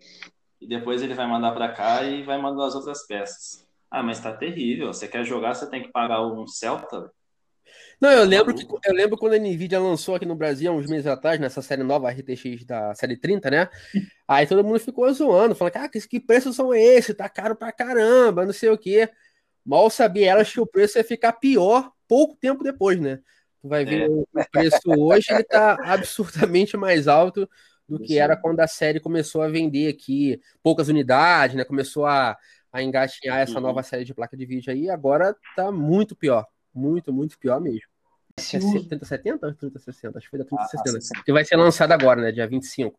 [0.62, 3.66] e depois ele vai mandar para cá e vai mandar as outras peças.
[3.90, 4.94] Ah, mas tá terrível.
[4.94, 7.12] Você quer jogar, você tem que pagar um Celta.
[8.00, 10.90] Não, eu lembro que eu lembro quando a Nvidia lançou aqui no Brasil há uns
[10.90, 13.70] meses atrás, nessa série nova RTX da série 30, né?
[14.28, 17.16] Aí todo mundo ficou zoando, falando, cara, que, que preços são esses?
[17.16, 19.10] Tá caro pra caramba, não sei o quê.
[19.66, 23.20] Mal sabia elas que o preço ia ficar pior pouco tempo depois, né?
[23.62, 24.10] Tu vai ver é.
[24.10, 27.48] o preço hoje, ele tá absurdamente mais alto
[27.92, 31.66] do que era quando a série começou a vender aqui poucas unidades, né?
[31.66, 32.38] Começou a,
[32.72, 33.62] a engatinhar essa uhum.
[33.62, 36.48] nova série de placa de vídeo aí, agora tá muito pior.
[36.74, 37.82] Muito, muito pior mesmo.
[38.38, 40.18] É 3070 ou 3060?
[40.18, 41.20] Acho que foi da 3060.
[41.20, 42.32] Ah, que vai ser lançado agora, né?
[42.32, 42.98] Dia 25.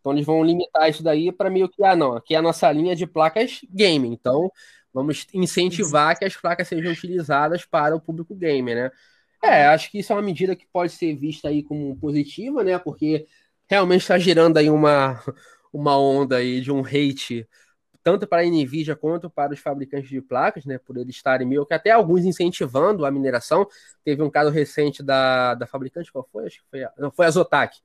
[0.00, 2.70] Então eles vão limitar isso daí para meio que, ah, não, aqui é a nossa
[2.70, 4.12] linha de placas gaming.
[4.12, 4.52] Então
[4.92, 8.90] vamos incentivar que as placas sejam utilizadas para o público gamer, né?
[9.42, 12.78] É, acho que isso é uma medida que pode ser vista aí como positiva, né?
[12.78, 13.26] Porque
[13.68, 15.22] realmente está gerando aí uma,
[15.72, 17.46] uma onda aí de um hate
[18.06, 21.66] tanto para a Nvidia quanto para os fabricantes de placas, né, por eles estarem meio
[21.66, 23.66] que até alguns incentivando a mineração.
[24.04, 26.46] Teve um caso recente da, da fabricante, qual foi?
[26.46, 27.76] Acho que foi a, não, foi a Zotac.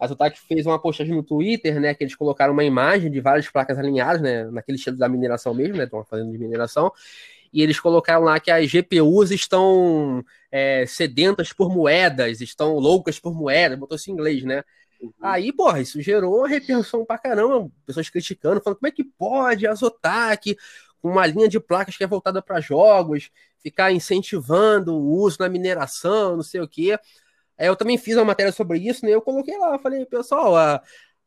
[0.00, 3.50] A Zotac fez uma postagem no Twitter, né, que eles colocaram uma imagem de várias
[3.50, 6.92] placas alinhadas, né, naquele estilo da mineração mesmo, né, estão fazendo de mineração,
[7.52, 13.34] e eles colocaram lá que as GPUs estão é, sedentas por moedas, estão loucas por
[13.34, 14.62] moedas, botou isso em inglês, né?
[15.00, 15.12] Uhum.
[15.20, 19.66] Aí, porra, isso gerou uma retenção pra caramba, pessoas criticando, falando como é que pode
[19.66, 20.56] a Zotac,
[21.00, 25.48] com uma linha de placas que é voltada para jogos, ficar incentivando o uso na
[25.48, 26.98] mineração, não sei o quê.
[27.58, 29.12] Eu também fiz uma matéria sobre isso, né?
[29.12, 30.82] Eu coloquei lá, falei, pessoal, a,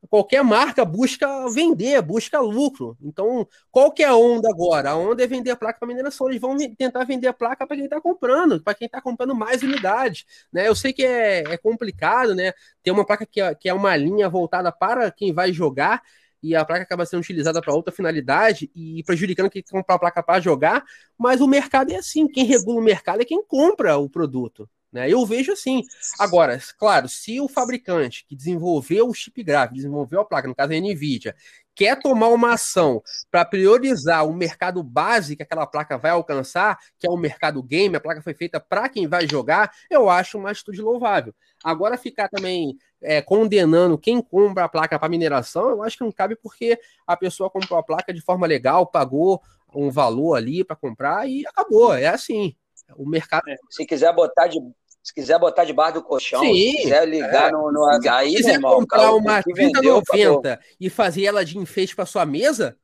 [0.10, 2.98] qualquer marca busca vender, busca lucro.
[3.02, 4.92] Então, qual que é a onda agora?
[4.92, 6.30] A onda é vender a placa para mineração.
[6.30, 9.64] Eles vão tentar vender a placa para quem está comprando, para quem está comprando mais
[9.64, 10.26] unidades.
[10.52, 10.68] Né?
[10.68, 12.54] Eu sei que é, é complicado, né?
[12.84, 16.02] Ter uma placa que é, que é uma linha voltada para quem vai jogar.
[16.42, 20.22] e a placa acaba sendo utilizada para outra finalidade e prejudicando quem compra a placa
[20.24, 20.84] para jogar,
[21.18, 24.70] mas o mercado é assim, quem regula o mercado é quem compra o produto.
[24.92, 25.10] Né?
[25.10, 25.84] Eu vejo assim.
[26.20, 30.74] Agora, claro, se o fabricante que desenvolveu o chip gráfico, desenvolveu a placa, no caso
[30.74, 31.36] a NVIDIA,
[31.76, 37.08] quer tomar uma ação para priorizar o mercado base que aquela placa vai alcançar, que
[37.08, 40.50] é o mercado game, a placa foi feita para quem vai jogar, eu acho uma
[40.50, 41.36] atitude louvável.
[41.64, 46.12] Agora, ficar também é, condenando quem compra a placa para mineração, eu acho que não
[46.12, 49.42] cabe porque a pessoa comprou a placa de forma legal, pagou
[49.72, 51.94] um valor ali para comprar e acabou.
[51.94, 52.56] É assim.
[52.96, 53.48] O mercado.
[53.50, 53.56] É.
[53.70, 54.60] Se quiser botar de
[55.04, 57.52] se quiser botar debaixo do colchão, Sim, se quiser ligar é.
[57.52, 62.06] no, no aí, se quiser irmão, comprar uma 3090 e fazer ela de enfeite para
[62.06, 62.78] sua mesa,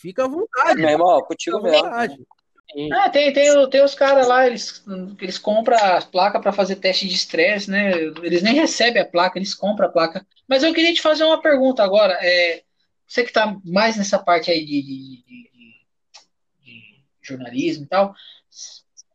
[0.00, 0.80] fica à vontade.
[0.80, 1.86] Meu irmão, contigo mesmo.
[2.92, 4.84] Ah, tem, tem, tem os caras lá, eles,
[5.20, 7.92] eles compram as placas para fazer teste de estresse, né?
[8.22, 10.26] Eles nem recebem a placa, eles compram a placa.
[10.46, 12.18] Mas eu queria te fazer uma pergunta agora.
[12.20, 12.62] É,
[13.06, 15.50] você que está mais nessa parte aí de, de, de,
[16.62, 18.14] de jornalismo e tal,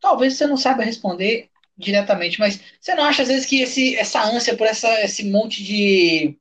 [0.04, 4.22] talvez você não saiba responder diretamente, mas você não acha às vezes que esse, essa
[4.22, 6.36] ânsia por essa, esse monte de,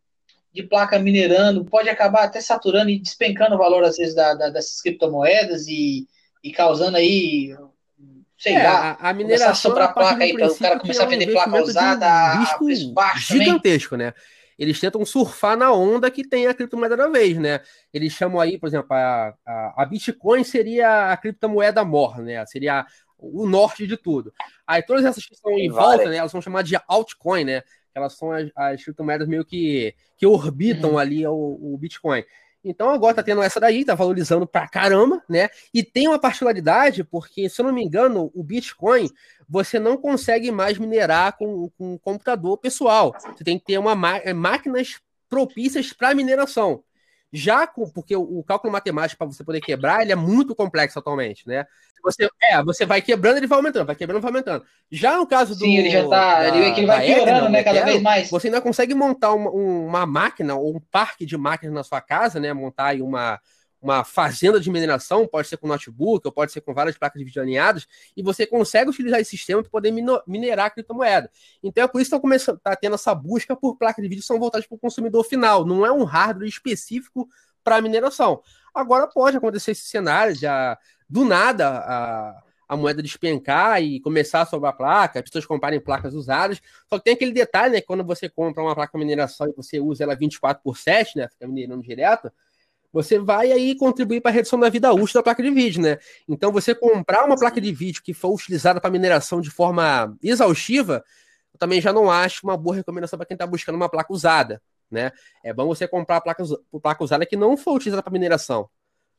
[0.54, 4.50] de placa minerando pode acabar até saturando e despencando o valor às vezes da, da
[4.50, 6.06] dessas criptomoedas e,
[6.44, 7.56] e causando aí
[8.38, 11.08] sei é, lá, a, a mineração a placa aí para o cara começar é um
[11.08, 14.08] a vender placa usada um risco gigantesco, também.
[14.08, 14.14] né?
[14.60, 17.62] Eles tentam surfar na onda que tem a criptomoeda da vez, né?
[17.92, 22.46] Eles chamam aí, por exemplo, a, a, a Bitcoin seria a criptomoeda mor, né?
[22.46, 22.86] Seria
[23.24, 24.34] o norte de tudo.
[24.68, 27.64] Aí todas essas que estão em volta, né, elas são chamadas de altcoin, né?
[27.96, 31.00] Elas são as, as criptomoedas meio que, que orbitam uhum.
[31.00, 32.24] ali o, o Bitcoin.
[32.64, 35.50] Então agora tá tendo essa daí, tá valorizando pra caramba, né?
[35.74, 39.10] E tem uma particularidade, porque, se eu não me engano, o Bitcoin
[39.48, 43.14] você não consegue mais minerar com, com um computador pessoal.
[43.36, 46.84] Você tem que ter uma é, máquinas propícias para mineração.
[47.36, 51.00] Já com, porque o, o cálculo matemático para você poder quebrar, ele é muito complexo
[51.00, 51.66] atualmente, né?
[52.04, 54.64] Você, é, você vai quebrando, ele vai aumentando, vai quebrando, vai aumentando.
[54.92, 55.64] Já no caso do.
[55.64, 56.42] Sim, ele já tá.
[56.42, 57.64] Da, ele, ele vai piorando, né?
[57.64, 58.30] Cada vez mais.
[58.30, 62.40] Você ainda consegue montar uma, uma máquina ou um parque de máquinas na sua casa,
[62.40, 62.54] né?
[62.54, 63.40] Montar aí uma,
[63.84, 67.26] uma fazenda de mineração, pode ser com notebook, ou pode ser com várias placas de
[67.26, 67.86] vídeo alinhadas,
[68.16, 69.92] e você consegue utilizar esse sistema para poder
[70.26, 71.30] minerar a criptomoeda.
[71.62, 74.22] Então é por isso que está começando, tá tendo essa busca por placas de vídeo
[74.22, 77.28] que são voltadas para o consumidor final, não é um hardware específico
[77.64, 78.42] para mineração.
[78.74, 80.78] Agora pode acontecer esse cenário a,
[81.08, 86.14] do nada a, a moeda despencar e começar a sobrar placa, as pessoas comprarem placas
[86.14, 86.62] usadas.
[86.88, 87.82] Só que tem aquele detalhe, né?
[87.82, 91.28] Quando você compra uma placa mineração e você usa ela 24 por 7, né?
[91.30, 92.32] Fica minerando direto,
[92.94, 95.98] você vai aí contribuir para a redução da vida útil da placa de vídeo, né?
[96.30, 101.04] Então, você comprar uma placa de vídeo que for utilizada para mineração de forma exaustiva,
[101.52, 104.62] eu também já não acho uma boa recomendação para quem está buscando uma placa usada,
[104.92, 105.12] né?
[105.44, 106.44] É bom você comprar a placa,
[106.80, 108.70] placa usada que não for utilizada para mineração.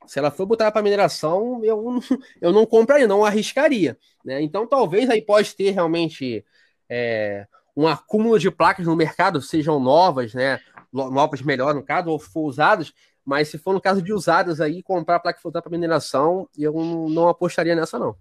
[0.07, 1.99] Se ela for botar para mineração, eu,
[2.41, 3.99] eu não compraria, não arriscaria.
[4.25, 4.41] Né?
[4.41, 6.45] Então, talvez aí pode ter realmente
[6.89, 7.47] é,
[7.77, 10.61] um acúmulo de placas no mercado, sejam novas, né?
[10.93, 12.93] Novas melhor no caso, ou usadas,
[13.25, 16.75] mas se for no caso de usadas aí, comprar placa voltar para mineração, eu
[17.09, 18.17] não apostaria nessa, não.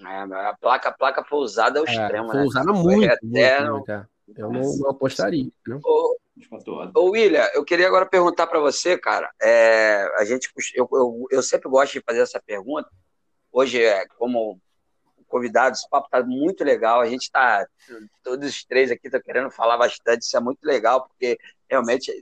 [0.00, 2.44] É, a placa, a placa foi usada ao é, extremo, foi né?
[2.44, 3.60] usada muito, até...
[3.60, 4.06] muito, muito é.
[4.36, 5.50] Eu não, não apostaria.
[5.66, 5.80] Né?
[5.84, 6.16] Ô,
[6.94, 9.30] ô, William, eu queria agora perguntar para você, cara.
[9.40, 12.88] É, a gente, eu, eu, eu, sempre gosto de fazer essa pergunta.
[13.50, 14.60] Hoje, é, como
[15.26, 17.00] convidado, esse papo está muito legal.
[17.00, 17.66] A gente está,
[18.22, 20.22] todos os três aqui estão querendo falar bastante.
[20.22, 21.38] Isso é muito legal, porque
[21.68, 22.12] realmente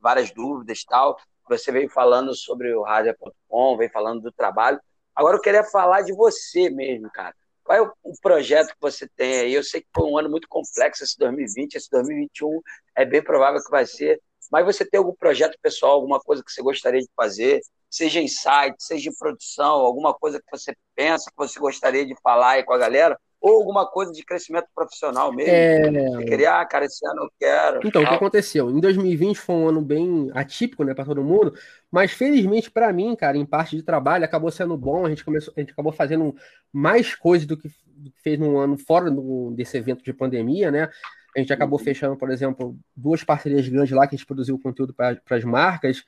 [0.00, 1.18] várias dúvidas tal.
[1.48, 4.80] Você veio falando sobre o Razer.com, veio falando do trabalho.
[5.14, 7.34] Agora eu queria falar de você mesmo, cara.
[7.64, 9.54] Qual é o, o, projeto que você tem aí?
[9.54, 12.60] Eu sei que foi um ano muito complexo esse 2020, esse 2021
[12.96, 14.20] é bem provável que vai ser.
[14.50, 17.60] Mas você tem algum projeto pessoal, alguma coisa que você gostaria de fazer?
[17.90, 22.14] Seja em site, seja em produção, alguma coisa que você pensa que você gostaria de
[22.22, 23.18] falar aí com a galera?
[23.40, 25.52] Ou alguma coisa de crescimento profissional mesmo.
[25.52, 26.10] É...
[26.10, 27.78] Você queria, ah, cara, esse ano eu quero.
[27.78, 28.02] Então, tal.
[28.02, 28.70] o que aconteceu?
[28.70, 31.54] Em 2020 foi um ano bem atípico, né, para todo mundo,
[31.90, 35.06] mas felizmente para mim, cara, em parte de trabalho, acabou sendo bom.
[35.06, 36.34] A gente começou, a gente acabou fazendo
[36.72, 40.70] mais coisas do que, do que fez num ano fora do, desse evento de pandemia,
[40.70, 40.88] né?
[41.36, 41.84] A gente acabou uhum.
[41.84, 46.02] fechando, por exemplo, duas parcerias grandes lá que a gente produziu conteúdo para as marcas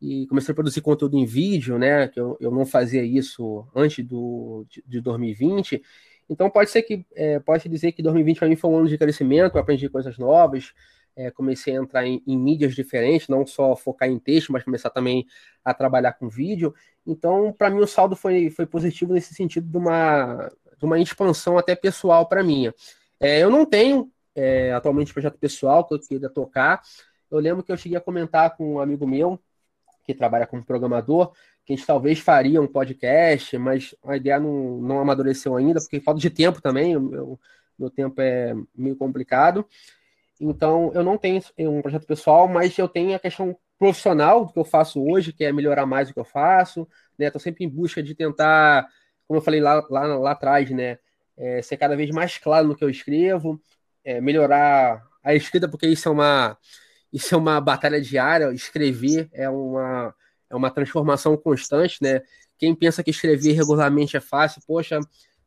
[0.00, 2.08] e comecei a produzir conteúdo em vídeo, né?
[2.08, 5.82] Que eu, eu não fazia isso antes do, de, de 2020.
[6.30, 8.96] Então pode ser que é, pode dizer que 2020 para mim foi um ano de
[8.96, 10.72] crescimento, eu aprendi coisas novas,
[11.16, 14.90] é, comecei a entrar em, em, mídias diferentes, não só focar em texto, mas começar
[14.90, 15.26] também
[15.64, 16.72] a trabalhar com vídeo.
[17.04, 21.58] Então, para mim, o saldo foi, foi positivo nesse sentido de uma, de uma expansão
[21.58, 22.72] até pessoal para mim.
[23.18, 26.80] É, eu não tenho é, atualmente projeto pessoal que eu queira tocar.
[27.30, 29.38] eu lembro que eu cheguei a comentar com um amigo meu,
[30.06, 31.32] que trabalha como programador,
[31.64, 36.00] que a gente talvez faria um podcast, mas a ideia não, não amadureceu ainda, porque
[36.00, 37.40] falta de tempo também, o meu,
[37.78, 39.66] meu tempo é meio complicado.
[40.40, 44.58] Então, eu não tenho um projeto pessoal, mas eu tenho a questão profissional do que
[44.58, 46.88] eu faço hoje, que é melhorar mais o que eu faço,
[47.18, 47.26] né?
[47.26, 48.86] Estou sempre em busca de tentar,
[49.26, 50.98] como eu falei lá, lá, lá atrás, né?
[51.36, 53.60] É, ser cada vez mais claro no que eu escrevo,
[54.04, 56.58] é, melhorar a escrita, porque isso é uma
[57.12, 58.52] isso é uma batalha diária.
[58.52, 60.14] Escrever é uma
[60.50, 62.20] é uma transformação constante, né?
[62.58, 65.00] Quem pensa que escrever regularmente é fácil, poxa,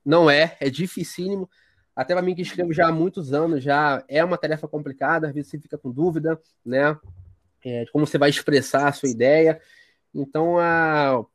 [0.03, 1.49] não é, é dificílimo.
[1.95, 5.33] Até para mim que escrevo já há muitos anos, já é uma tarefa complicada, às
[5.33, 6.97] vezes você fica com dúvida, né?
[7.63, 9.61] É, de como você vai expressar a sua ideia.
[10.13, 10.55] Então,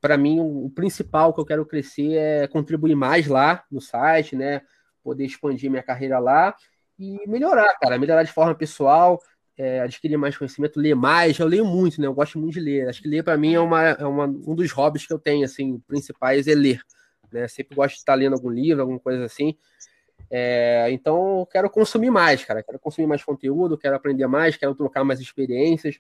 [0.01, 4.63] para mim, o, principal que eu quero crescer é contribuir mais lá no site, né?
[5.03, 6.55] Poder expandir minha carreira lá
[6.99, 9.21] e melhorar, cara, melhorar de forma pessoal,
[9.59, 11.37] é, adquirir mais conhecimento, ler mais.
[11.39, 12.07] Eu leio muito, né?
[12.07, 12.89] Eu gosto muito de ler.
[12.89, 15.45] Acho que ler para mim é, uma, é uma, um dos hobbies que eu tenho,
[15.45, 16.81] assim, principais é ler.
[17.33, 17.49] Né?
[17.49, 19.57] Sempre gosto de estar lendo algum livro, alguma coisa assim.
[20.31, 22.63] É, então, quero consumir mais, cara.
[22.63, 25.99] Quero consumir mais conteúdo, quero aprender mais, quero trocar mais experiências.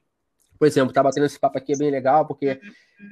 [0.56, 2.60] Por exemplo, tá batendo esse papo aqui é bem legal, porque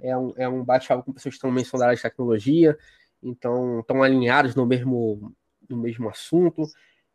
[0.02, 2.76] é um, é um bate-papo com pessoas que estão mencionando área de tecnologia,
[3.22, 5.32] então estão alinhados no mesmo,
[5.68, 6.62] no mesmo assunto.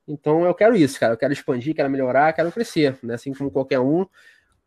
[0.08, 1.14] Então eu quero isso, cara.
[1.14, 3.16] Eu quero expandir, quero melhorar, quero crescer, né?
[3.16, 4.06] Assim como qualquer um.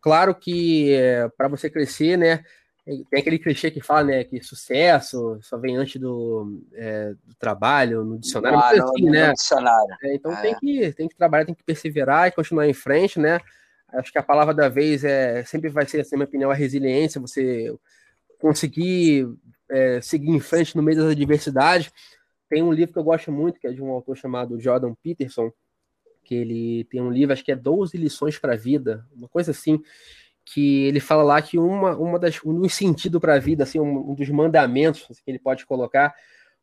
[0.01, 2.44] Claro que é, para você crescer, né?
[2.85, 8.05] Tem aquele clichê que fala, né, que sucesso só vem antes do, é, do trabalho,
[8.05, 9.32] no dicionário, ah, não, assim, né?
[9.32, 9.97] dicionário.
[10.02, 10.43] É, então é.
[10.43, 13.40] tem, que, tem que trabalhar, tem que perseverar e continuar em frente, né?
[13.90, 16.55] Acho que a palavra da vez é sempre vai ser, assim, na minha opinião, a
[16.55, 17.74] resiliência, você
[18.39, 19.27] conseguir
[19.70, 21.90] é, seguir em frente no meio das adversidades.
[22.48, 25.52] Tem um livro que eu gosto muito, que é de um autor chamado Jordan Peterson,
[26.24, 29.50] que ele tem um livro, acho que é 12 lições para a vida, uma coisa
[29.50, 29.82] assim,
[30.44, 33.80] que ele fala lá que uma, uma das, um dos sentidos para a vida, assim,
[33.80, 36.14] um, um, dos mandamentos que ele pode colocar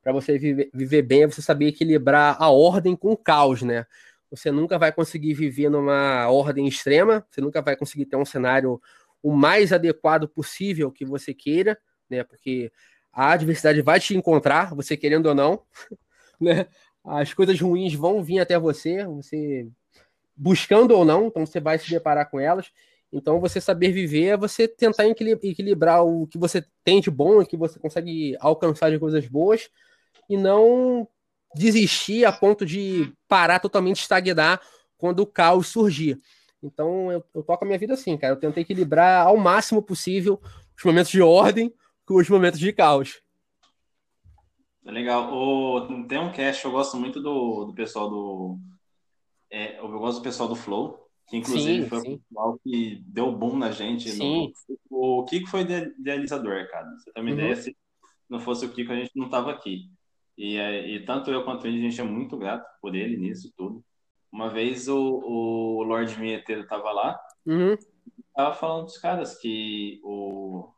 [0.01, 3.85] para você viver, viver bem é você saber equilibrar a ordem com o caos, né?
[4.31, 8.81] você nunca vai conseguir viver numa ordem extrema, você nunca vai conseguir ter um cenário
[9.21, 11.77] o mais adequado possível que você queira,
[12.09, 12.23] né?
[12.23, 12.71] Porque
[13.13, 15.61] a adversidade vai te encontrar, você querendo ou não,
[16.39, 16.67] né?
[17.03, 19.67] As coisas ruins vão vir até você, você
[20.35, 22.71] buscando ou não, então você vai se deparar com elas.
[23.11, 27.45] Então, você saber viver é você tentar equilibrar o que você tem de bom, o
[27.45, 29.69] que você consegue alcançar de coisas boas,
[30.29, 31.07] e não
[31.53, 34.61] desistir a ponto de parar totalmente estagnar
[34.97, 36.17] quando o caos surgir.
[36.63, 38.33] Então eu, eu toco a minha vida assim, cara.
[38.33, 40.39] Eu tento equilibrar ao máximo possível
[40.77, 41.73] os momentos de ordem
[42.11, 43.21] com os momentos de caos.
[44.85, 45.33] É legal.
[45.33, 48.57] O, tem um cast, eu gosto muito do, do pessoal do.
[49.49, 52.13] É, eu gosto do pessoal do Flow, que inclusive sim, foi sim.
[52.15, 54.09] o pessoal que deu boom na gente.
[54.09, 54.51] Sim.
[54.89, 56.89] No, o Kiko foi idealizador, cara.
[56.97, 57.37] Você tem uma uhum.
[57.37, 57.77] ideia, se
[58.29, 59.89] não fosse o Kiko, a gente não tava aqui.
[60.37, 63.53] E, é, e tanto eu quanto ele, a gente é muito grato por ele nisso
[63.55, 63.83] tudo.
[64.29, 67.77] Uma vez o, o Lorde Vinheteiro tava lá, uhum.
[68.33, 70.71] tava falando dos caras que o,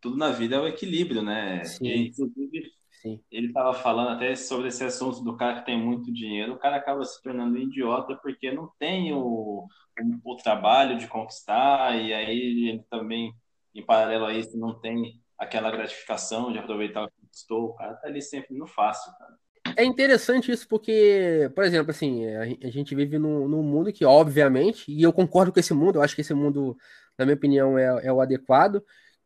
[0.00, 1.64] tudo na vida é o equilíbrio, né?
[1.64, 1.86] Sim.
[1.86, 2.70] E, inclusive,
[3.02, 3.20] Sim.
[3.30, 6.76] ele tava falando até sobre esse assunto do cara que tem muito dinheiro, o cara
[6.76, 12.12] acaba se tornando um idiota porque não tem o, o, o trabalho de conquistar, e
[12.12, 13.32] aí ele também,
[13.74, 17.94] em paralelo a isso, não tem aquela gratificação de aproveitar o que conquistou, o cara
[17.94, 19.34] tá ali sempre no fácil, cara.
[19.76, 24.90] É interessante isso porque, por exemplo, assim, a gente vive num, num, mundo que, obviamente,
[24.90, 26.76] e eu concordo com esse mundo, eu acho que esse mundo,
[27.16, 28.82] na minha opinião, é, é o adequado,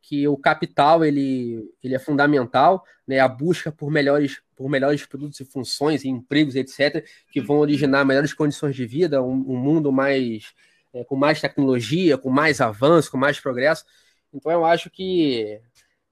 [0.06, 3.20] que o capital ele, ele é fundamental, né?
[3.20, 8.04] A busca por melhores, por melhores produtos e funções, e empregos, etc., que vão originar
[8.04, 10.52] melhores condições de vida, um, um mundo mais
[10.92, 13.84] é, com mais tecnologia, com mais avanço, com mais progresso.
[14.32, 15.58] Então eu acho que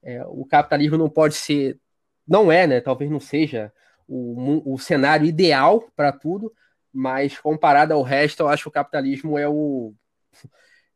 [0.01, 1.79] é, o capitalismo não pode ser,
[2.27, 2.81] não é, né?
[2.81, 3.71] Talvez não seja
[4.07, 6.51] o, o cenário ideal para tudo,
[6.91, 9.93] mas comparado ao resto, eu acho que o capitalismo é o,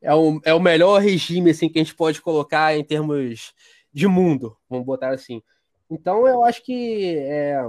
[0.02, 3.54] é o, é o melhor regime assim, que a gente pode colocar em termos
[3.94, 5.42] de mundo, vamos botar assim.
[5.90, 7.62] Então, eu acho que é,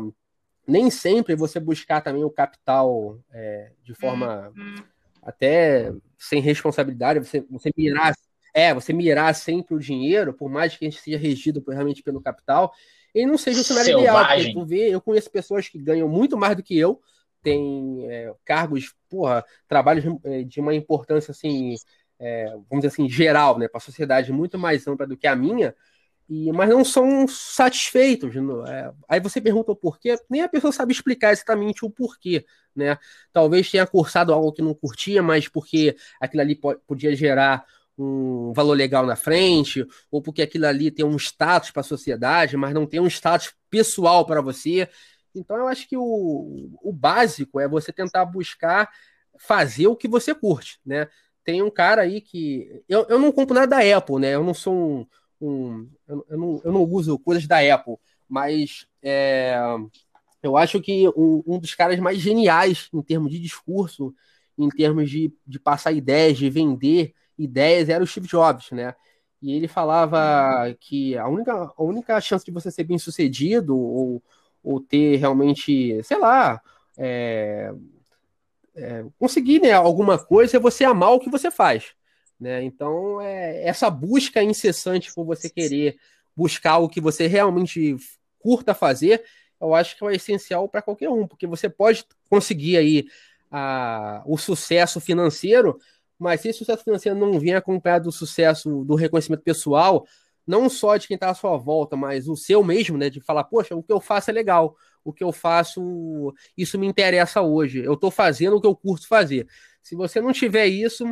[0.67, 4.77] nem sempre você buscar também o capital é, de forma uhum.
[5.23, 8.15] até sem responsabilidade, você, você mirar
[8.55, 12.21] é, você mirar sempre o dinheiro, por mais que a gente seja regido realmente pelo
[12.21, 12.73] capital,
[13.15, 14.51] ele não seja o cenário Selvagem.
[14.51, 14.55] ideal.
[14.55, 17.01] Tu vê, eu conheço pessoas que ganham muito mais do que eu,
[17.43, 21.75] têm é, cargos, porra, trabalhos é, de uma importância assim,
[22.19, 25.37] é, vamos dizer assim, geral, né, para a sociedade muito mais ampla do que a
[25.37, 25.75] minha,
[26.29, 28.35] e, mas não são satisfeitos.
[28.69, 32.45] É, aí você pergunta o porquê, nem a pessoa sabe explicar exatamente o porquê,
[32.77, 32.99] né?
[33.33, 37.65] Talvez tenha cursado algo que não curtia, mas porque aquilo ali podia gerar
[37.97, 42.57] um valor legal na frente, ou porque aquilo ali tem um status para a sociedade,
[42.57, 44.89] mas não tem um status pessoal para você.
[45.35, 48.89] Então eu acho que o, o básico é você tentar buscar
[49.39, 51.09] fazer o que você curte, né?
[51.49, 52.83] Tem um cara aí que.
[52.87, 54.35] Eu, eu não compro nada da Apple, né?
[54.35, 55.07] Eu não sou um
[55.41, 55.89] um.
[56.07, 57.95] Eu, eu, não, eu não uso coisas da Apple,
[58.29, 59.57] mas é,
[60.43, 64.15] eu acho que um, um, dos caras mais geniais em termos de discurso,
[64.59, 68.95] em termos de, de passar ideias, de vender ideias, era o Steve Jobs, né?
[69.41, 74.23] E ele falava que a única, a única chance de você ser bem sucedido ou,
[74.63, 76.61] ou ter realmente, sei lá,
[76.99, 77.73] é,
[78.79, 81.93] é, conseguir né, alguma coisa é você amar o que você faz.
[82.39, 82.63] Né?
[82.63, 85.97] Então, é, essa busca incessante por você querer
[86.37, 87.97] buscar o que você realmente
[88.39, 89.25] curta fazer,
[89.61, 93.07] eu acho que é essencial para qualquer um, porque você pode conseguir aí
[93.51, 95.79] a, o sucesso financeiro,
[96.17, 100.07] mas se esse sucesso financeiro não vier acompanhado do sucesso do reconhecimento pessoal,
[100.49, 103.11] não só de quem está à sua volta, mas o seu mesmo, né?
[103.11, 106.87] De falar, poxa, o que eu faço é legal, o que eu faço, isso me
[106.87, 109.47] interessa hoje, eu estou fazendo o que eu curto fazer.
[109.83, 111.05] Se você não tiver isso,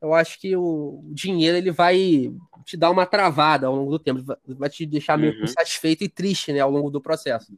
[0.00, 2.32] eu acho que o dinheiro ele vai
[2.66, 5.44] te dar uma travada ao longo do tempo, vai te deixar meio uhum.
[5.44, 7.56] insatisfeito e triste, né, ao longo do processo.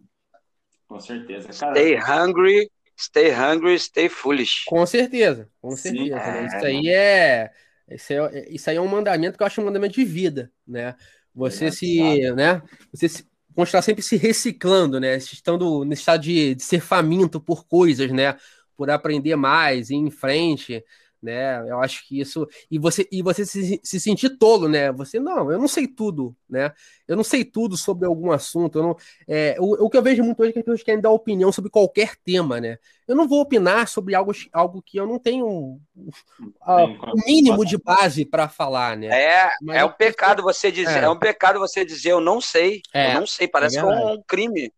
[0.86, 1.48] Com certeza.
[1.48, 4.64] Cara, stay hungry, stay hungry, stay foolish.
[4.66, 6.04] Com certeza, com certeza.
[6.04, 6.42] Sim, né?
[6.42, 6.46] é...
[6.46, 7.50] Isso aí é
[7.90, 10.94] isso, é, isso aí é um mandamento que eu acho um mandamento de vida, né?
[11.34, 12.62] Você é, se, né?
[12.92, 15.16] Você se, continuar sempre se reciclando, né?
[15.16, 18.36] Estando nesse estado de, de ser faminto por coisas, né?
[18.76, 20.84] Por aprender mais, ir em frente
[21.24, 21.58] né?
[21.68, 24.92] Eu acho que isso e você e você se, se sentir tolo, né?
[24.92, 26.70] Você não, eu não sei tudo, né?
[27.08, 28.78] Eu não sei tudo sobre algum assunto.
[28.78, 28.96] Eu não,
[29.26, 31.50] é, o, o que eu vejo muito hoje é que as pessoas querem dar opinião
[31.50, 32.78] sobre qualquer tema, né?
[33.08, 37.78] Eu não vou opinar sobre algo, algo que eu não tenho o um mínimo de
[37.78, 39.06] base para falar, né?
[39.06, 41.04] É, Mas é um pecado você dizer, é.
[41.04, 41.08] é.
[41.08, 44.70] um pecado você dizer eu não sei, é, eu não sei, parece é um crime.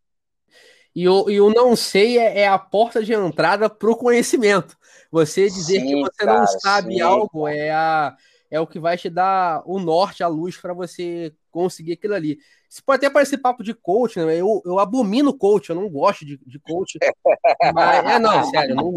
[0.96, 4.78] E o, e o não sei é, é a porta de entrada para o conhecimento.
[5.10, 7.00] Você dizer sim, que você cara, não sabe sim.
[7.02, 8.16] algo é, a,
[8.50, 12.38] é o que vai te dar o norte, a luz para você conseguir aquilo ali.
[12.66, 14.40] Isso pode até parecer papo de coach, né?
[14.40, 16.98] Eu, eu abomino coach, eu não gosto de, de coach.
[17.74, 18.92] mas, é, não, sério, não,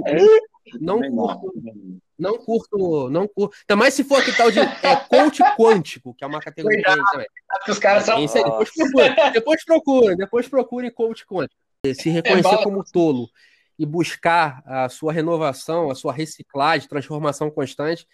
[0.80, 3.58] não, curto, não curto, não curto.
[3.68, 6.82] Ainda mais se for que tal de é, coach quântico, que é uma categoria
[7.12, 7.28] também.
[7.68, 8.26] Os caras são.
[8.26, 13.30] depois procura, depois procura, depois procure coach quântico se reconhecer é, como tolo
[13.78, 18.06] e buscar a sua renovação, a sua reciclagem, transformação constante,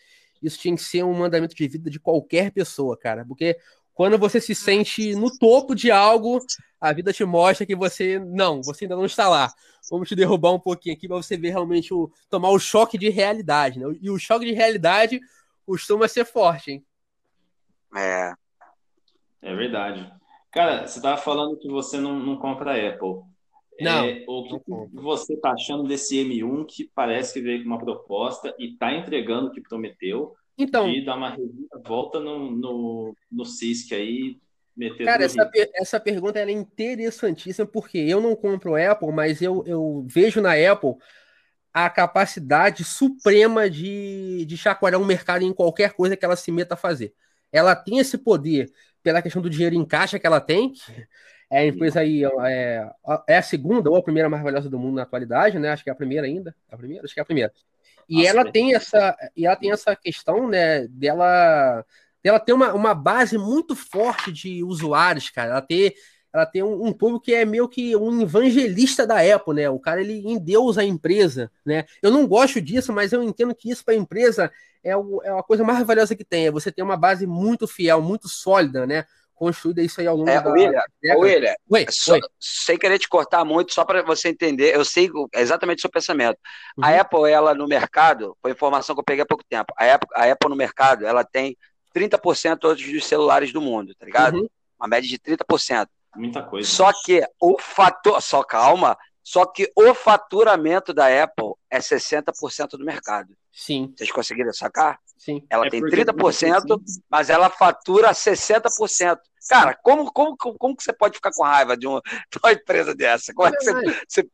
[0.41, 3.25] isso tinha que ser um mandamento de vida de qualquer pessoa, cara.
[3.25, 3.57] Porque
[3.95, 6.39] quando você se sente no topo de algo,
[6.79, 9.51] a vida te mostra que você não, você ainda não está lá.
[9.89, 13.09] Vamos te derrubar um pouquinho aqui para você ver realmente o tomar o choque de
[13.09, 13.87] realidade, né?
[13.99, 15.19] E o choque de realidade
[15.65, 16.85] costuma ser forte, hein?
[17.95, 18.33] É.
[19.41, 20.11] É verdade.
[20.51, 23.23] Cara, você estava falando que você não, não compra Apple.
[23.79, 27.79] Não, é, o que você está achando desse M1 que parece que veio com uma
[27.79, 30.33] proposta e está entregando o que prometeu?
[30.57, 30.89] Então.
[30.89, 31.35] E dar uma
[31.85, 34.37] volta no, no, no CISC aí.
[35.05, 40.41] Cara, essa, essa pergunta é interessantíssima, porque eu não compro Apple, mas eu, eu vejo
[40.41, 40.95] na Apple
[41.73, 46.73] a capacidade suprema de, de chacoalhar um mercado em qualquer coisa que ela se meta
[46.73, 47.13] a fazer.
[47.51, 48.69] Ela tem esse poder
[49.01, 50.73] pela questão do dinheiro em caixa que ela tem,
[51.49, 52.89] é a empresa aí é,
[53.27, 55.69] é a segunda ou a primeira mais valiosa do mundo na atualidade, né?
[55.69, 56.55] Acho que é a primeira ainda.
[56.69, 57.05] É a primeira?
[57.05, 57.51] Acho que é a primeira.
[58.09, 61.83] E Nossa, ela tem essa, e ela tem essa questão, né, dela,
[62.23, 65.51] dela ter uma, uma base muito forte de usuários, cara.
[65.51, 65.95] Ela ter,
[66.31, 69.69] ela tem um, um público que é meio que um evangelista da Apple, né?
[69.69, 71.85] O cara ele endeusa a empresa, né?
[72.01, 74.51] Eu não gosto disso, mas eu entendo que isso para a empresa
[74.83, 76.47] é, o, é a coisa mais valiosa que tem.
[76.47, 79.05] É você ter uma base muito fiel, muito sólida, né?
[79.35, 80.81] Construída isso aí ao longo é, da William,
[81.17, 82.21] William Oi, só, Oi.
[82.39, 86.37] sem querer te cortar muito, só para você entender, eu sei exatamente o seu pensamento.
[86.77, 86.85] Uhum.
[86.85, 90.09] A Apple, ela no mercado, foi informação que eu peguei há pouco tempo, a Apple,
[90.15, 91.57] a Apple no mercado, ela tem
[91.93, 94.37] 30% todos dos celulares do mundo, tá ligado?
[94.37, 94.47] Uhum.
[94.79, 95.87] Uma média de 30%.
[96.15, 96.67] Muita coisa.
[96.67, 102.85] Só que o fator, só calma, só que o faturamento da Apple é 60% do
[102.85, 103.35] mercado.
[103.51, 103.93] Sim.
[103.95, 104.99] Vocês conseguiram sacar?
[105.17, 105.45] Sim.
[105.49, 109.17] Ela é tem 30%, mas ela fatura 60%.
[109.47, 112.01] Cara, como, como, como que você pode ficar com raiva de uma,
[112.31, 113.33] de uma empresa dessa?
[113.33, 113.73] Como é que você,
[114.07, 114.29] você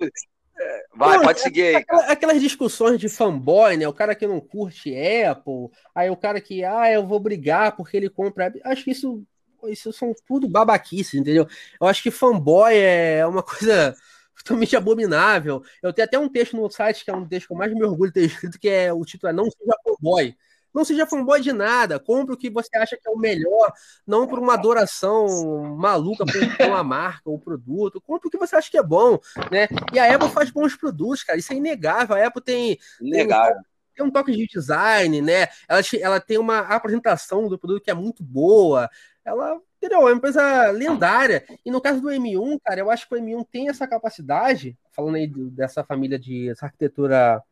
[0.58, 1.86] é, Vai, não, pode é seguir aí.
[2.08, 3.88] Aquelas discussões de fanboy, né?
[3.88, 4.94] O cara que não curte
[5.26, 8.54] Apple, aí o cara que, ah, eu vou brigar porque ele compra.
[8.64, 9.24] Acho que isso
[9.68, 11.48] isso são tudo babaquices, entendeu?
[11.80, 13.96] Eu acho que fanboy é uma coisa
[14.36, 15.64] totalmente abominável.
[15.82, 17.84] Eu tenho até um texto no site, que é um texto que eu mais me
[17.84, 20.36] orgulho de ter escrito, que é o título é Não Seja Fanboy.
[20.74, 22.00] Não seja fanboy de nada.
[22.00, 23.72] Compre o que você acha que é o melhor,
[24.06, 26.32] não por uma adoração maluca por
[26.68, 28.02] uma marca ou produto.
[28.02, 29.18] Compre o que você acha que é bom,
[29.52, 29.68] né?
[29.94, 31.40] E a Apple faz bons produtos, cara.
[31.40, 32.16] Isso é inegável.
[32.16, 33.56] A Apple tem, inegável.
[33.56, 33.64] tem,
[33.96, 35.48] tem um toque de design, né?
[35.68, 38.90] Ela, ela tem uma apresentação do produto que é muito boa.
[39.24, 40.02] Ela entendeu?
[40.02, 41.44] É uma empresa lendária.
[41.66, 45.16] E no caso do M1, cara, eu acho que o M1 tem essa capacidade, falando
[45.16, 47.44] aí dessa família de essa arquitetura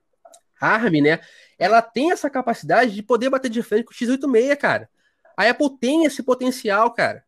[0.59, 1.19] ARM, né?
[1.57, 4.89] Ela tem essa capacidade de poder bater de frente com o x86, cara.
[5.35, 7.23] A Apple tem esse potencial, cara.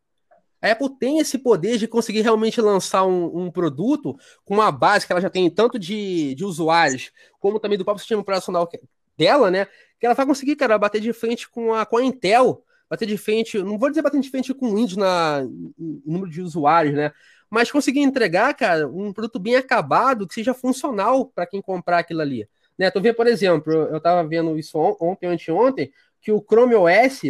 [0.61, 5.07] A Apple tem esse poder de conseguir realmente lançar um, um, produto com uma base
[5.07, 8.69] que ela já tem tanto de, de usuários, como também do próprio sistema operacional
[9.17, 9.65] dela, né?
[9.99, 13.17] Que ela vai conseguir, cara, bater de frente com a, com a Intel, bater de
[13.17, 16.93] frente, não vou dizer bater de frente com o Windows na no número de usuários,
[16.93, 17.11] né?
[17.49, 22.21] Mas conseguir entregar, cara, um produto bem acabado que seja funcional para quem comprar aquilo
[22.21, 22.47] ali.
[22.81, 22.89] Né?
[22.89, 27.21] Tu vê, por exemplo, eu estava vendo isso ontem, anteontem, que o Chrome OS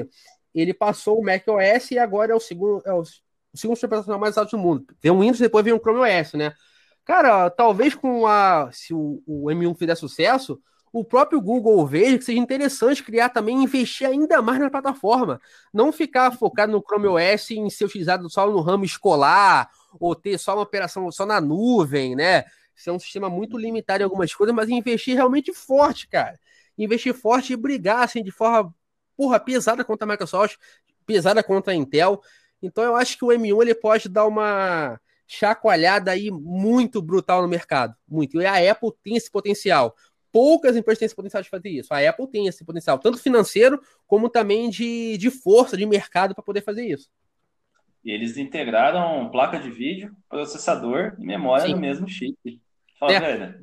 [0.56, 3.96] ele passou o Mac OS e agora é o segundo, é o, o segundo sistema
[3.96, 4.86] operacional mais alto do mundo.
[5.02, 6.54] Vem o Windows depois vem o Chrome OS, né?
[7.04, 8.70] Cara, talvez com a.
[8.72, 10.58] Se o, o M1 fizer sucesso,
[10.94, 15.42] o próprio Google veja que seja interessante criar também investir ainda mais na plataforma.
[15.74, 19.70] Não ficar focado no Chrome OS em ser utilizado só no ramo escolar,
[20.00, 22.46] ou ter só uma operação só na nuvem, né?
[22.82, 26.40] Ser é um sistema muito limitado em algumas coisas, mas investir realmente forte, cara.
[26.78, 28.74] Investir forte e brigar assim, de forma
[29.16, 30.58] porra, pesada contra a Microsoft,
[31.06, 32.22] pesada contra a Intel.
[32.62, 37.48] Então eu acho que o M1 ele pode dar uma chacoalhada aí muito brutal no
[37.48, 37.96] mercado.
[38.08, 38.42] Muito.
[38.42, 39.96] E a Apple tem esse potencial.
[40.32, 41.94] Poucas empresas têm esse potencial de fazer isso.
[41.94, 46.44] A Apple tem esse potencial, tanto financeiro como também de, de força, de mercado para
[46.44, 47.10] poder fazer isso.
[48.04, 51.74] E eles integraram placa de vídeo, processador e memória Sim.
[51.74, 52.60] no mesmo chip.
[53.02, 53.56] Fala, é.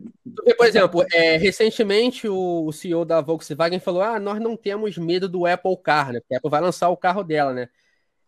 [0.57, 5.47] Por exemplo, é, recentemente o, CEO da Volkswagen falou: ah, nós não temos medo do
[5.47, 6.19] Apple Car, né?
[6.19, 7.69] Porque a Apple vai lançar o carro dela, né?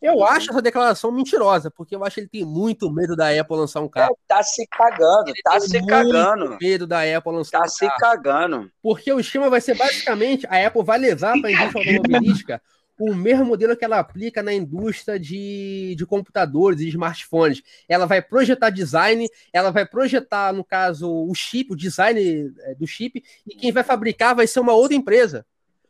[0.01, 0.25] Eu uhum.
[0.25, 3.81] acho essa declaração mentirosa, porque eu acho que ele tem muito medo da Apple lançar
[3.81, 4.13] um carro.
[4.13, 6.57] É, tá se cagando, ele tá se cagando.
[6.61, 8.71] medo da Apple lançar tá um se cagando.
[8.81, 12.63] Porque o esquema vai ser basicamente: a Apple vai levar para a indústria automobilística
[13.01, 17.63] o mesmo modelo que ela aplica na indústria de, de computadores e smartphones.
[17.89, 22.87] Ela vai projetar design, ela vai projetar, no caso, o chip, o design é, do
[22.87, 25.47] chip, e quem vai fabricar vai ser uma outra empresa.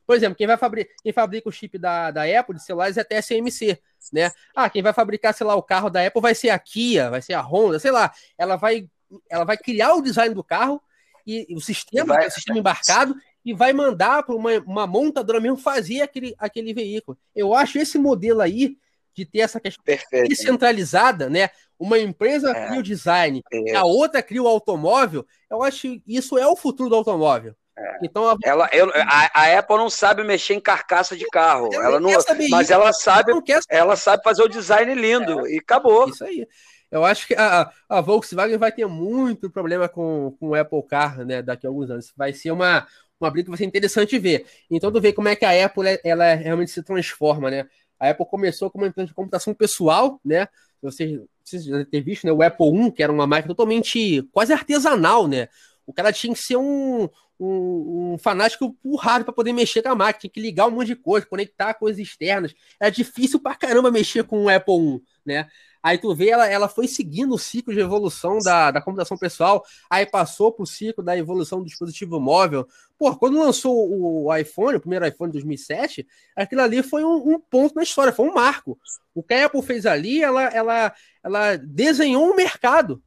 [0.06, 3.00] Por exemplo, quem vai fabricar, quem fabrica o chip da, da Apple de celulares é
[3.00, 3.78] a TSMC,
[4.12, 4.30] né?
[4.54, 7.22] Ah, quem vai fabricar, sei lá, o carro da Apple vai ser a Kia, vai
[7.22, 8.12] ser a Honda, sei lá.
[8.38, 8.88] Ela vai,
[9.28, 10.80] ela vai criar o design do carro
[11.26, 12.26] e o sistema, vai...
[12.26, 13.14] o sistema embarcado,
[13.44, 17.16] e vai mandar para uma, uma montadora mesmo fazer aquele, aquele veículo.
[17.34, 18.76] Eu acho esse modelo aí
[19.14, 20.28] de ter essa questão Perfeito.
[20.28, 21.50] descentralizada, né?
[21.78, 22.66] Uma empresa é.
[22.66, 23.74] cria o design, é.
[23.74, 25.26] a outra cria o automóvel.
[25.50, 27.54] Eu acho que isso é o futuro do automóvel.
[27.76, 27.98] É.
[28.02, 28.36] Então a...
[28.44, 31.70] ela, eu, a, a, Apple não sabe mexer em carcaça de carro.
[31.72, 32.10] Ela, ela não,
[32.50, 32.72] mas isso.
[32.72, 33.32] ela sabe,
[33.68, 35.54] ela sabe fazer o design lindo é.
[35.54, 36.08] e acabou.
[36.08, 36.46] Isso aí.
[36.90, 41.24] Eu acho que a, a Volkswagen vai ter muito problema com, com o Apple Car,
[41.24, 42.12] né, daqui a alguns anos.
[42.16, 42.86] Vai ser uma,
[43.20, 44.46] uma briga que vai ser interessante ver.
[44.70, 47.68] Então, tu vê como é que a Apple ela realmente se transforma, né?
[47.98, 50.48] A Apple começou como uma empresa de computação pessoal, né?
[50.80, 52.32] Vocês, vocês já ter visto, né?
[52.32, 55.48] O Apple I, que era uma máquina totalmente quase artesanal, né?
[55.86, 59.94] O cara tinha que ser um, um, um fanático por para poder mexer com a
[59.94, 62.54] máquina, tinha que ligar um monte de coisa, conectar coisas externas.
[62.78, 65.48] Era difícil pra caramba mexer com o Apple I, né?
[65.82, 69.64] Aí tu vê, ela, ela foi seguindo o ciclo de evolução da, da computação pessoal,
[69.88, 72.66] aí passou pro ciclo da evolução do dispositivo móvel.
[72.98, 77.40] Pô, quando lançou o iPhone, o primeiro iPhone de 2007, aquilo ali foi um, um,
[77.40, 78.78] ponto na história, foi um marco.
[79.14, 83.02] O que a Apple fez ali, ela, ela, ela desenhou um mercado.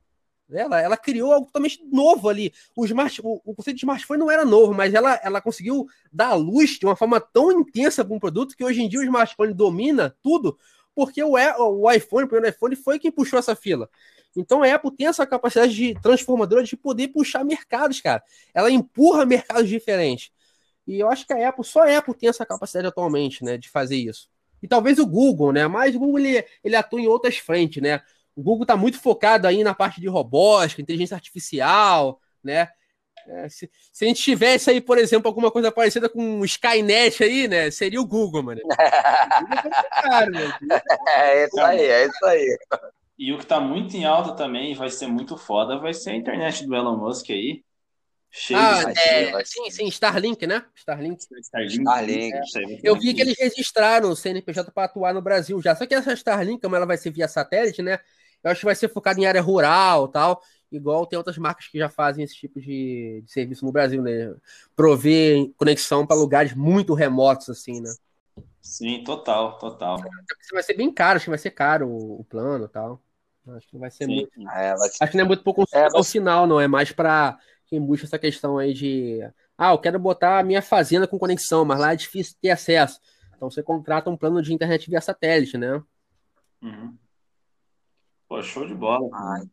[0.51, 2.53] Ela, ela criou algo totalmente novo ali.
[2.75, 6.29] O, smart, o, o conceito de smartphone não era novo, mas ela, ela conseguiu dar
[6.29, 9.03] a luz de uma forma tão intensa para um produto que hoje em dia o
[9.03, 10.57] smartphone domina tudo,
[10.95, 13.89] porque o, o iPhone, o primeiro iPhone, foi quem puxou essa fila.
[14.35, 18.23] Então a Apple tem essa capacidade de transformadora de poder puxar mercados, cara.
[18.53, 20.31] Ela empurra mercados diferentes.
[20.85, 23.69] E eu acho que a Apple, só a Apple tem essa capacidade atualmente, né, de
[23.69, 24.29] fazer isso.
[24.61, 25.67] E talvez o Google, né?
[25.67, 28.01] Mas o Google ele, ele atua em outras frentes, né?
[28.35, 32.69] O Google está muito focado aí na parte de robótica, inteligência artificial, né?
[33.27, 37.23] É, se, se, a gente tivesse aí, por exemplo, alguma coisa parecida com o Skynet
[37.23, 37.71] aí, né?
[37.71, 38.61] Seria o Google, mano.
[41.07, 42.57] é isso aí, é isso aí.
[43.17, 46.15] E o que tá muito em alta também, vai ser muito foda, vai ser a
[46.15, 47.63] internet do Elon Musk aí.
[48.35, 50.65] Cheio ah, é, sim, sim, Starlink, né?
[50.75, 51.23] Starlink.
[51.39, 51.83] Starlink.
[51.83, 52.35] Starlink.
[52.35, 52.79] É.
[52.81, 55.75] Eu vi que eles registraram o CNPJ para atuar no Brasil já.
[55.75, 57.99] Só que essa Starlink, como ela vai ser via satélite, né?
[58.43, 60.41] Eu acho que vai ser focado em área rural tal.
[60.75, 64.35] Igual tem outras marcas que já fazem esse tipo de, de serviço no Brasil, né?
[64.75, 67.93] Prover conexão para lugares muito remotos, assim, né?
[68.59, 70.01] Sim, total, total.
[70.51, 72.99] Vai ser bem caro, acho que vai ser caro o, o plano tal.
[73.49, 74.15] Acho que vai ser Sim.
[74.15, 74.49] muito.
[74.49, 75.03] É, vai ser...
[75.03, 76.59] Acho que não é muito pouco é, ao final, não.
[76.59, 77.37] É mais para
[77.67, 79.19] quem busca essa questão aí de.
[79.57, 82.99] Ah, eu quero botar a minha fazenda com conexão, mas lá é difícil ter acesso.
[83.35, 85.83] Então você contrata um plano de internet via satélite, né?
[86.61, 86.97] Uhum.
[88.27, 89.07] Pô, show de bola.
[89.13, 89.43] Ah,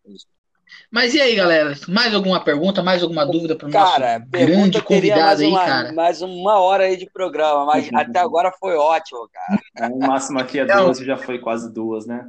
[0.91, 1.75] mas e aí, galera?
[1.89, 5.93] Mais alguma pergunta, mais alguma dúvida para o nosso grande convidado aí, uma, cara?
[5.93, 9.93] Mais uma hora aí de programa, mas até agora foi ótimo, cara.
[9.93, 12.27] O máximo aqui é 12, já foi quase duas, né?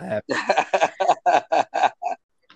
[0.00, 0.22] É.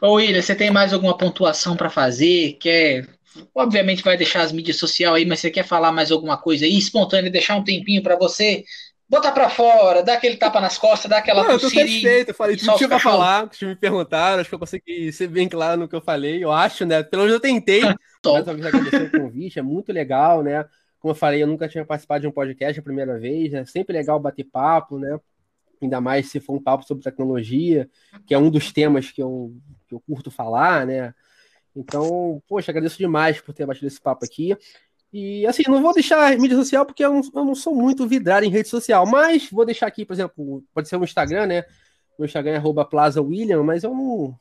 [0.00, 2.52] Ô, William, você tem mais alguma pontuação para fazer?
[2.60, 3.08] Quer.
[3.54, 6.76] Obviamente vai deixar as mídias sociais aí, mas você quer falar mais alguma coisa aí,
[6.76, 8.64] espontâneo, deixar um tempinho para você
[9.08, 12.34] botar para fora, dar aquele tapa nas costas, dar aquela Não, eu tô satisfeito, eu
[12.34, 15.48] falei tudo que tinha pra falar, que me perguntaram, acho que eu consegui ser bem
[15.48, 17.02] claro no que eu falei, eu acho, né?
[17.02, 17.80] Pelo menos eu tentei.
[18.24, 20.64] Vez agradecer o convite, é muito legal, né?
[21.00, 23.96] Como eu falei, eu nunca tinha participado de um podcast a primeira vez, é sempre
[23.96, 25.18] legal bater papo, né?
[25.80, 27.88] ainda mais se for um papo sobre tecnologia,
[28.26, 29.54] que é um dos temas que eu,
[29.86, 31.14] que eu curto falar, né?
[31.74, 34.56] Então, poxa, agradeço demais por ter batido esse papo aqui.
[35.12, 38.44] E assim, não vou deixar mídia social porque eu não, eu não, sou muito vidrado
[38.44, 41.64] em rede social, mas vou deixar aqui, por exemplo, pode ser o Instagram, né?
[42.18, 44.36] Meu Instagram é PlazaWilliam, mas eu não,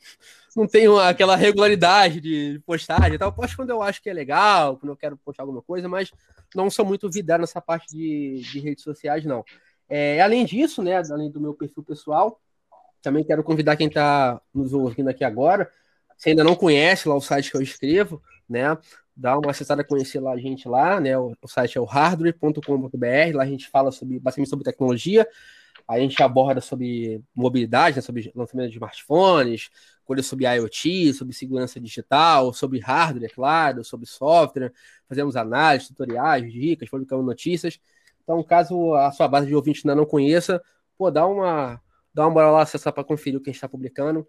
[0.56, 3.30] não tenho aquela regularidade de postagem e tal.
[3.30, 6.12] Eu posto quando eu acho que é legal, quando eu quero postar alguma coisa, mas
[6.56, 9.46] não sou muito vidrado nessa parte de, de redes sociais, não.
[9.88, 12.42] É, além disso, né, além do meu perfil pessoal,
[13.02, 15.72] também quero convidar quem está nos ouvindo aqui agora,
[16.18, 18.78] se ainda não conhece lá o site que eu escrevo, né,
[19.18, 23.36] dá uma acessada conhecer lá a gente lá, né, o, o site é o hardware.com.br,
[23.36, 25.28] lá a gente fala sobre, bastante sobre tecnologia,
[25.88, 29.70] a gente aborda sobre mobilidade, né, sobre lançamento de smartphones,
[30.06, 34.72] coisas sobre IoT, sobre segurança digital, sobre hardware, é claro, sobre software,
[35.10, 37.80] fazemos análises, tutoriais, dicas, publicamos notícias,
[38.28, 40.62] então, caso a sua base de ouvintes ainda não conheça,
[40.98, 41.82] pô, dá uma,
[42.14, 44.28] dá uma moral lá, acessar para conferir o que a gente está publicando.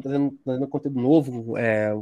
[0.00, 1.92] Trazendo, trazendo conteúdo novo, é,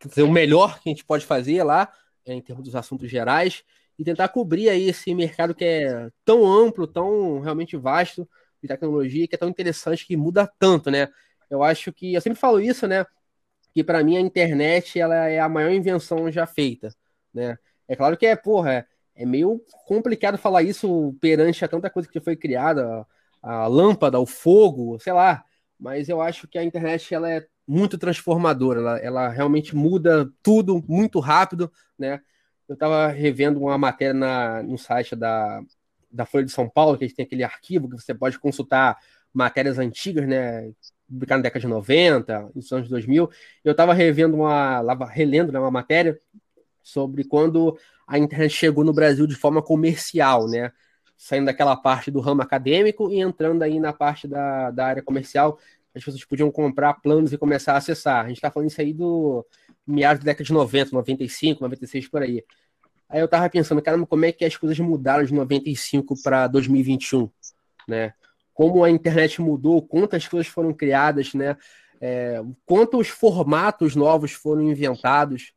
[0.00, 1.92] fazer o melhor que a gente pode fazer lá,
[2.26, 3.64] é, em termos dos assuntos gerais,
[3.98, 8.28] e tentar cobrir aí esse mercado que é tão amplo, tão realmente vasto
[8.60, 11.08] de tecnologia, que é tão interessante, que muda tanto, né?
[11.48, 13.06] Eu acho que, eu sempre falo isso, né?
[13.72, 16.94] Que para mim a internet ela é a maior invenção já feita,
[17.32, 17.58] né?
[17.86, 22.20] É claro que é, porra, é meio complicado falar isso perante a tanta coisa que
[22.20, 23.06] foi criada,
[23.42, 25.44] a lâmpada, o fogo, sei lá.
[25.78, 30.84] Mas eu acho que a internet ela é muito transformadora, ela, ela realmente muda tudo
[30.86, 32.20] muito rápido, né?
[32.68, 35.62] Eu estava revendo uma matéria na, no site da,
[36.10, 38.98] da Folha de São Paulo, que a gente tem aquele arquivo que você pode consultar
[39.32, 40.70] matérias antigas, né?
[41.06, 43.30] Publicado na década de 90, nos anos 2000.
[43.62, 46.18] Eu estava revendo uma, relendo né, uma matéria
[46.82, 50.72] sobre quando a internet chegou no Brasil de forma comercial, né?
[51.16, 55.58] Saindo daquela parte do ramo acadêmico e entrando aí na parte da, da área comercial,
[55.94, 58.24] as pessoas podiam comprar planos e começar a acessar.
[58.24, 59.46] A gente está falando isso aí do
[59.86, 62.44] meados da década de 90, 95, 96 por aí.
[63.08, 67.30] Aí eu tava pensando, caramba, como é que as coisas mudaram de 95 para 2021,
[67.86, 68.12] né?
[68.52, 71.56] Como a internet mudou, quantas coisas foram criadas, né?
[72.00, 75.52] É, quantos formatos novos foram inventados,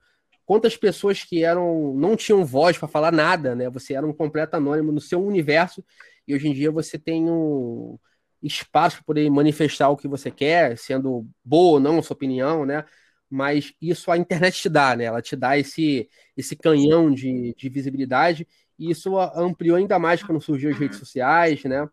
[0.45, 3.69] quantas pessoas que eram não tinham voz para falar nada, né?
[3.69, 5.83] Você era um completo anônimo no seu universo
[6.27, 7.97] e hoje em dia você tem um
[8.41, 12.65] espaço para poder manifestar o que você quer, sendo boa ou não a sua opinião,
[12.65, 12.85] né?
[13.29, 15.05] Mas isso a internet te dá, né?
[15.05, 18.47] Ela te dá esse, esse canhão de, de visibilidade
[18.79, 21.87] e isso ampliou ainda mais quando surgiu as redes sociais, né?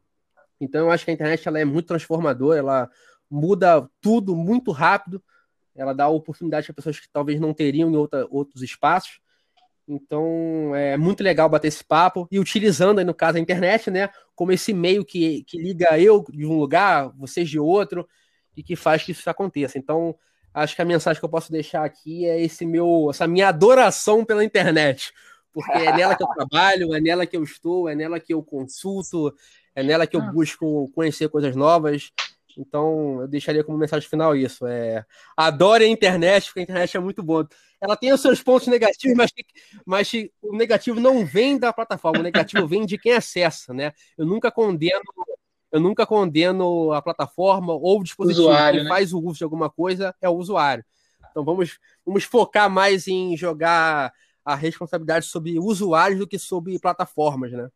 [0.61, 2.91] Então eu acho que a internet ela é muito transformadora, ela
[3.31, 5.23] muda tudo muito rápido
[5.75, 9.19] ela dá oportunidade para pessoas que talvez não teriam em outra, outros espaços.
[9.87, 14.09] Então é muito legal bater esse papo e utilizando aí, no caso, a internet, né?
[14.35, 18.09] Como esse meio que, que liga eu de um lugar, vocês de outro,
[18.57, 19.79] e que faz que isso aconteça.
[19.79, 20.15] Então,
[20.53, 24.25] acho que a mensagem que eu posso deixar aqui é esse meu, essa minha adoração
[24.25, 25.13] pela internet.
[25.53, 28.43] Porque é nela que eu trabalho, é nela que eu estou, é nela que eu
[28.43, 29.35] consulto,
[29.75, 30.33] é nela que eu ah.
[30.33, 32.11] busco conhecer coisas novas.
[32.61, 34.67] Então, eu deixaria como mensagem final isso.
[34.67, 35.05] É,
[35.37, 37.49] adore a internet, porque a internet é muito boa.
[37.81, 39.31] Ela tem os seus pontos negativos, mas,
[39.85, 40.13] mas
[40.43, 43.93] o negativo não vem da plataforma, o negativo vem de quem acessa, né?
[44.17, 45.03] Eu nunca condeno,
[45.71, 48.49] eu nunca condeno a plataforma ou o dispositivo.
[48.49, 48.89] Usuário, quem né?
[48.89, 50.85] faz o uso de alguma coisa é o usuário.
[51.31, 54.13] Então vamos, vamos focar mais em jogar
[54.45, 57.69] a responsabilidade sobre usuários do que sobre plataformas, né?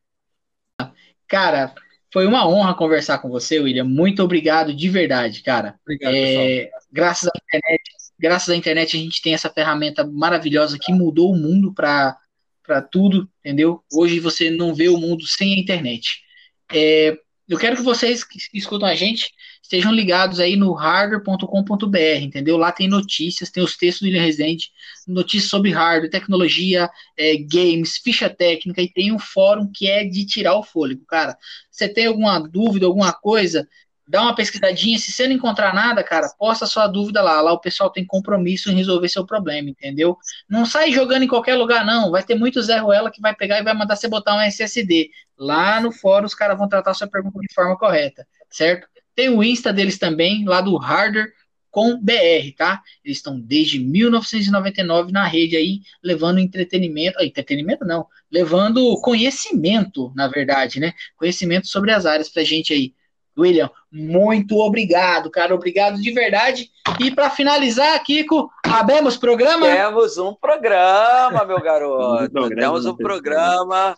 [1.27, 1.75] Cara,
[2.13, 3.85] foi uma honra conversar com você, William.
[3.85, 5.79] Muito obrigado de verdade, cara.
[5.83, 7.83] Obrigado, é, graças à internet,
[8.19, 12.17] graças à internet a gente tem essa ferramenta maravilhosa que mudou o mundo para
[12.91, 13.83] tudo, entendeu?
[13.93, 16.23] Hoje você não vê o mundo sem a internet.
[16.73, 17.17] É,
[17.49, 19.33] eu quero que vocês que escutam a gente
[19.69, 22.57] estejam ligados aí no hardware.com.br, entendeu?
[22.57, 24.71] Lá tem notícias, tem os textos do William Rezende,
[25.07, 30.25] notícias sobre hardware, tecnologia, é, games, ficha técnica, e tem um fórum que é de
[30.25, 31.37] tirar o fôlego, cara.
[31.71, 33.69] Você tem alguma dúvida, alguma coisa,
[34.09, 34.99] dá uma pesquisadinha.
[34.99, 37.43] Se você não encontrar nada, cara, posta sua dúvida lá.
[37.43, 40.17] Lá o pessoal tem compromisso em resolver seu problema, entendeu?
[40.49, 42.11] Não sai jogando em qualquer lugar, não.
[42.11, 45.11] Vai ter muito Zé Ruela que vai pegar e vai mandar você botar um SSD.
[45.37, 48.89] Lá no fórum os caras vão tratar sua pergunta de forma correta, certo?
[49.19, 51.33] Tem o Insta deles também, lá do Harder
[51.73, 52.81] com BR, tá?
[53.05, 60.29] Eles estão desde 1999 na rede aí, levando entretenimento, ah, entretenimento não, levando conhecimento, na
[60.29, 60.93] verdade, né?
[61.17, 62.95] Conhecimento sobre as áreas pra gente aí.
[63.37, 65.53] William, muito obrigado, cara.
[65.53, 66.71] Obrigado de verdade.
[67.01, 69.67] E para finalizar, Kiko, abemos programa?
[69.67, 72.51] Temos um programa, meu garoto.
[72.55, 73.97] Temos um programa.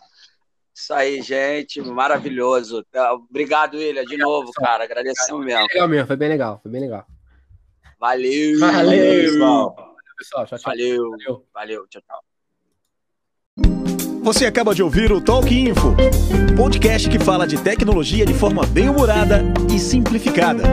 [0.81, 1.79] Isso aí, gente.
[1.79, 2.83] Maravilhoso.
[3.29, 4.83] Obrigado, William, de novo, cara.
[4.83, 5.61] Agradecemos mesmo.
[5.61, 7.05] Foi legal mesmo, foi bem legal, foi bem legal.
[7.99, 8.59] Valeu.
[8.59, 9.75] Valeu, pessoal.
[9.75, 10.45] Valeu, pessoal.
[10.47, 10.71] Tchau, tchau.
[10.71, 11.09] Valeu.
[11.11, 11.45] Valeu.
[11.53, 11.87] Valeu.
[11.87, 12.19] Tchau, tchau.
[14.23, 15.95] Você acaba de ouvir o Talk Info,
[16.57, 20.63] podcast que fala de tecnologia de forma bem humorada e simplificada.